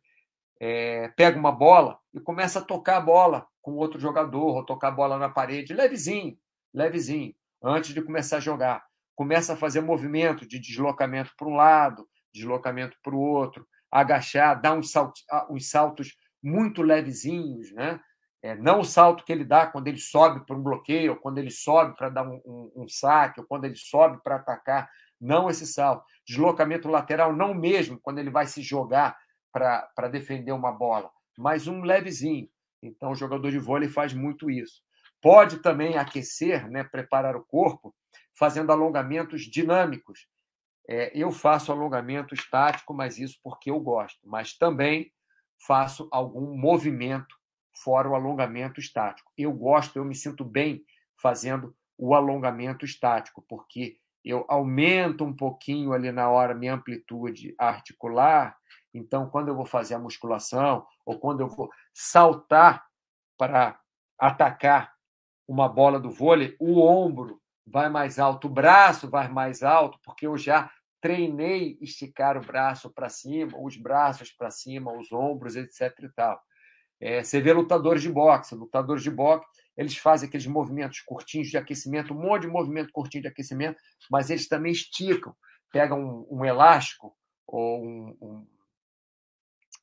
é, 0.60 1.08
pega 1.08 1.38
uma 1.38 1.52
bola 1.52 1.98
e 2.14 2.20
começa 2.20 2.58
a 2.58 2.64
tocar 2.64 2.96
a 2.96 3.00
bola 3.00 3.46
com 3.60 3.74
outro 3.76 4.00
jogador, 4.00 4.56
ou 4.56 4.64
tocar 4.64 4.88
a 4.88 4.92
bola 4.92 5.18
na 5.18 5.28
parede, 5.28 5.74
levezinho, 5.74 6.36
levezinho, 6.72 7.34
antes 7.62 7.92
de 7.92 8.02
começar 8.02 8.36
a 8.36 8.40
jogar. 8.40 8.84
Começa 9.14 9.54
a 9.54 9.56
fazer 9.56 9.80
movimento 9.80 10.46
de 10.46 10.58
deslocamento 10.58 11.32
para 11.36 11.48
um 11.48 11.56
lado, 11.56 12.06
deslocamento 12.32 12.96
para 13.02 13.14
o 13.14 13.20
outro, 13.20 13.66
agachar, 13.90 14.60
dar 14.60 14.74
uns, 14.74 14.90
saltos, 14.90 15.24
ah, 15.30 15.46
uns 15.50 15.68
saltos 15.70 16.16
muito 16.42 16.82
levezinhos, 16.82 17.72
né? 17.72 18.00
É, 18.42 18.54
não 18.54 18.80
o 18.80 18.84
salto 18.84 19.24
que 19.24 19.32
ele 19.32 19.44
dá 19.44 19.66
quando 19.66 19.88
ele 19.88 19.98
sobe 19.98 20.44
para 20.46 20.54
um 20.54 20.62
bloqueio, 20.62 21.12
ou 21.12 21.18
quando 21.18 21.38
ele 21.38 21.50
sobe 21.50 21.96
para 21.96 22.08
dar 22.08 22.28
um, 22.28 22.40
um, 22.44 22.72
um, 22.76 22.88
saque, 22.88 23.40
ou 23.40 23.46
quando 23.46 23.64
ele 23.64 23.74
sobe 23.74 24.22
para 24.22 24.36
atacar. 24.36 24.88
Não 25.20 25.50
esse 25.50 25.66
salto. 25.66 26.04
Deslocamento 26.24 26.88
lateral, 26.88 27.34
não 27.34 27.52
mesmo 27.54 27.98
quando 27.98 28.18
ele 28.18 28.30
vai 28.30 28.46
se 28.46 28.62
jogar 28.62 29.16
para 29.56 30.08
defender 30.08 30.52
uma 30.52 30.70
bola, 30.70 31.10
mas 31.38 31.66
um 31.66 31.80
levezinho. 31.80 32.46
Então, 32.82 33.12
o 33.12 33.16
jogador 33.16 33.50
de 33.50 33.58
vôlei 33.58 33.88
faz 33.88 34.12
muito 34.12 34.50
isso. 34.50 34.82
Pode 35.22 35.60
também 35.60 35.96
aquecer, 35.96 36.68
né, 36.70 36.84
preparar 36.84 37.34
o 37.34 37.44
corpo, 37.44 37.94
fazendo 38.38 38.70
alongamentos 38.70 39.42
dinâmicos. 39.44 40.28
É, 40.86 41.10
eu 41.18 41.32
faço 41.32 41.72
alongamento 41.72 42.34
estático, 42.34 42.92
mas 42.92 43.18
isso 43.18 43.38
porque 43.42 43.70
eu 43.70 43.80
gosto. 43.80 44.20
Mas 44.24 44.56
também 44.56 45.10
faço 45.66 46.06
algum 46.12 46.54
movimento 46.54 47.34
fora 47.82 48.10
o 48.10 48.14
alongamento 48.14 48.78
estático. 48.78 49.32
Eu 49.38 49.52
gosto, 49.52 49.96
eu 49.96 50.04
me 50.04 50.14
sinto 50.14 50.44
bem 50.44 50.84
fazendo 51.20 51.74
o 51.96 52.14
alongamento 52.14 52.84
estático, 52.84 53.42
porque 53.48 53.96
eu 54.26 54.44
aumento 54.48 55.24
um 55.24 55.32
pouquinho 55.32 55.92
ali 55.92 56.10
na 56.10 56.28
hora 56.28 56.54
minha 56.54 56.74
amplitude 56.74 57.54
articular. 57.56 58.56
Então, 58.92 59.30
quando 59.30 59.48
eu 59.48 59.54
vou 59.54 59.64
fazer 59.64 59.94
a 59.94 59.98
musculação 60.00 60.84
ou 61.04 61.18
quando 61.18 61.40
eu 61.40 61.48
vou 61.48 61.70
saltar 61.94 62.84
para 63.38 63.78
atacar 64.18 64.92
uma 65.46 65.68
bola 65.68 66.00
do 66.00 66.10
vôlei, 66.10 66.56
o 66.58 66.80
ombro 66.80 67.40
vai 67.64 67.88
mais 67.88 68.18
alto, 68.18 68.48
o 68.48 68.50
braço 68.50 69.08
vai 69.08 69.28
mais 69.28 69.62
alto, 69.62 69.98
porque 70.02 70.26
eu 70.26 70.36
já 70.36 70.70
treinei 71.00 71.78
esticar 71.80 72.36
o 72.36 72.40
braço 72.40 72.90
para 72.90 73.08
cima, 73.08 73.52
os 73.60 73.76
braços 73.76 74.32
para 74.32 74.50
cima, 74.50 74.92
os 74.92 75.12
ombros, 75.12 75.54
etc. 75.54 75.92
e 76.02 76.08
tal. 76.08 76.40
É, 77.00 77.22
você 77.22 77.40
vê 77.40 77.52
lutadores 77.52 78.02
de 78.02 78.10
boxe, 78.10 78.54
lutadores 78.54 79.02
de 79.02 79.10
boxe, 79.10 79.46
eles 79.76 79.96
fazem 79.96 80.28
aqueles 80.28 80.46
movimentos 80.46 81.00
curtinhos 81.00 81.48
de 81.48 81.58
aquecimento, 81.58 82.14
um 82.14 82.20
monte 82.20 82.42
de 82.42 82.48
movimento 82.48 82.92
curtinho 82.92 83.22
de 83.22 83.28
aquecimento, 83.28 83.78
mas 84.10 84.30
eles 84.30 84.48
também 84.48 84.72
esticam, 84.72 85.34
pegam 85.70 86.00
um, 86.00 86.40
um 86.40 86.44
elástico 86.44 87.14
ou 87.46 87.84
um, 87.84 88.16
um, 88.20 88.46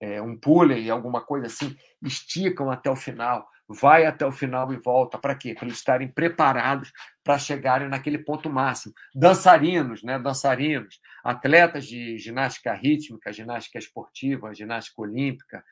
é, 0.01 0.22
um 0.22 0.36
pulley, 0.36 0.89
alguma 0.89 1.22
coisa 1.22 1.45
assim, 1.45 1.76
esticam 2.01 2.72
até 2.72 2.89
o 2.89 2.95
final, 2.95 3.47
vai 3.68 4.05
até 4.05 4.26
o 4.26 4.32
final 4.32 4.74
e 4.74 4.78
volta. 4.78 5.18
Para 5.18 5.36
quê? 5.36 5.53
Para 5.53 5.66
eles 5.66 5.78
estarem 5.78 6.07
preparados 6.07 6.91
para 7.24 7.38
chegarem 7.38 7.88
naquele 7.88 8.18
ponto 8.18 8.49
máximo. 8.49 8.93
Dançarinos, 9.16 10.03
né? 10.03 10.20
Dançarinos, 10.20 10.99
atletas 11.24 11.86
de 11.86 12.18
ginástica 12.18 12.74
rítmica, 12.74 13.32
ginástica 13.32 13.80
esportiva, 13.80 14.53
ginástica 14.53 15.01
olímpica, 15.01 15.64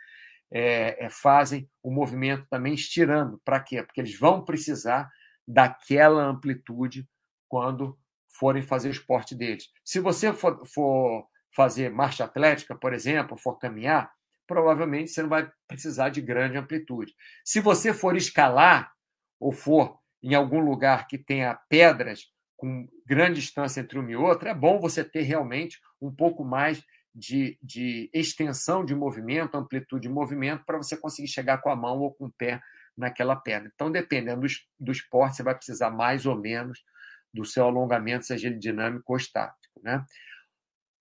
é, 0.51 1.05
é, 1.05 1.09
fazem 1.09 1.69
o 1.81 1.89
movimento 1.89 2.45
também 2.49 2.73
estirando. 2.73 3.41
Para 3.45 3.59
quê? 3.59 3.81
Porque 3.81 4.01
eles 4.01 4.17
vão 4.19 4.43
precisar 4.43 5.09
daquela 5.47 6.23
amplitude 6.23 7.07
quando 7.47 7.97
forem 8.37 8.61
fazer 8.61 8.89
o 8.89 8.91
esporte 8.91 9.35
deles. 9.35 9.69
Se 9.83 9.99
você 9.99 10.33
for, 10.33 10.65
for 10.65 11.25
fazer 11.55 11.89
marcha 11.89 12.25
atlética, 12.25 12.75
por 12.75 12.93
exemplo, 12.93 13.37
for 13.37 13.57
caminhar, 13.57 14.11
provavelmente 14.47 15.11
você 15.11 15.21
não 15.21 15.29
vai 15.29 15.49
precisar 15.67 16.09
de 16.09 16.21
grande 16.21 16.57
amplitude. 16.57 17.13
Se 17.43 17.59
você 17.59 17.93
for 17.93 18.15
escalar 18.15 18.91
ou 19.39 19.51
for 19.51 19.97
em 20.21 20.35
algum 20.35 20.59
lugar 20.59 21.07
que 21.07 21.17
tenha 21.17 21.59
pedras 21.69 22.25
com 22.57 22.87
grande 23.05 23.39
distância 23.41 23.81
entre 23.81 23.97
uma 23.97 24.11
e 24.11 24.15
outra, 24.15 24.51
é 24.51 24.53
bom 24.53 24.79
você 24.79 25.03
ter 25.03 25.21
realmente 25.21 25.79
um 26.01 26.13
pouco 26.13 26.43
mais 26.43 26.83
de, 27.14 27.57
de 27.62 28.09
extensão 28.14 28.86
de 28.86 28.95
movimento, 28.95 29.55
amplitude 29.55 30.07
de 30.07 30.14
movimento, 30.14 30.64
para 30.66 30.78
você 30.78 30.95
conseguir 30.95 31.28
chegar 31.28 31.59
com 31.59 31.70
a 31.70 31.76
mão 31.76 31.99
ou 31.99 32.14
com 32.14 32.26
o 32.26 32.32
pé 32.32 32.62
naquela 32.97 33.36
pedra. 33.36 33.70
Então, 33.74 33.91
dependendo 33.91 34.41
do, 34.41 34.47
do 34.80 34.91
esporte, 34.91 35.38
você 35.38 35.43
vai 35.43 35.55
precisar 35.55 35.89
mais 35.89 36.26
ou 36.26 36.38
menos 36.38 36.84
do 37.34 37.45
seu 37.45 37.66
alongamento, 37.66 38.26
seja 38.26 38.47
ele 38.47 38.57
dinâmico 38.57 39.12
ou 39.12 39.18
estático. 39.18 39.82
Né? 39.82 40.03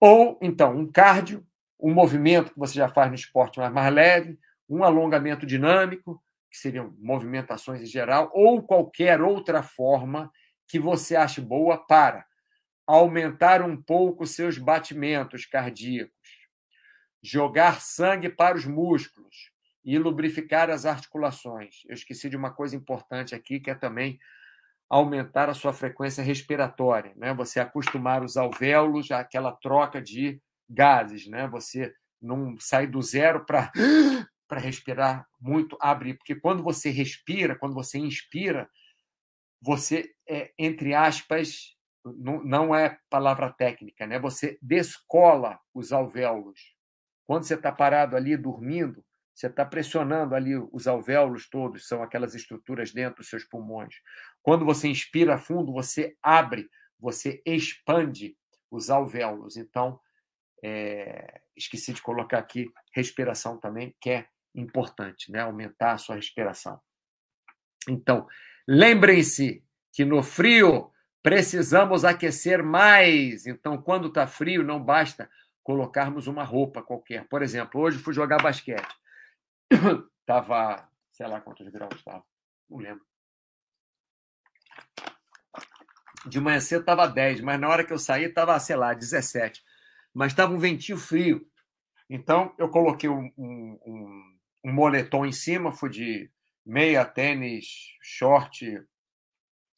Ou, 0.01 0.39
então, 0.41 0.77
um 0.77 0.91
cardio, 0.91 1.47
um 1.79 1.93
movimento 1.93 2.53
que 2.53 2.59
você 2.59 2.75
já 2.75 2.89
faz 2.89 3.09
no 3.09 3.15
esporte 3.15 3.59
mais, 3.59 3.73
mais 3.73 3.93
leve, 3.93 4.39
um 4.69 4.85
alongamento 4.85 5.47
dinâmico, 5.47 6.23
que 6.51 6.59
seriam 6.59 6.95
movimentações 6.99 7.83
em 7.83 7.87
geral, 7.87 8.31
ou 8.35 8.63
qualquer 8.63 9.21
outra 9.21 9.63
forma 9.63 10.31
que 10.67 10.79
você 10.79 11.17
ache 11.17 11.41
boa 11.41 11.77
para 11.87 12.25
aumentar 12.97 13.63
um 13.63 13.81
pouco 13.81 14.27
seus 14.27 14.59
batimentos 14.59 15.47
cardíacos, 15.47 16.13
jogar 17.23 17.81
sangue 17.81 18.29
para 18.29 18.57
os 18.57 18.65
músculos 18.65 19.53
e 19.85 19.97
lubrificar 19.97 20.69
as 20.71 20.85
articulações. 20.85 21.83
Eu 21.87 21.95
esqueci 21.95 22.29
de 22.29 22.37
uma 22.37 22.51
coisa 22.51 22.75
importante 22.75 23.33
aqui, 23.33 23.61
que 23.61 23.71
é 23.71 23.77
também 23.77 24.19
aumentar 24.89 25.49
a 25.49 25.55
sua 25.55 25.73
frequência 25.73 26.23
respiratória, 26.23 27.13
né? 27.15 27.33
Você 27.35 27.61
acostumar 27.61 28.25
os 28.25 28.37
alvéolos 28.37 29.13
àquela 29.13 29.53
troca 29.53 30.03
de 30.03 30.43
gases, 30.69 31.29
né? 31.29 31.47
Você 31.47 31.95
não 32.21 32.57
sai 32.59 32.89
do 32.89 33.01
zero 33.01 33.47
para 33.47 33.71
para 34.49 34.59
respirar 34.59 35.29
muito, 35.41 35.79
abrir, 35.81 36.15
porque 36.15 36.35
quando 36.35 36.61
você 36.61 36.91
respira, 36.91 37.55
quando 37.55 37.73
você 37.73 37.99
inspira, 37.99 38.69
você 39.63 40.13
é 40.29 40.53
entre 40.59 40.93
aspas 40.93 41.79
não, 42.05 42.75
é 42.75 42.99
palavra 43.09 43.53
técnica, 43.53 44.07
né? 44.07 44.19
Você 44.19 44.59
descola 44.63 45.59
os 45.75 45.93
alvéolos. 45.93 46.75
Quando 47.27 47.45
você 47.45 47.55
está 47.55 47.71
parado 47.71 48.17
ali 48.17 48.37
dormindo, 48.37 49.05
você 49.35 49.47
está 49.47 49.65
pressionando 49.65 50.35
ali 50.35 50.57
os 50.73 50.87
alvéolos 50.87 51.49
todos, 51.49 51.87
são 51.87 52.03
aquelas 52.03 52.35
estruturas 52.35 52.93
dentro 52.93 53.19
dos 53.19 53.29
seus 53.29 53.45
pulmões. 53.45 53.95
Quando 54.43 54.65
você 54.65 54.89
inspira 54.89 55.39
fundo, 55.39 55.73
você 55.73 56.17
abre, 56.23 56.69
você 56.99 57.43
expande 57.47 58.37
os 58.71 58.91
alvéolos. 58.91 59.57
Então, 59.57 60.01
é... 60.63 61.41
esqueci 61.57 61.93
de 61.93 62.03
colocar 62.03 62.39
aqui 62.39 62.71
respiração 62.95 63.59
também, 63.59 63.95
que 64.01 64.11
é 64.11 64.27
importante, 64.55 65.31
né? 65.31 65.41
aumentar 65.41 65.93
a 65.93 65.99
sua 65.99 66.17
respiração. 66.17 66.81
Então, 67.89 68.27
lembrem-se 68.67 69.65
que 69.93 70.05
no 70.05 70.23
frio 70.23 70.93
Precisamos 71.23 72.05
aquecer 72.05 72.63
mais. 72.63 73.47
Então, 73.47 73.81
quando 73.81 74.09
está 74.09 74.27
frio, 74.27 74.63
não 74.63 74.83
basta 74.83 75.31
colocarmos 75.63 76.27
uma 76.27 76.43
roupa 76.43 76.83
qualquer. 76.83 77.27
Por 77.29 77.43
exemplo, 77.43 77.81
hoje 77.81 77.99
fui 77.99 78.15
jogar 78.15 78.43
basquete. 78.43 78.95
Tava, 80.27 80.89
sei 81.13 81.27
lá 81.27 81.41
quantos 81.41 81.69
graus 81.69 81.95
estava, 81.95 82.25
não 82.69 82.79
lembro. 82.79 83.05
De 86.27 86.41
manhã 86.41 86.61
cedo 86.61 86.81
estava 86.81 87.07
10, 87.07 87.41
mas 87.41 87.59
na 87.59 87.69
hora 87.69 87.85
que 87.85 87.93
eu 87.93 87.99
saí 87.99 88.25
estava, 88.25 88.59
sei 88.61 88.77
lá, 88.77 88.93
17. 88.95 89.63
Mas 90.13 90.33
estava 90.33 90.53
um 90.53 90.59
ventinho 90.59 90.99
frio. 90.99 91.47
Então, 92.09 92.55
eu 92.59 92.69
coloquei 92.69 93.09
um, 93.09 93.33
um, 93.37 94.39
um 94.65 94.73
moletom 94.73 95.25
em 95.25 95.33
cima, 95.33 95.73
fui 95.73 95.91
de 95.91 96.31
meia, 96.65 97.05
tênis, 97.05 97.97
short, 98.03 98.85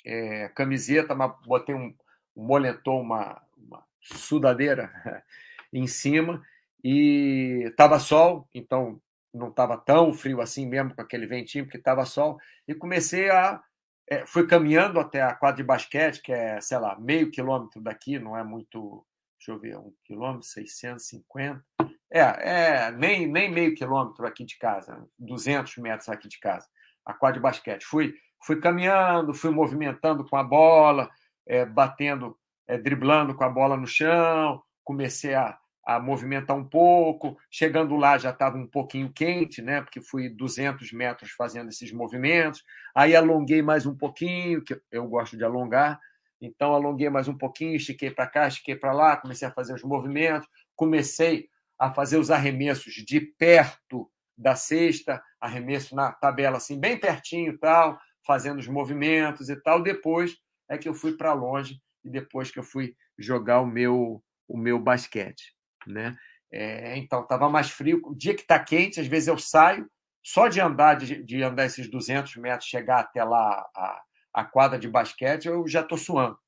é, 0.05 0.49
camiseta, 0.49 1.15
mas 1.15 1.33
botei 1.47 1.75
um, 1.75 1.95
um 2.37 2.45
moletom, 2.45 3.01
uma, 3.01 3.43
uma 3.57 3.85
sudadeira 4.01 4.91
em 5.73 5.87
cima 5.87 6.43
e 6.85 7.65
estava 7.67 7.99
sol, 7.99 8.49
então 8.55 9.01
não 9.33 9.49
estava 9.49 9.79
tão 9.79 10.13
frio 10.13 10.41
assim 10.41 10.67
mesmo 10.67 10.95
com 10.95 11.01
aquele 11.01 11.27
ventinho, 11.27 11.65
porque 11.65 11.79
estava 11.79 12.05
sol, 12.05 12.39
e 12.67 12.75
comecei 12.75 13.31
a. 13.31 13.63
É, 14.09 14.27
fui 14.27 14.47
caminhando 14.47 14.99
até 15.01 15.23
a 15.23 15.35
quadra 15.35 15.59
de 15.59 15.63
basquete, 15.63 16.21
que 16.21 16.33
é, 16.33 16.61
sei 16.61 16.79
lá, 16.79 16.99
meio 16.99 17.31
quilômetro 17.31 17.81
daqui, 17.81 18.19
não 18.19 18.37
é 18.37 18.45
muito. 18.45 19.07
Deixa 19.39 19.53
eu 19.53 19.59
ver, 19.59 19.77
um 19.77 19.93
quilômetro, 20.05 20.47
650. 20.47 21.65
É, 22.11 22.21
é 22.21 22.91
nem, 22.93 23.27
nem 23.27 23.51
meio 23.51 23.75
quilômetro 23.75 24.27
aqui 24.27 24.45
de 24.45 24.59
casa, 24.59 25.05
200 25.19 25.79
metros 25.79 26.09
aqui 26.09 26.29
de 26.29 26.39
casa, 26.39 26.69
a 27.05 27.15
quadra 27.15 27.39
de 27.39 27.43
basquete. 27.43 27.85
Fui, 27.85 28.15
fui 28.45 28.61
caminhando, 28.61 29.35
fui 29.35 29.51
movimentando 29.51 30.25
com 30.25 30.37
a 30.37 30.43
bola, 30.43 31.09
é, 31.47 31.65
batendo, 31.65 32.37
é, 32.67 32.77
driblando 32.79 33.35
com 33.35 33.45
a 33.45 33.49
bola 33.49 33.77
no 33.77 33.87
chão, 33.87 34.63
comecei 34.85 35.35
a, 35.35 35.57
a 35.85 36.01
movimentar 36.01 36.57
um 36.57 36.65
pouco. 36.65 37.37
Chegando 37.51 37.97
lá 37.97 38.19
já 38.19 38.31
estava 38.31 38.57
um 38.57 38.67
pouquinho 38.67 39.13
quente, 39.13 39.63
né? 39.63 39.81
Porque 39.81 40.01
fui 40.01 40.29
200 40.29 40.93
metros 40.93 41.31
fazendo 41.33 41.69
esses 41.69 41.93
movimentos. 41.93 42.63
Aí 42.95 43.15
alonguei 43.15 43.63
mais 43.63 43.87
um 43.87 43.97
pouquinho, 43.97 44.63
que 44.63 44.81
eu 44.91 45.07
gosto 45.07 45.37
de 45.37 45.45
alongar. 45.45 46.01
Então 46.41 46.75
alonguei 46.75 47.09
mais 47.09 47.29
um 47.29 47.37
pouquinho, 47.37 47.77
estiquei 47.77 48.11
para 48.11 48.27
cá, 48.27 48.49
estiquei 48.49 48.75
para 48.75 48.93
lá, 48.93 49.17
comecei 49.17 49.47
a 49.47 49.53
fazer 49.53 49.75
os 49.75 49.83
movimentos, 49.85 50.49
comecei 50.75 51.49
a 51.79 51.93
fazer 51.93 52.17
os 52.17 52.31
arremessos 52.31 52.95
de 52.95 53.21
perto 53.21 54.11
da 54.37 54.57
cesta, 54.57 55.23
arremesso 55.41 55.95
na 55.95 56.11
tabela 56.11 56.57
assim 56.57 56.79
bem 56.79 56.99
pertinho, 56.99 57.57
tal, 57.59 57.97
fazendo 58.27 58.59
os 58.59 58.69
movimentos 58.69 59.49
e 59.49 59.57
tal. 59.57 59.83
Depois 59.83 60.37
é 60.69 60.79
que 60.79 60.89
eu 60.89 60.95
fui 60.95 61.17
para 61.17 61.33
longe 61.33 61.81
e 62.05 62.11
depois 62.11 62.51
que 62.51 62.59
eu 62.59 62.65
fui 62.65 62.95
jogar 63.19 63.61
o 63.61 63.67
meu 63.67 64.23
o 64.49 64.57
meu 64.57 64.79
basquete, 64.79 65.55
né? 65.87 66.15
É, 66.53 66.99
então 66.99 67.23
estava 67.23 67.49
mais 67.49 67.71
frio. 67.71 68.03
O 68.05 68.15
dia 68.15 68.35
que 68.35 68.43
está 68.43 68.59
quente, 68.59 69.01
às 69.01 69.07
vezes 69.07 69.29
eu 69.29 69.39
saio 69.39 69.89
só 70.23 70.47
de 70.49 70.61
andar 70.61 70.95
de, 70.95 71.23
de, 71.23 71.43
andar 71.43 71.65
esses 71.65 71.91
200 71.91 72.37
metros, 72.37 72.69
chegar 72.69 73.01
até 73.01 73.25
lá 73.25 73.67
a, 73.75 74.03
a 74.35 74.45
quadra 74.45 74.79
de 74.79 74.89
basquete, 74.89 75.47
eu 75.47 75.67
já 75.67 75.81
estou 75.81 75.97
suando. 75.97 76.39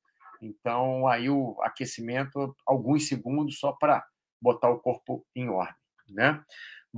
Então 0.41 1.07
aí 1.07 1.29
o 1.29 1.57
aquecimento 1.61 2.55
alguns 2.65 3.07
segundos 3.07 3.57
só 3.59 3.71
para 3.71 4.05
botar 4.41 4.69
o 4.69 4.79
corpo 4.79 5.25
em 5.35 5.49
ordem, 5.49 5.75
né? 6.09 6.43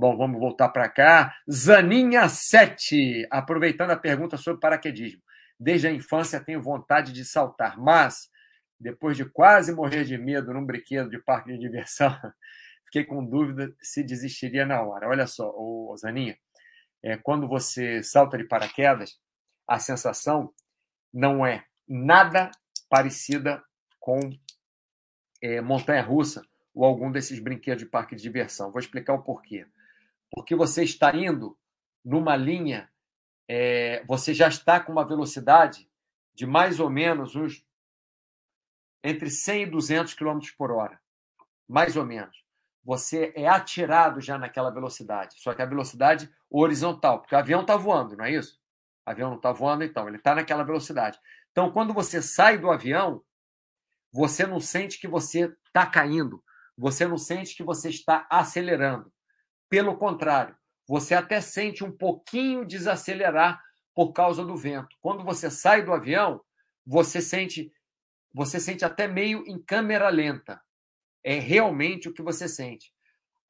Bom, 0.00 0.16
vamos 0.16 0.38
voltar 0.38 0.68
para 0.68 0.88
cá. 0.88 1.34
Zaninha 1.50 2.28
7, 2.28 3.26
aproveitando 3.32 3.90
a 3.90 3.96
pergunta 3.96 4.36
sobre 4.36 4.60
paraquedismo. 4.60 5.20
Desde 5.58 5.88
a 5.88 5.90
infância 5.90 6.38
tenho 6.38 6.62
vontade 6.62 7.12
de 7.12 7.24
saltar, 7.24 7.76
mas 7.76 8.30
depois 8.78 9.16
de 9.16 9.24
quase 9.24 9.72
morrer 9.72 10.04
de 10.04 10.16
medo 10.16 10.54
num 10.54 10.64
brinquedo 10.64 11.10
de 11.10 11.18
parque 11.18 11.50
de 11.52 11.58
diversão, 11.58 12.16
fiquei 12.86 13.02
com 13.02 13.24
dúvida 13.24 13.74
se 13.82 14.04
desistiria 14.04 14.64
na 14.64 14.80
hora. 14.80 15.08
Olha 15.08 15.26
só, 15.26 15.50
ô, 15.52 15.92
Zaninha, 15.96 16.38
é, 17.02 17.16
quando 17.16 17.48
você 17.48 18.00
salta 18.00 18.38
de 18.38 18.44
paraquedas, 18.44 19.18
a 19.66 19.80
sensação 19.80 20.54
não 21.12 21.44
é 21.44 21.64
nada 21.88 22.52
parecida 22.88 23.60
com 23.98 24.30
é, 25.42 25.60
montanha-russa 25.60 26.40
ou 26.72 26.84
algum 26.84 27.10
desses 27.10 27.40
brinquedos 27.40 27.82
de 27.82 27.90
parque 27.90 28.14
de 28.14 28.22
diversão. 28.22 28.70
Vou 28.70 28.78
explicar 28.78 29.14
o 29.14 29.24
porquê. 29.24 29.66
Porque 30.30 30.54
você 30.54 30.82
está 30.82 31.14
indo 31.14 31.58
numa 32.04 32.36
linha, 32.36 32.90
é, 33.48 34.04
você 34.04 34.32
já 34.34 34.48
está 34.48 34.80
com 34.80 34.92
uma 34.92 35.06
velocidade 35.06 35.88
de 36.34 36.46
mais 36.46 36.78
ou 36.80 36.90
menos 36.90 37.34
uns 37.34 37.66
entre 39.02 39.30
100 39.30 39.62
e 39.62 39.66
200 39.66 40.14
km 40.14 40.38
por 40.56 40.70
hora, 40.70 41.00
mais 41.68 41.96
ou 41.96 42.04
menos. 42.04 42.44
Você 42.84 43.32
é 43.34 43.46
atirado 43.46 44.20
já 44.20 44.38
naquela 44.38 44.70
velocidade, 44.70 45.40
só 45.40 45.54
que 45.54 45.62
a 45.62 45.66
velocidade 45.66 46.30
horizontal, 46.50 47.20
porque 47.20 47.34
o 47.34 47.38
avião 47.38 47.60
está 47.62 47.76
voando, 47.76 48.16
não 48.16 48.24
é 48.24 48.32
isso? 48.32 48.58
O 49.06 49.10
avião 49.10 49.30
não 49.30 49.36
está 49.36 49.52
voando, 49.52 49.84
então, 49.84 50.06
ele 50.08 50.16
está 50.16 50.34
naquela 50.34 50.64
velocidade. 50.64 51.18
Então, 51.50 51.70
quando 51.70 51.92
você 51.92 52.22
sai 52.22 52.56
do 52.56 52.70
avião, 52.70 53.22
você 54.12 54.46
não 54.46 54.60
sente 54.60 54.98
que 54.98 55.08
você 55.08 55.54
está 55.66 55.86
caindo, 55.86 56.42
você 56.76 57.06
não 57.06 57.18
sente 57.18 57.56
que 57.56 57.62
você 57.62 57.88
está 57.88 58.26
acelerando. 58.30 59.12
Pelo 59.68 59.96
contrário, 59.96 60.56
você 60.86 61.14
até 61.14 61.40
sente 61.40 61.84
um 61.84 61.92
pouquinho 61.92 62.64
desacelerar 62.64 63.62
por 63.94 64.12
causa 64.12 64.44
do 64.44 64.56
vento. 64.56 64.96
Quando 65.00 65.24
você 65.24 65.50
sai 65.50 65.82
do 65.82 65.92
avião, 65.92 66.40
você 66.86 67.20
sente 67.20 67.72
você 68.32 68.60
sente 68.60 68.84
até 68.84 69.08
meio 69.08 69.42
em 69.46 69.60
câmera 69.60 70.08
lenta. 70.08 70.60
É 71.24 71.38
realmente 71.38 72.08
o 72.08 72.12
que 72.12 72.22
você 72.22 72.48
sente. 72.48 72.92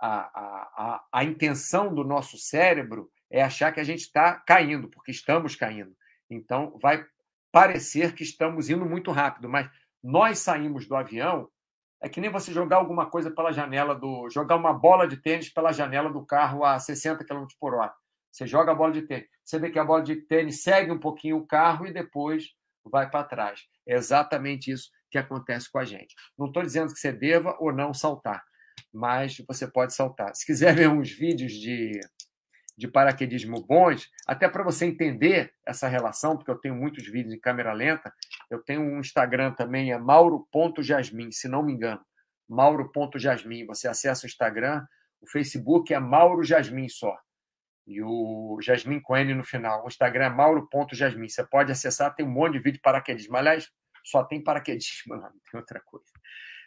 A, 0.00 0.08
a, 0.08 0.62
a, 0.76 1.08
a 1.12 1.24
intenção 1.24 1.94
do 1.94 2.04
nosso 2.04 2.38
cérebro 2.38 3.10
é 3.30 3.42
achar 3.42 3.72
que 3.72 3.80
a 3.80 3.84
gente 3.84 4.00
está 4.00 4.34
caindo, 4.34 4.88
porque 4.88 5.10
estamos 5.10 5.54
caindo. 5.54 5.94
Então, 6.30 6.78
vai 6.80 7.04
parecer 7.52 8.14
que 8.14 8.22
estamos 8.22 8.70
indo 8.70 8.86
muito 8.86 9.10
rápido, 9.10 9.48
mas 9.48 9.68
nós 10.02 10.38
saímos 10.38 10.86
do 10.86 10.96
avião. 10.96 11.50
É 12.01 12.09
que 12.09 12.20
nem 12.20 12.30
você 12.30 12.53
jogar 12.53 12.76
alguma 12.76 13.11
coisa 13.11 13.30
pela 13.30 13.53
janela 13.53 13.94
do. 13.94 14.28
jogar 14.30 14.57
uma 14.57 14.72
bola 14.72 15.07
de 15.07 15.16
tênis 15.16 15.53
pela 15.53 15.72
janela 15.72 16.11
do 16.11 16.24
carro 16.24 16.64
a 16.64 16.78
60 16.78 17.24
km 17.24 17.46
por 17.59 17.74
hora. 17.74 17.92
Você 18.30 18.46
joga 18.46 18.72
a 18.72 18.74
bola 18.74 18.92
de 18.92 19.03
tênis. 19.03 19.26
Você 19.44 19.59
vê 19.59 19.70
que 19.70 19.78
a 19.78 19.84
bola 19.84 20.03
de 20.03 20.16
tênis 20.16 20.62
segue 20.62 20.92
um 20.92 20.99
pouquinho 20.99 21.38
o 21.38 21.46
carro 21.46 21.86
e 21.86 21.92
depois 21.92 22.51
vai 22.84 23.11
para 23.11 23.24
trás. 23.24 23.62
É 23.86 23.94
exatamente 23.96 24.70
isso 24.70 24.90
que 25.11 25.18
acontece 25.18 25.70
com 25.70 25.78
a 25.78 25.84
gente. 25.84 26.14
Não 26.38 26.46
estou 26.46 26.62
dizendo 26.62 26.92
que 26.92 27.01
você 27.01 27.12
deva 27.12 27.57
ou 27.59 27.72
não 27.72 27.92
saltar, 27.92 28.44
mas 28.92 29.38
você 29.46 29.66
pode 29.66 29.94
saltar. 29.94 30.34
Se 30.34 30.46
quiser 30.46 30.74
ver 30.76 30.88
uns 30.88 31.11
vídeos 31.11 31.53
de, 31.53 31.99
de 32.78 32.86
paraquedismo 32.86 33.60
bons, 33.66 34.08
até 34.24 34.48
para 34.48 34.62
você 34.62 34.86
entender 34.86 35.52
essa 35.66 35.88
relação, 35.88 36.36
porque 36.36 36.50
eu 36.50 36.58
tenho 36.58 36.76
muitos 36.76 37.04
vídeos 37.04 37.34
em 37.34 37.40
câmera 37.40 37.72
lenta, 37.72 38.14
eu 38.48 38.62
tenho 38.62 38.80
um 38.80 39.00
Instagram 39.00 39.52
também, 39.52 39.90
é 39.90 39.98
mauro.jasmin, 39.98 41.32
se 41.32 41.48
não 41.48 41.60
me 41.60 41.72
engano. 41.72 42.00
Mauro.jasmin. 42.48 43.66
Você 43.66 43.88
acessa 43.88 44.24
o 44.24 44.28
Instagram, 44.28 44.86
o 45.20 45.28
Facebook 45.28 45.92
é 45.92 45.98
Mauro 45.98 46.44
Jasmin 46.44 46.88
só 46.88 47.14
e 47.84 48.00
o 48.00 48.58
Jasmin 48.62 49.00
Cohen 49.00 49.34
no 49.34 49.42
final. 49.42 49.84
O 49.84 49.88
Instagram 49.88 50.26
é 50.26 50.30
mauro.jasmin. 50.30 51.28
Você 51.28 51.44
pode 51.44 51.72
acessar, 51.72 52.14
tem 52.14 52.24
um 52.24 52.30
monte 52.30 52.52
de 52.52 52.58
vídeo 52.58 52.74
de 52.74 52.80
paraquedismo. 52.80 53.36
Aliás, 53.36 53.68
só 54.04 54.22
tem 54.22 54.42
paraquedismo 54.42 55.14
lá, 55.14 55.30
não 55.34 55.40
tem 55.50 55.58
outra 55.60 55.80
coisa. 55.84 56.06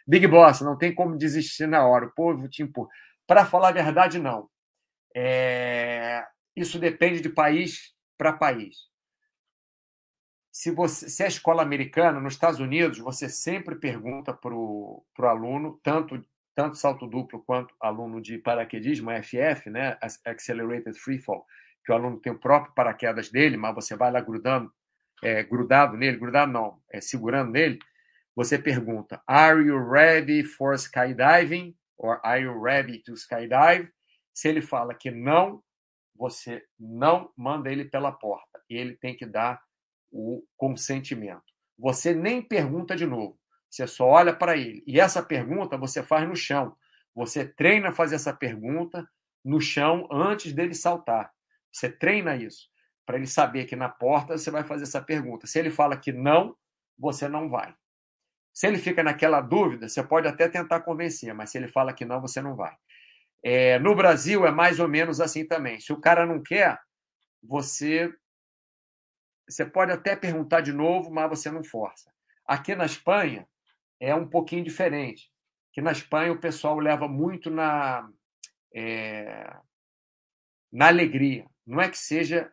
Big 0.06 0.26
Boss, 0.26 0.60
não 0.60 0.76
tem 0.76 0.94
como 0.94 1.16
desistir 1.16 1.66
na 1.66 1.86
hora. 1.86 2.06
O 2.06 2.14
povo 2.14 2.48
te 2.48 2.62
impor. 2.62 2.88
Para 3.26 3.46
falar 3.46 3.68
a 3.68 3.72
verdade, 3.72 4.18
não. 4.18 4.50
É... 5.14 6.24
Isso 6.56 6.78
depende 6.78 7.20
de 7.20 7.28
país 7.28 7.94
para 8.18 8.32
país. 8.32 8.76
Se, 10.50 10.70
você, 10.70 11.08
se 11.08 11.22
é 11.22 11.26
escola 11.26 11.62
americana, 11.62 12.20
nos 12.20 12.34
Estados 12.34 12.60
Unidos, 12.60 12.98
você 12.98 13.28
sempre 13.28 13.76
pergunta 13.76 14.34
para 14.34 14.54
o 14.54 15.04
aluno, 15.20 15.80
tanto 15.82 16.22
tanto 16.54 16.76
salto 16.76 17.06
duplo 17.06 17.42
quanto 17.42 17.74
aluno 17.80 18.20
de 18.20 18.36
paraquedismo, 18.36 19.10
FF, 19.22 19.70
né, 19.70 19.96
Accelerated 20.26 20.98
Freefall, 20.98 21.46
que 21.82 21.90
o 21.90 21.94
aluno 21.94 22.20
tem 22.20 22.30
o 22.30 22.38
próprio 22.38 22.74
paraquedas 22.74 23.30
dele, 23.30 23.56
mas 23.56 23.74
você 23.74 23.96
vai 23.96 24.12
lá 24.12 24.20
grudando, 24.20 24.70
é, 25.22 25.42
grudado 25.42 25.96
nele, 25.96 26.18
grudado 26.18 26.52
não, 26.52 26.78
é, 26.90 27.00
segurando 27.00 27.52
nele, 27.52 27.78
você 28.34 28.58
pergunta, 28.58 29.22
are 29.26 29.62
you 29.62 29.78
ready 29.78 30.42
for 30.42 30.74
skydiving? 30.74 31.74
Or 31.98 32.18
are 32.24 32.42
you 32.42 32.60
ready 32.60 32.98
to 33.04 33.12
skydive? 33.12 33.88
Se 34.34 34.48
ele 34.48 34.62
fala 34.62 34.94
que 34.94 35.10
não, 35.10 35.62
você 36.14 36.64
não 36.78 37.32
manda 37.36 37.70
ele 37.70 37.84
pela 37.84 38.12
porta. 38.12 38.62
Ele 38.68 38.96
tem 38.96 39.16
que 39.16 39.26
dar 39.26 39.60
o 40.10 40.44
consentimento. 40.56 41.42
Você 41.78 42.14
nem 42.14 42.42
pergunta 42.42 42.94
de 42.94 43.06
novo. 43.06 43.38
Você 43.68 43.86
só 43.86 44.06
olha 44.06 44.34
para 44.34 44.56
ele. 44.56 44.82
E 44.86 45.00
essa 45.00 45.22
pergunta 45.22 45.76
você 45.76 46.02
faz 46.02 46.28
no 46.28 46.36
chão. 46.36 46.76
Você 47.14 47.46
treina 47.46 47.88
a 47.88 47.92
fazer 47.92 48.16
essa 48.16 48.32
pergunta 48.32 49.08
no 49.44 49.60
chão 49.60 50.06
antes 50.10 50.52
dele 50.52 50.74
saltar. 50.74 51.32
Você 51.72 51.90
treina 51.90 52.36
isso 52.36 52.70
para 53.04 53.16
ele 53.16 53.26
saber 53.26 53.64
que 53.64 53.74
na 53.74 53.88
porta 53.88 54.38
você 54.38 54.50
vai 54.50 54.64
fazer 54.64 54.84
essa 54.84 55.02
pergunta. 55.02 55.46
Se 55.46 55.58
ele 55.58 55.70
fala 55.70 55.96
que 55.96 56.12
não, 56.12 56.56
você 56.98 57.28
não 57.28 57.48
vai. 57.48 57.74
Se 58.52 58.66
ele 58.66 58.78
fica 58.78 59.02
naquela 59.02 59.40
dúvida, 59.40 59.88
você 59.88 60.02
pode 60.02 60.28
até 60.28 60.48
tentar 60.48 60.80
convencer, 60.80 61.34
mas 61.34 61.50
se 61.50 61.58
ele 61.58 61.68
fala 61.68 61.92
que 61.92 62.04
não, 62.04 62.20
você 62.20 62.40
não 62.42 62.54
vai. 62.54 62.76
É, 63.42 63.78
no 63.78 63.94
Brasil 63.94 64.46
é 64.46 64.50
mais 64.50 64.78
ou 64.78 64.88
menos 64.88 65.20
assim 65.20 65.44
também. 65.44 65.80
Se 65.80 65.92
o 65.92 66.00
cara 66.00 66.24
não 66.24 66.42
quer, 66.42 66.78
você 67.42 68.12
você 69.48 69.66
pode 69.66 69.90
até 69.92 70.14
perguntar 70.14 70.60
de 70.60 70.72
novo, 70.72 71.10
mas 71.10 71.28
você 71.28 71.50
não 71.50 71.64
força. 71.64 72.10
Aqui 72.46 72.74
na 72.74 72.86
Espanha 72.86 73.46
é 74.00 74.14
um 74.14 74.26
pouquinho 74.26 74.64
diferente. 74.64 75.30
Que 75.72 75.80
na 75.82 75.92
Espanha 75.92 76.32
o 76.32 76.40
pessoal 76.40 76.78
leva 76.78 77.08
muito 77.08 77.50
na 77.50 78.08
é, 78.74 79.56
na 80.72 80.88
alegria. 80.88 81.46
Não 81.66 81.80
é 81.80 81.88
que 81.88 81.98
seja 81.98 82.50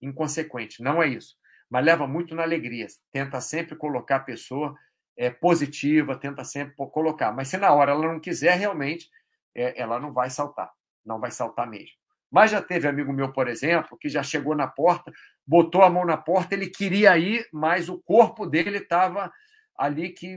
inconsequente, 0.00 0.82
não 0.82 1.02
é 1.02 1.08
isso. 1.08 1.36
Mas 1.68 1.84
leva 1.84 2.06
muito 2.06 2.34
na 2.34 2.42
alegria. 2.42 2.86
Tenta 3.10 3.40
sempre 3.40 3.74
colocar 3.74 4.16
a 4.16 4.20
pessoa 4.20 4.76
é, 5.16 5.30
positiva, 5.30 6.16
tenta 6.16 6.44
sempre 6.44 6.74
colocar. 6.76 7.32
Mas 7.32 7.48
se 7.48 7.56
na 7.56 7.72
hora 7.72 7.92
ela 7.92 8.12
não 8.12 8.20
quiser, 8.20 8.56
realmente, 8.56 9.10
ela 9.56 9.98
não 9.98 10.12
vai 10.12 10.30
saltar. 10.30 10.70
Não 11.04 11.18
vai 11.18 11.30
saltar 11.30 11.68
mesmo. 11.68 11.96
Mas 12.30 12.50
já 12.50 12.60
teve 12.60 12.88
amigo 12.88 13.12
meu, 13.12 13.32
por 13.32 13.48
exemplo, 13.48 13.96
que 13.98 14.08
já 14.08 14.22
chegou 14.22 14.54
na 14.54 14.66
porta, 14.66 15.12
botou 15.46 15.82
a 15.82 15.90
mão 15.90 16.04
na 16.04 16.16
porta, 16.16 16.54
ele 16.54 16.68
queria 16.68 17.16
ir, 17.16 17.48
mas 17.52 17.88
o 17.88 18.00
corpo 18.02 18.44
dele 18.46 18.78
estava 18.78 19.32
ali 19.78 20.10
que 20.10 20.36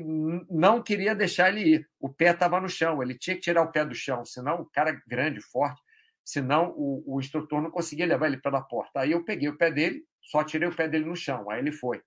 não 0.50 0.82
queria 0.82 1.16
deixar 1.16 1.50
ele 1.50 1.76
ir. 1.76 1.90
O 2.00 2.10
pé 2.10 2.32
estava 2.32 2.60
no 2.62 2.70
chão, 2.70 3.02
ele 3.02 3.18
tinha 3.18 3.36
que 3.36 3.42
tirar 3.42 3.64
o 3.64 3.72
pé 3.72 3.84
do 3.86 3.96
chão, 3.96 4.24
senão 4.24 4.62
o 4.62 4.66
cara 4.66 5.02
grande, 5.08 5.42
forte, 5.42 5.82
senão 6.24 6.74
o, 6.78 7.16
o 7.16 7.20
instrutor 7.20 7.62
não 7.62 7.72
conseguia 7.72 8.06
levar 8.06 8.28
ele 8.28 8.38
pela 8.38 8.62
porta. 8.62 9.02
Aí 9.02 9.12
eu 9.12 9.26
peguei 9.26 9.50
o 9.50 9.58
pé 9.58 9.72
dele, 9.72 10.04
só 10.22 10.44
tirei 10.44 10.68
o 10.68 10.76
pé 10.76 10.88
dele 10.88 11.06
no 11.06 11.16
chão, 11.16 11.50
aí 11.50 11.60
ele 11.60 11.72
foi. 11.72 12.02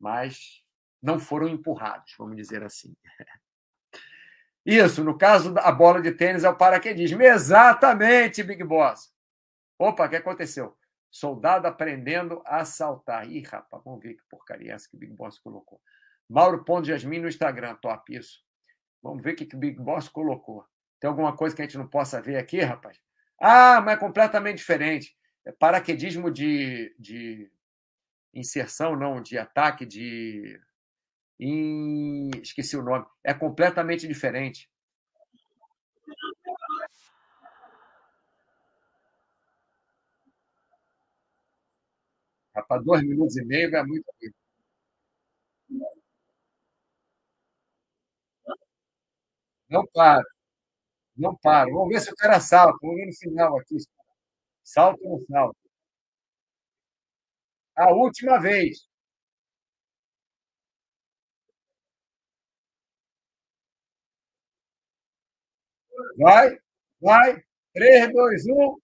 Mas 0.00 0.62
não 1.02 1.18
foram 1.18 1.48
empurrados, 1.48 2.12
vamos 2.18 2.36
dizer 2.36 2.62
assim. 2.64 2.94
Isso, 4.68 5.02
no 5.02 5.16
caso 5.16 5.50
da 5.50 5.72
bola 5.72 6.02
de 6.02 6.12
tênis 6.12 6.44
é 6.44 6.50
o 6.50 6.54
paraquedismo. 6.54 7.22
Exatamente, 7.22 8.42
Big 8.42 8.62
Boss. 8.62 9.10
Opa, 9.78 10.04
o 10.04 10.10
que 10.10 10.16
aconteceu? 10.16 10.76
Soldado 11.10 11.66
aprendendo 11.66 12.42
a 12.44 12.66
saltar. 12.66 13.26
Ih, 13.26 13.40
rapaz, 13.44 13.82
vamos 13.82 14.02
ver 14.02 14.12
que 14.12 14.22
porcaria 14.28 14.72
é 14.72 14.74
essa 14.74 14.86
que 14.86 14.94
o 14.94 14.98
Big 14.98 15.14
Boss 15.14 15.38
colocou. 15.38 15.80
Mauro 16.28 16.66
Ponto 16.66 16.86
Jasmin 16.86 17.20
no 17.20 17.28
Instagram, 17.28 17.76
top 17.76 18.14
isso. 18.14 18.40
Vamos 19.02 19.22
ver 19.22 19.32
o 19.32 19.36
que 19.36 19.56
o 19.56 19.58
Big 19.58 19.80
Boss 19.80 20.06
colocou. 20.06 20.66
Tem 21.00 21.08
alguma 21.08 21.34
coisa 21.34 21.56
que 21.56 21.62
a 21.62 21.64
gente 21.64 21.78
não 21.78 21.88
possa 21.88 22.20
ver 22.20 22.36
aqui, 22.36 22.60
rapaz? 22.60 23.00
Ah, 23.40 23.80
mas 23.80 23.94
é 23.94 23.96
completamente 23.96 24.58
diferente. 24.58 25.16
É 25.46 25.52
paraquedismo 25.52 26.30
de, 26.30 26.94
de 26.98 27.50
inserção, 28.34 28.94
não, 28.94 29.22
de 29.22 29.38
ataque, 29.38 29.86
de. 29.86 30.60
Em... 31.40 32.30
Esqueci 32.42 32.76
o 32.76 32.82
nome. 32.82 33.06
É 33.24 33.34
completamente 33.34 34.06
diferente. 34.08 34.68
Para 42.68 42.82
dois 42.82 43.02
minutos 43.02 43.38
e 43.38 43.44
meio 43.44 43.74
é 43.74 43.82
muito. 43.82 44.04
Não 49.68 49.86
para. 49.94 50.22
Não 51.16 51.36
para. 51.36 51.70
Vamos 51.70 51.88
ver 51.90 52.00
se 52.00 52.12
o 52.12 52.16
cara 52.16 52.40
salta. 52.40 52.78
Vamos 52.82 52.96
ver 52.98 53.06
no 53.06 53.14
final 53.16 53.58
aqui. 53.58 53.76
Salta 54.64 55.00
ou 55.04 55.18
não 55.20 55.26
salta? 55.26 55.58
A 57.76 57.86
última 57.94 58.38
vez. 58.38 58.87
Vai, 66.18 66.58
vai. 67.00 67.42
3, 67.74 68.12
2, 68.12 68.46
1. 68.48 68.78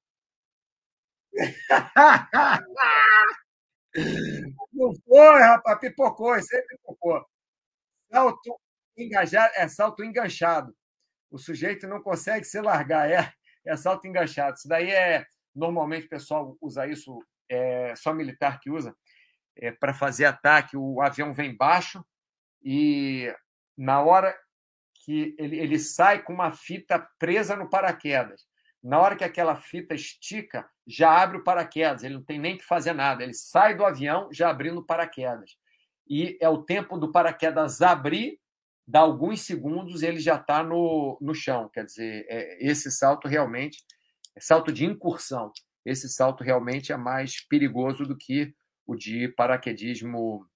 Não 4.73 4.93
foi, 5.07 5.41
rapaz, 5.41 5.79
pipocou, 5.79 6.33
aí 6.33 6.43
pipocou. 6.69 7.25
Salto 8.11 8.61
engajado, 8.97 9.53
é 9.57 9.69
salto 9.69 10.05
enganchado. 10.05 10.75
O 11.31 11.39
sujeito 11.39 11.87
não 11.89 12.03
consegue 12.03 12.45
se 12.45 12.61
largar, 12.61 13.11
é, 13.11 13.33
é 13.67 13.77
salto 13.77 14.07
enganchado. 14.07 14.57
Isso 14.57 14.69
daí 14.69 14.91
é. 14.91 15.27
Normalmente 15.55 16.07
o 16.07 16.09
pessoal 16.09 16.57
usa 16.61 16.87
isso, 16.87 17.19
é 17.49 17.95
só 17.97 18.13
militar 18.13 18.59
que 18.61 18.71
usa, 18.71 18.95
é, 19.57 19.71
para 19.73 19.95
fazer 19.95 20.25
ataque. 20.27 20.77
O 20.77 21.01
avião 21.01 21.33
vem 21.33 21.57
baixo 21.57 22.05
e 22.63 23.33
na 23.77 24.03
hora 24.03 24.37
que 25.05 25.35
ele, 25.39 25.59
ele 25.59 25.79
sai 25.79 26.23
com 26.23 26.33
uma 26.33 26.51
fita 26.51 26.99
presa 27.19 27.55
no 27.55 27.69
paraquedas. 27.69 28.43
Na 28.83 29.01
hora 29.01 29.17
que 29.17 29.25
aquela 29.25 29.57
fita 29.57 29.95
estica, 29.95 30.69
já 30.87 31.23
abre 31.23 31.39
o 31.39 31.45
paraquedas, 31.45 32.03
ele 32.03 32.15
não 32.15 32.23
tem 32.23 32.39
nem 32.39 32.57
que 32.57 32.65
fazer 32.65 32.93
nada, 32.93 33.23
ele 33.23 33.35
sai 33.35 33.75
do 33.75 33.85
avião 33.85 34.29
já 34.33 34.51
abrindo 34.51 34.79
o 34.79 34.85
paraquedas. 34.85 35.57
E 36.09 36.37
é 36.41 36.49
o 36.49 36.63
tempo 36.63 36.99
do 36.99 37.11
paraquedas 37.11 37.81
abrir, 37.81 38.39
dá 38.87 39.01
alguns 39.01 39.43
segundos 39.43 40.03
ele 40.03 40.19
já 40.19 40.37
está 40.37 40.63
no, 40.63 41.19
no 41.21 41.35
chão. 41.35 41.71
Quer 41.73 41.85
dizer, 41.85 42.27
é, 42.29 42.67
esse 42.67 42.91
salto 42.91 43.29
realmente 43.29 43.79
é 44.37 44.41
salto 44.41 44.73
de 44.73 44.85
incursão. 44.85 45.51
Esse 45.85 46.09
salto 46.09 46.43
realmente 46.43 46.93
é 46.93 46.97
mais 46.97 47.47
perigoso 47.47 48.05
do 48.05 48.17
que 48.17 48.55
o 48.87 48.95
de 48.95 49.29
paraquedismo 49.29 50.47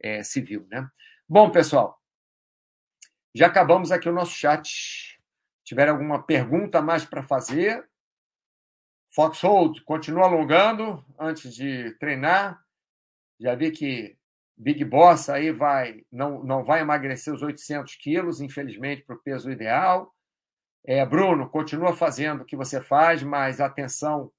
é, 0.00 0.22
civil. 0.22 0.66
Né? 0.70 0.88
Bom, 1.28 1.50
pessoal, 1.50 1.99
já 3.34 3.46
acabamos 3.46 3.92
aqui 3.92 4.08
o 4.08 4.12
nosso 4.12 4.32
chat 4.32 5.18
tiver 5.64 5.88
alguma 5.88 6.22
pergunta 6.22 6.82
mais 6.82 7.04
para 7.04 7.22
fazer, 7.22 7.88
Foxhold 9.14 9.82
continua 9.84 10.24
alongando 10.24 11.04
antes 11.18 11.54
de 11.54 11.92
treinar. 11.98 12.60
Já 13.40 13.54
vi 13.54 13.70
que 13.70 14.16
Big 14.56 14.84
Boss 14.84 15.28
aí 15.28 15.50
vai 15.50 16.04
não, 16.12 16.42
não 16.44 16.64
vai 16.64 16.80
emagrecer 16.80 17.32
os 17.32 17.42
800 17.42 17.96
quilos, 17.96 18.40
infelizmente, 18.40 19.02
para 19.02 19.16
o 19.16 19.22
peso 19.22 19.50
ideal. 19.50 20.14
É, 20.84 21.04
Bruno, 21.04 21.48
continua 21.48 21.94
fazendo 21.94 22.42
o 22.42 22.44
que 22.44 22.56
você 22.56 22.80
faz, 22.80 23.22
mas 23.22 23.60
atenção 23.60 24.32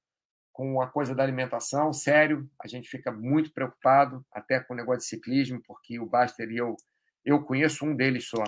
com 0.52 0.82
a 0.82 0.88
coisa 0.88 1.16
da 1.16 1.24
alimentação, 1.24 1.94
sério, 1.94 2.50
a 2.62 2.68
gente 2.68 2.90
fica 2.90 3.12
muito 3.12 3.54
preocupado, 3.54 4.26
até 4.32 4.60
com 4.60 4.74
o 4.74 4.78
negócio 4.78 5.00
de 5.00 5.06
ciclismo, 5.06 5.62
porque 5.66 6.00
o 6.00 6.06
Baster 6.06 6.50
e 6.52 6.58
eu, 6.58 6.76
eu 7.24 7.42
conheço 7.44 7.86
um 7.86 7.96
deles 7.96 8.28
só, 8.28 8.44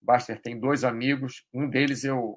Baster 0.00 0.40
tem 0.40 0.58
dois 0.58 0.84
amigos, 0.84 1.44
um 1.52 1.68
deles 1.68 2.04
eu 2.04 2.36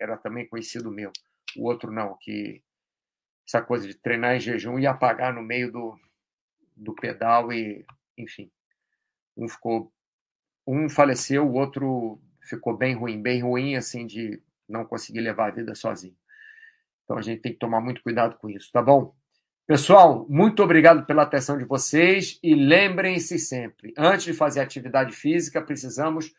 era 0.00 0.16
também 0.16 0.48
conhecido 0.48 0.90
meu, 0.90 1.12
o 1.56 1.64
outro 1.64 1.92
não, 1.92 2.16
que 2.20 2.62
essa 3.46 3.62
coisa 3.62 3.86
de 3.86 3.94
treinar 3.94 4.36
em 4.36 4.40
jejum 4.40 4.78
e 4.78 4.86
apagar 4.86 5.32
no 5.32 5.42
meio 5.42 5.70
do, 5.70 5.96
do 6.76 6.94
pedal 6.94 7.52
e, 7.52 7.84
enfim, 8.16 8.50
um 9.36 9.48
ficou, 9.48 9.92
um 10.66 10.88
faleceu, 10.88 11.46
o 11.46 11.54
outro 11.54 12.20
ficou 12.42 12.76
bem 12.76 12.94
ruim, 12.94 13.20
bem 13.20 13.42
ruim 13.42 13.76
assim 13.76 14.06
de 14.06 14.42
não 14.68 14.84
conseguir 14.84 15.20
levar 15.20 15.48
a 15.48 15.54
vida 15.54 15.74
sozinho. 15.74 16.16
Então 17.04 17.18
a 17.18 17.22
gente 17.22 17.42
tem 17.42 17.52
que 17.52 17.58
tomar 17.58 17.80
muito 17.80 18.02
cuidado 18.02 18.36
com 18.38 18.48
isso, 18.48 18.70
tá 18.72 18.82
bom? 18.82 19.14
Pessoal, 19.66 20.26
muito 20.28 20.62
obrigado 20.62 21.06
pela 21.06 21.22
atenção 21.22 21.56
de 21.56 21.64
vocês 21.64 22.38
e 22.42 22.54
lembrem-se 22.54 23.38
sempre, 23.38 23.94
antes 23.96 24.26
de 24.26 24.34
fazer 24.34 24.60
atividade 24.60 25.14
física, 25.14 25.62
precisamos 25.62 26.34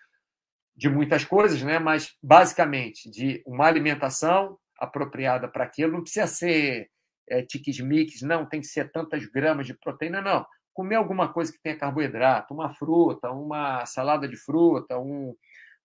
de 0.75 0.89
muitas 0.89 1.23
coisas, 1.23 1.61
né? 1.61 1.79
mas 1.79 2.15
basicamente 2.21 3.09
de 3.09 3.41
uma 3.45 3.65
alimentação 3.65 4.57
apropriada 4.77 5.47
para 5.47 5.63
aquilo. 5.63 5.93
Não 5.93 6.01
precisa 6.01 6.27
ser 6.27 6.89
é, 7.29 7.41
tiquismiques, 7.41 8.21
não, 8.21 8.45
tem 8.45 8.59
que 8.59 8.67
ser 8.67 8.91
tantas 8.91 9.25
gramas 9.25 9.65
de 9.65 9.73
proteína, 9.73 10.21
não. 10.21 10.45
Comer 10.73 10.95
alguma 10.95 11.31
coisa 11.31 11.51
que 11.51 11.61
tenha 11.61 11.77
carboidrato, 11.77 12.53
uma 12.53 12.73
fruta, 12.73 13.31
uma 13.31 13.85
salada 13.85 14.27
de 14.27 14.35
fruta, 14.35 14.99
um, 14.99 15.33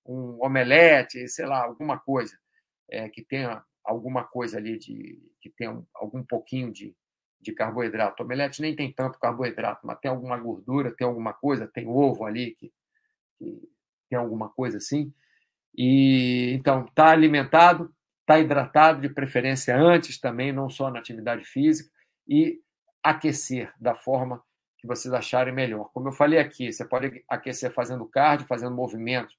um 0.04 0.38
omelete, 0.44 1.28
sei 1.28 1.46
lá, 1.46 1.62
alguma 1.64 1.98
coisa 1.98 2.36
é, 2.90 3.08
que 3.08 3.24
tenha 3.24 3.62
alguma 3.84 4.24
coisa 4.24 4.58
ali 4.58 4.78
de 4.78 5.18
que 5.40 5.50
tenha 5.50 5.80
algum 5.94 6.22
pouquinho 6.24 6.72
de, 6.72 6.94
de 7.40 7.52
carboidrato. 7.52 8.22
Omelete 8.22 8.60
nem 8.60 8.74
tem 8.74 8.92
tanto 8.92 9.18
carboidrato, 9.18 9.86
mas 9.86 9.98
tem 10.00 10.10
alguma 10.10 10.36
gordura, 10.36 10.94
tem 10.94 11.06
alguma 11.06 11.32
coisa, 11.32 11.70
tem 11.72 11.88
ovo 11.88 12.24
ali 12.24 12.54
que, 12.56 12.72
que 13.38 13.68
tem 14.10 14.18
alguma 14.18 14.50
coisa 14.50 14.76
assim. 14.76 15.12
E 15.74 16.52
então 16.52 16.84
está 16.84 17.10
alimentado, 17.10 17.94
está 18.20 18.38
hidratado, 18.38 19.00
de 19.00 19.08
preferência 19.08 19.76
antes 19.76 20.18
também, 20.20 20.52
não 20.52 20.68
só 20.68 20.90
na 20.90 20.98
atividade 20.98 21.44
física, 21.44 21.90
e 22.28 22.60
aquecer 23.02 23.72
da 23.80 23.94
forma 23.94 24.42
que 24.78 24.86
vocês 24.86 25.12
acharem 25.14 25.54
melhor. 25.54 25.90
Como 25.92 26.08
eu 26.08 26.12
falei 26.12 26.38
aqui, 26.38 26.72
você 26.72 26.84
pode 26.84 27.24
aquecer 27.28 27.72
fazendo 27.72 28.06
cardio, 28.06 28.46
fazendo 28.46 28.74
movimentos, 28.74 29.36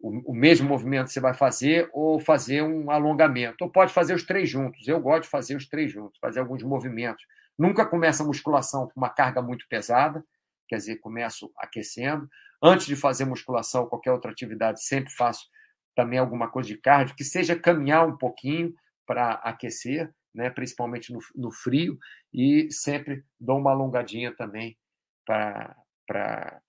o, 0.00 0.32
o 0.32 0.34
mesmo 0.34 0.68
movimento 0.68 1.10
você 1.10 1.20
vai 1.20 1.32
fazer, 1.32 1.88
ou 1.92 2.18
fazer 2.18 2.62
um 2.62 2.90
alongamento, 2.90 3.64
ou 3.64 3.70
pode 3.70 3.92
fazer 3.92 4.14
os 4.14 4.24
três 4.24 4.50
juntos. 4.50 4.86
Eu 4.88 5.00
gosto 5.00 5.22
de 5.22 5.28
fazer 5.28 5.56
os 5.56 5.68
três 5.68 5.92
juntos, 5.92 6.18
fazer 6.20 6.40
alguns 6.40 6.62
movimentos. 6.62 7.24
Nunca 7.56 7.86
começa 7.86 8.22
a 8.22 8.26
musculação 8.26 8.88
com 8.88 8.98
uma 8.98 9.10
carga 9.10 9.40
muito 9.40 9.66
pesada, 9.68 10.24
quer 10.68 10.76
dizer, 10.76 10.96
começo 10.96 11.50
aquecendo. 11.56 12.28
Antes 12.62 12.86
de 12.86 12.94
fazer 12.94 13.24
musculação, 13.24 13.86
qualquer 13.86 14.12
outra 14.12 14.30
atividade, 14.30 14.84
sempre 14.84 15.12
faço 15.12 15.48
também 15.94 16.18
alguma 16.18 16.48
coisa 16.48 16.68
de 16.68 16.78
cardio, 16.78 17.16
que 17.16 17.24
seja 17.24 17.58
caminhar 17.58 18.06
um 18.06 18.16
pouquinho 18.16 18.72
para 19.06 19.32
aquecer, 19.34 20.12
né, 20.34 20.48
principalmente 20.48 21.12
no, 21.12 21.18
no 21.34 21.50
frio, 21.50 21.98
e 22.32 22.70
sempre 22.70 23.24
dou 23.38 23.58
uma 23.58 23.72
alongadinha 23.72 24.34
também 24.34 24.78
para 25.26 26.62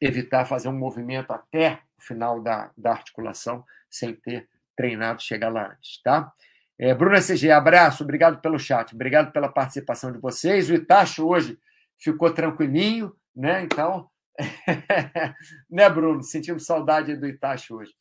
evitar 0.00 0.44
fazer 0.44 0.68
um 0.68 0.78
movimento 0.78 1.32
até 1.32 1.80
o 1.96 2.02
final 2.02 2.40
da, 2.42 2.70
da 2.76 2.92
articulação, 2.92 3.64
sem 3.90 4.14
ter 4.14 4.48
treinado 4.76 5.22
chegar 5.22 5.48
lá 5.48 5.72
antes, 5.72 6.00
tá? 6.02 6.32
É, 6.78 6.94
Bruna 6.94 7.20
CG, 7.20 7.50
abraço, 7.50 8.02
obrigado 8.02 8.40
pelo 8.40 8.58
chat, 8.58 8.94
obrigado 8.94 9.30
pela 9.32 9.48
participação 9.48 10.10
de 10.10 10.18
vocês. 10.18 10.68
O 10.68 10.74
Itacho 10.74 11.26
hoje 11.26 11.58
ficou 11.98 12.32
tranquilinho, 12.32 13.14
né? 13.34 13.62
Então, 13.62 14.10
né, 15.70 15.88
Bruno? 15.90 16.22
Sentimos 16.22 16.66
saudade 16.66 17.16
do 17.16 17.26
Itacho 17.26 17.76
hoje. 17.76 17.92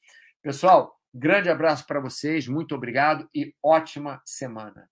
Pessoal, 0.41 0.95
grande 1.13 1.49
abraço 1.49 1.85
para 1.85 1.99
vocês, 1.99 2.47
muito 2.47 2.75
obrigado 2.75 3.29
e 3.33 3.53
ótima 3.63 4.21
semana. 4.25 4.90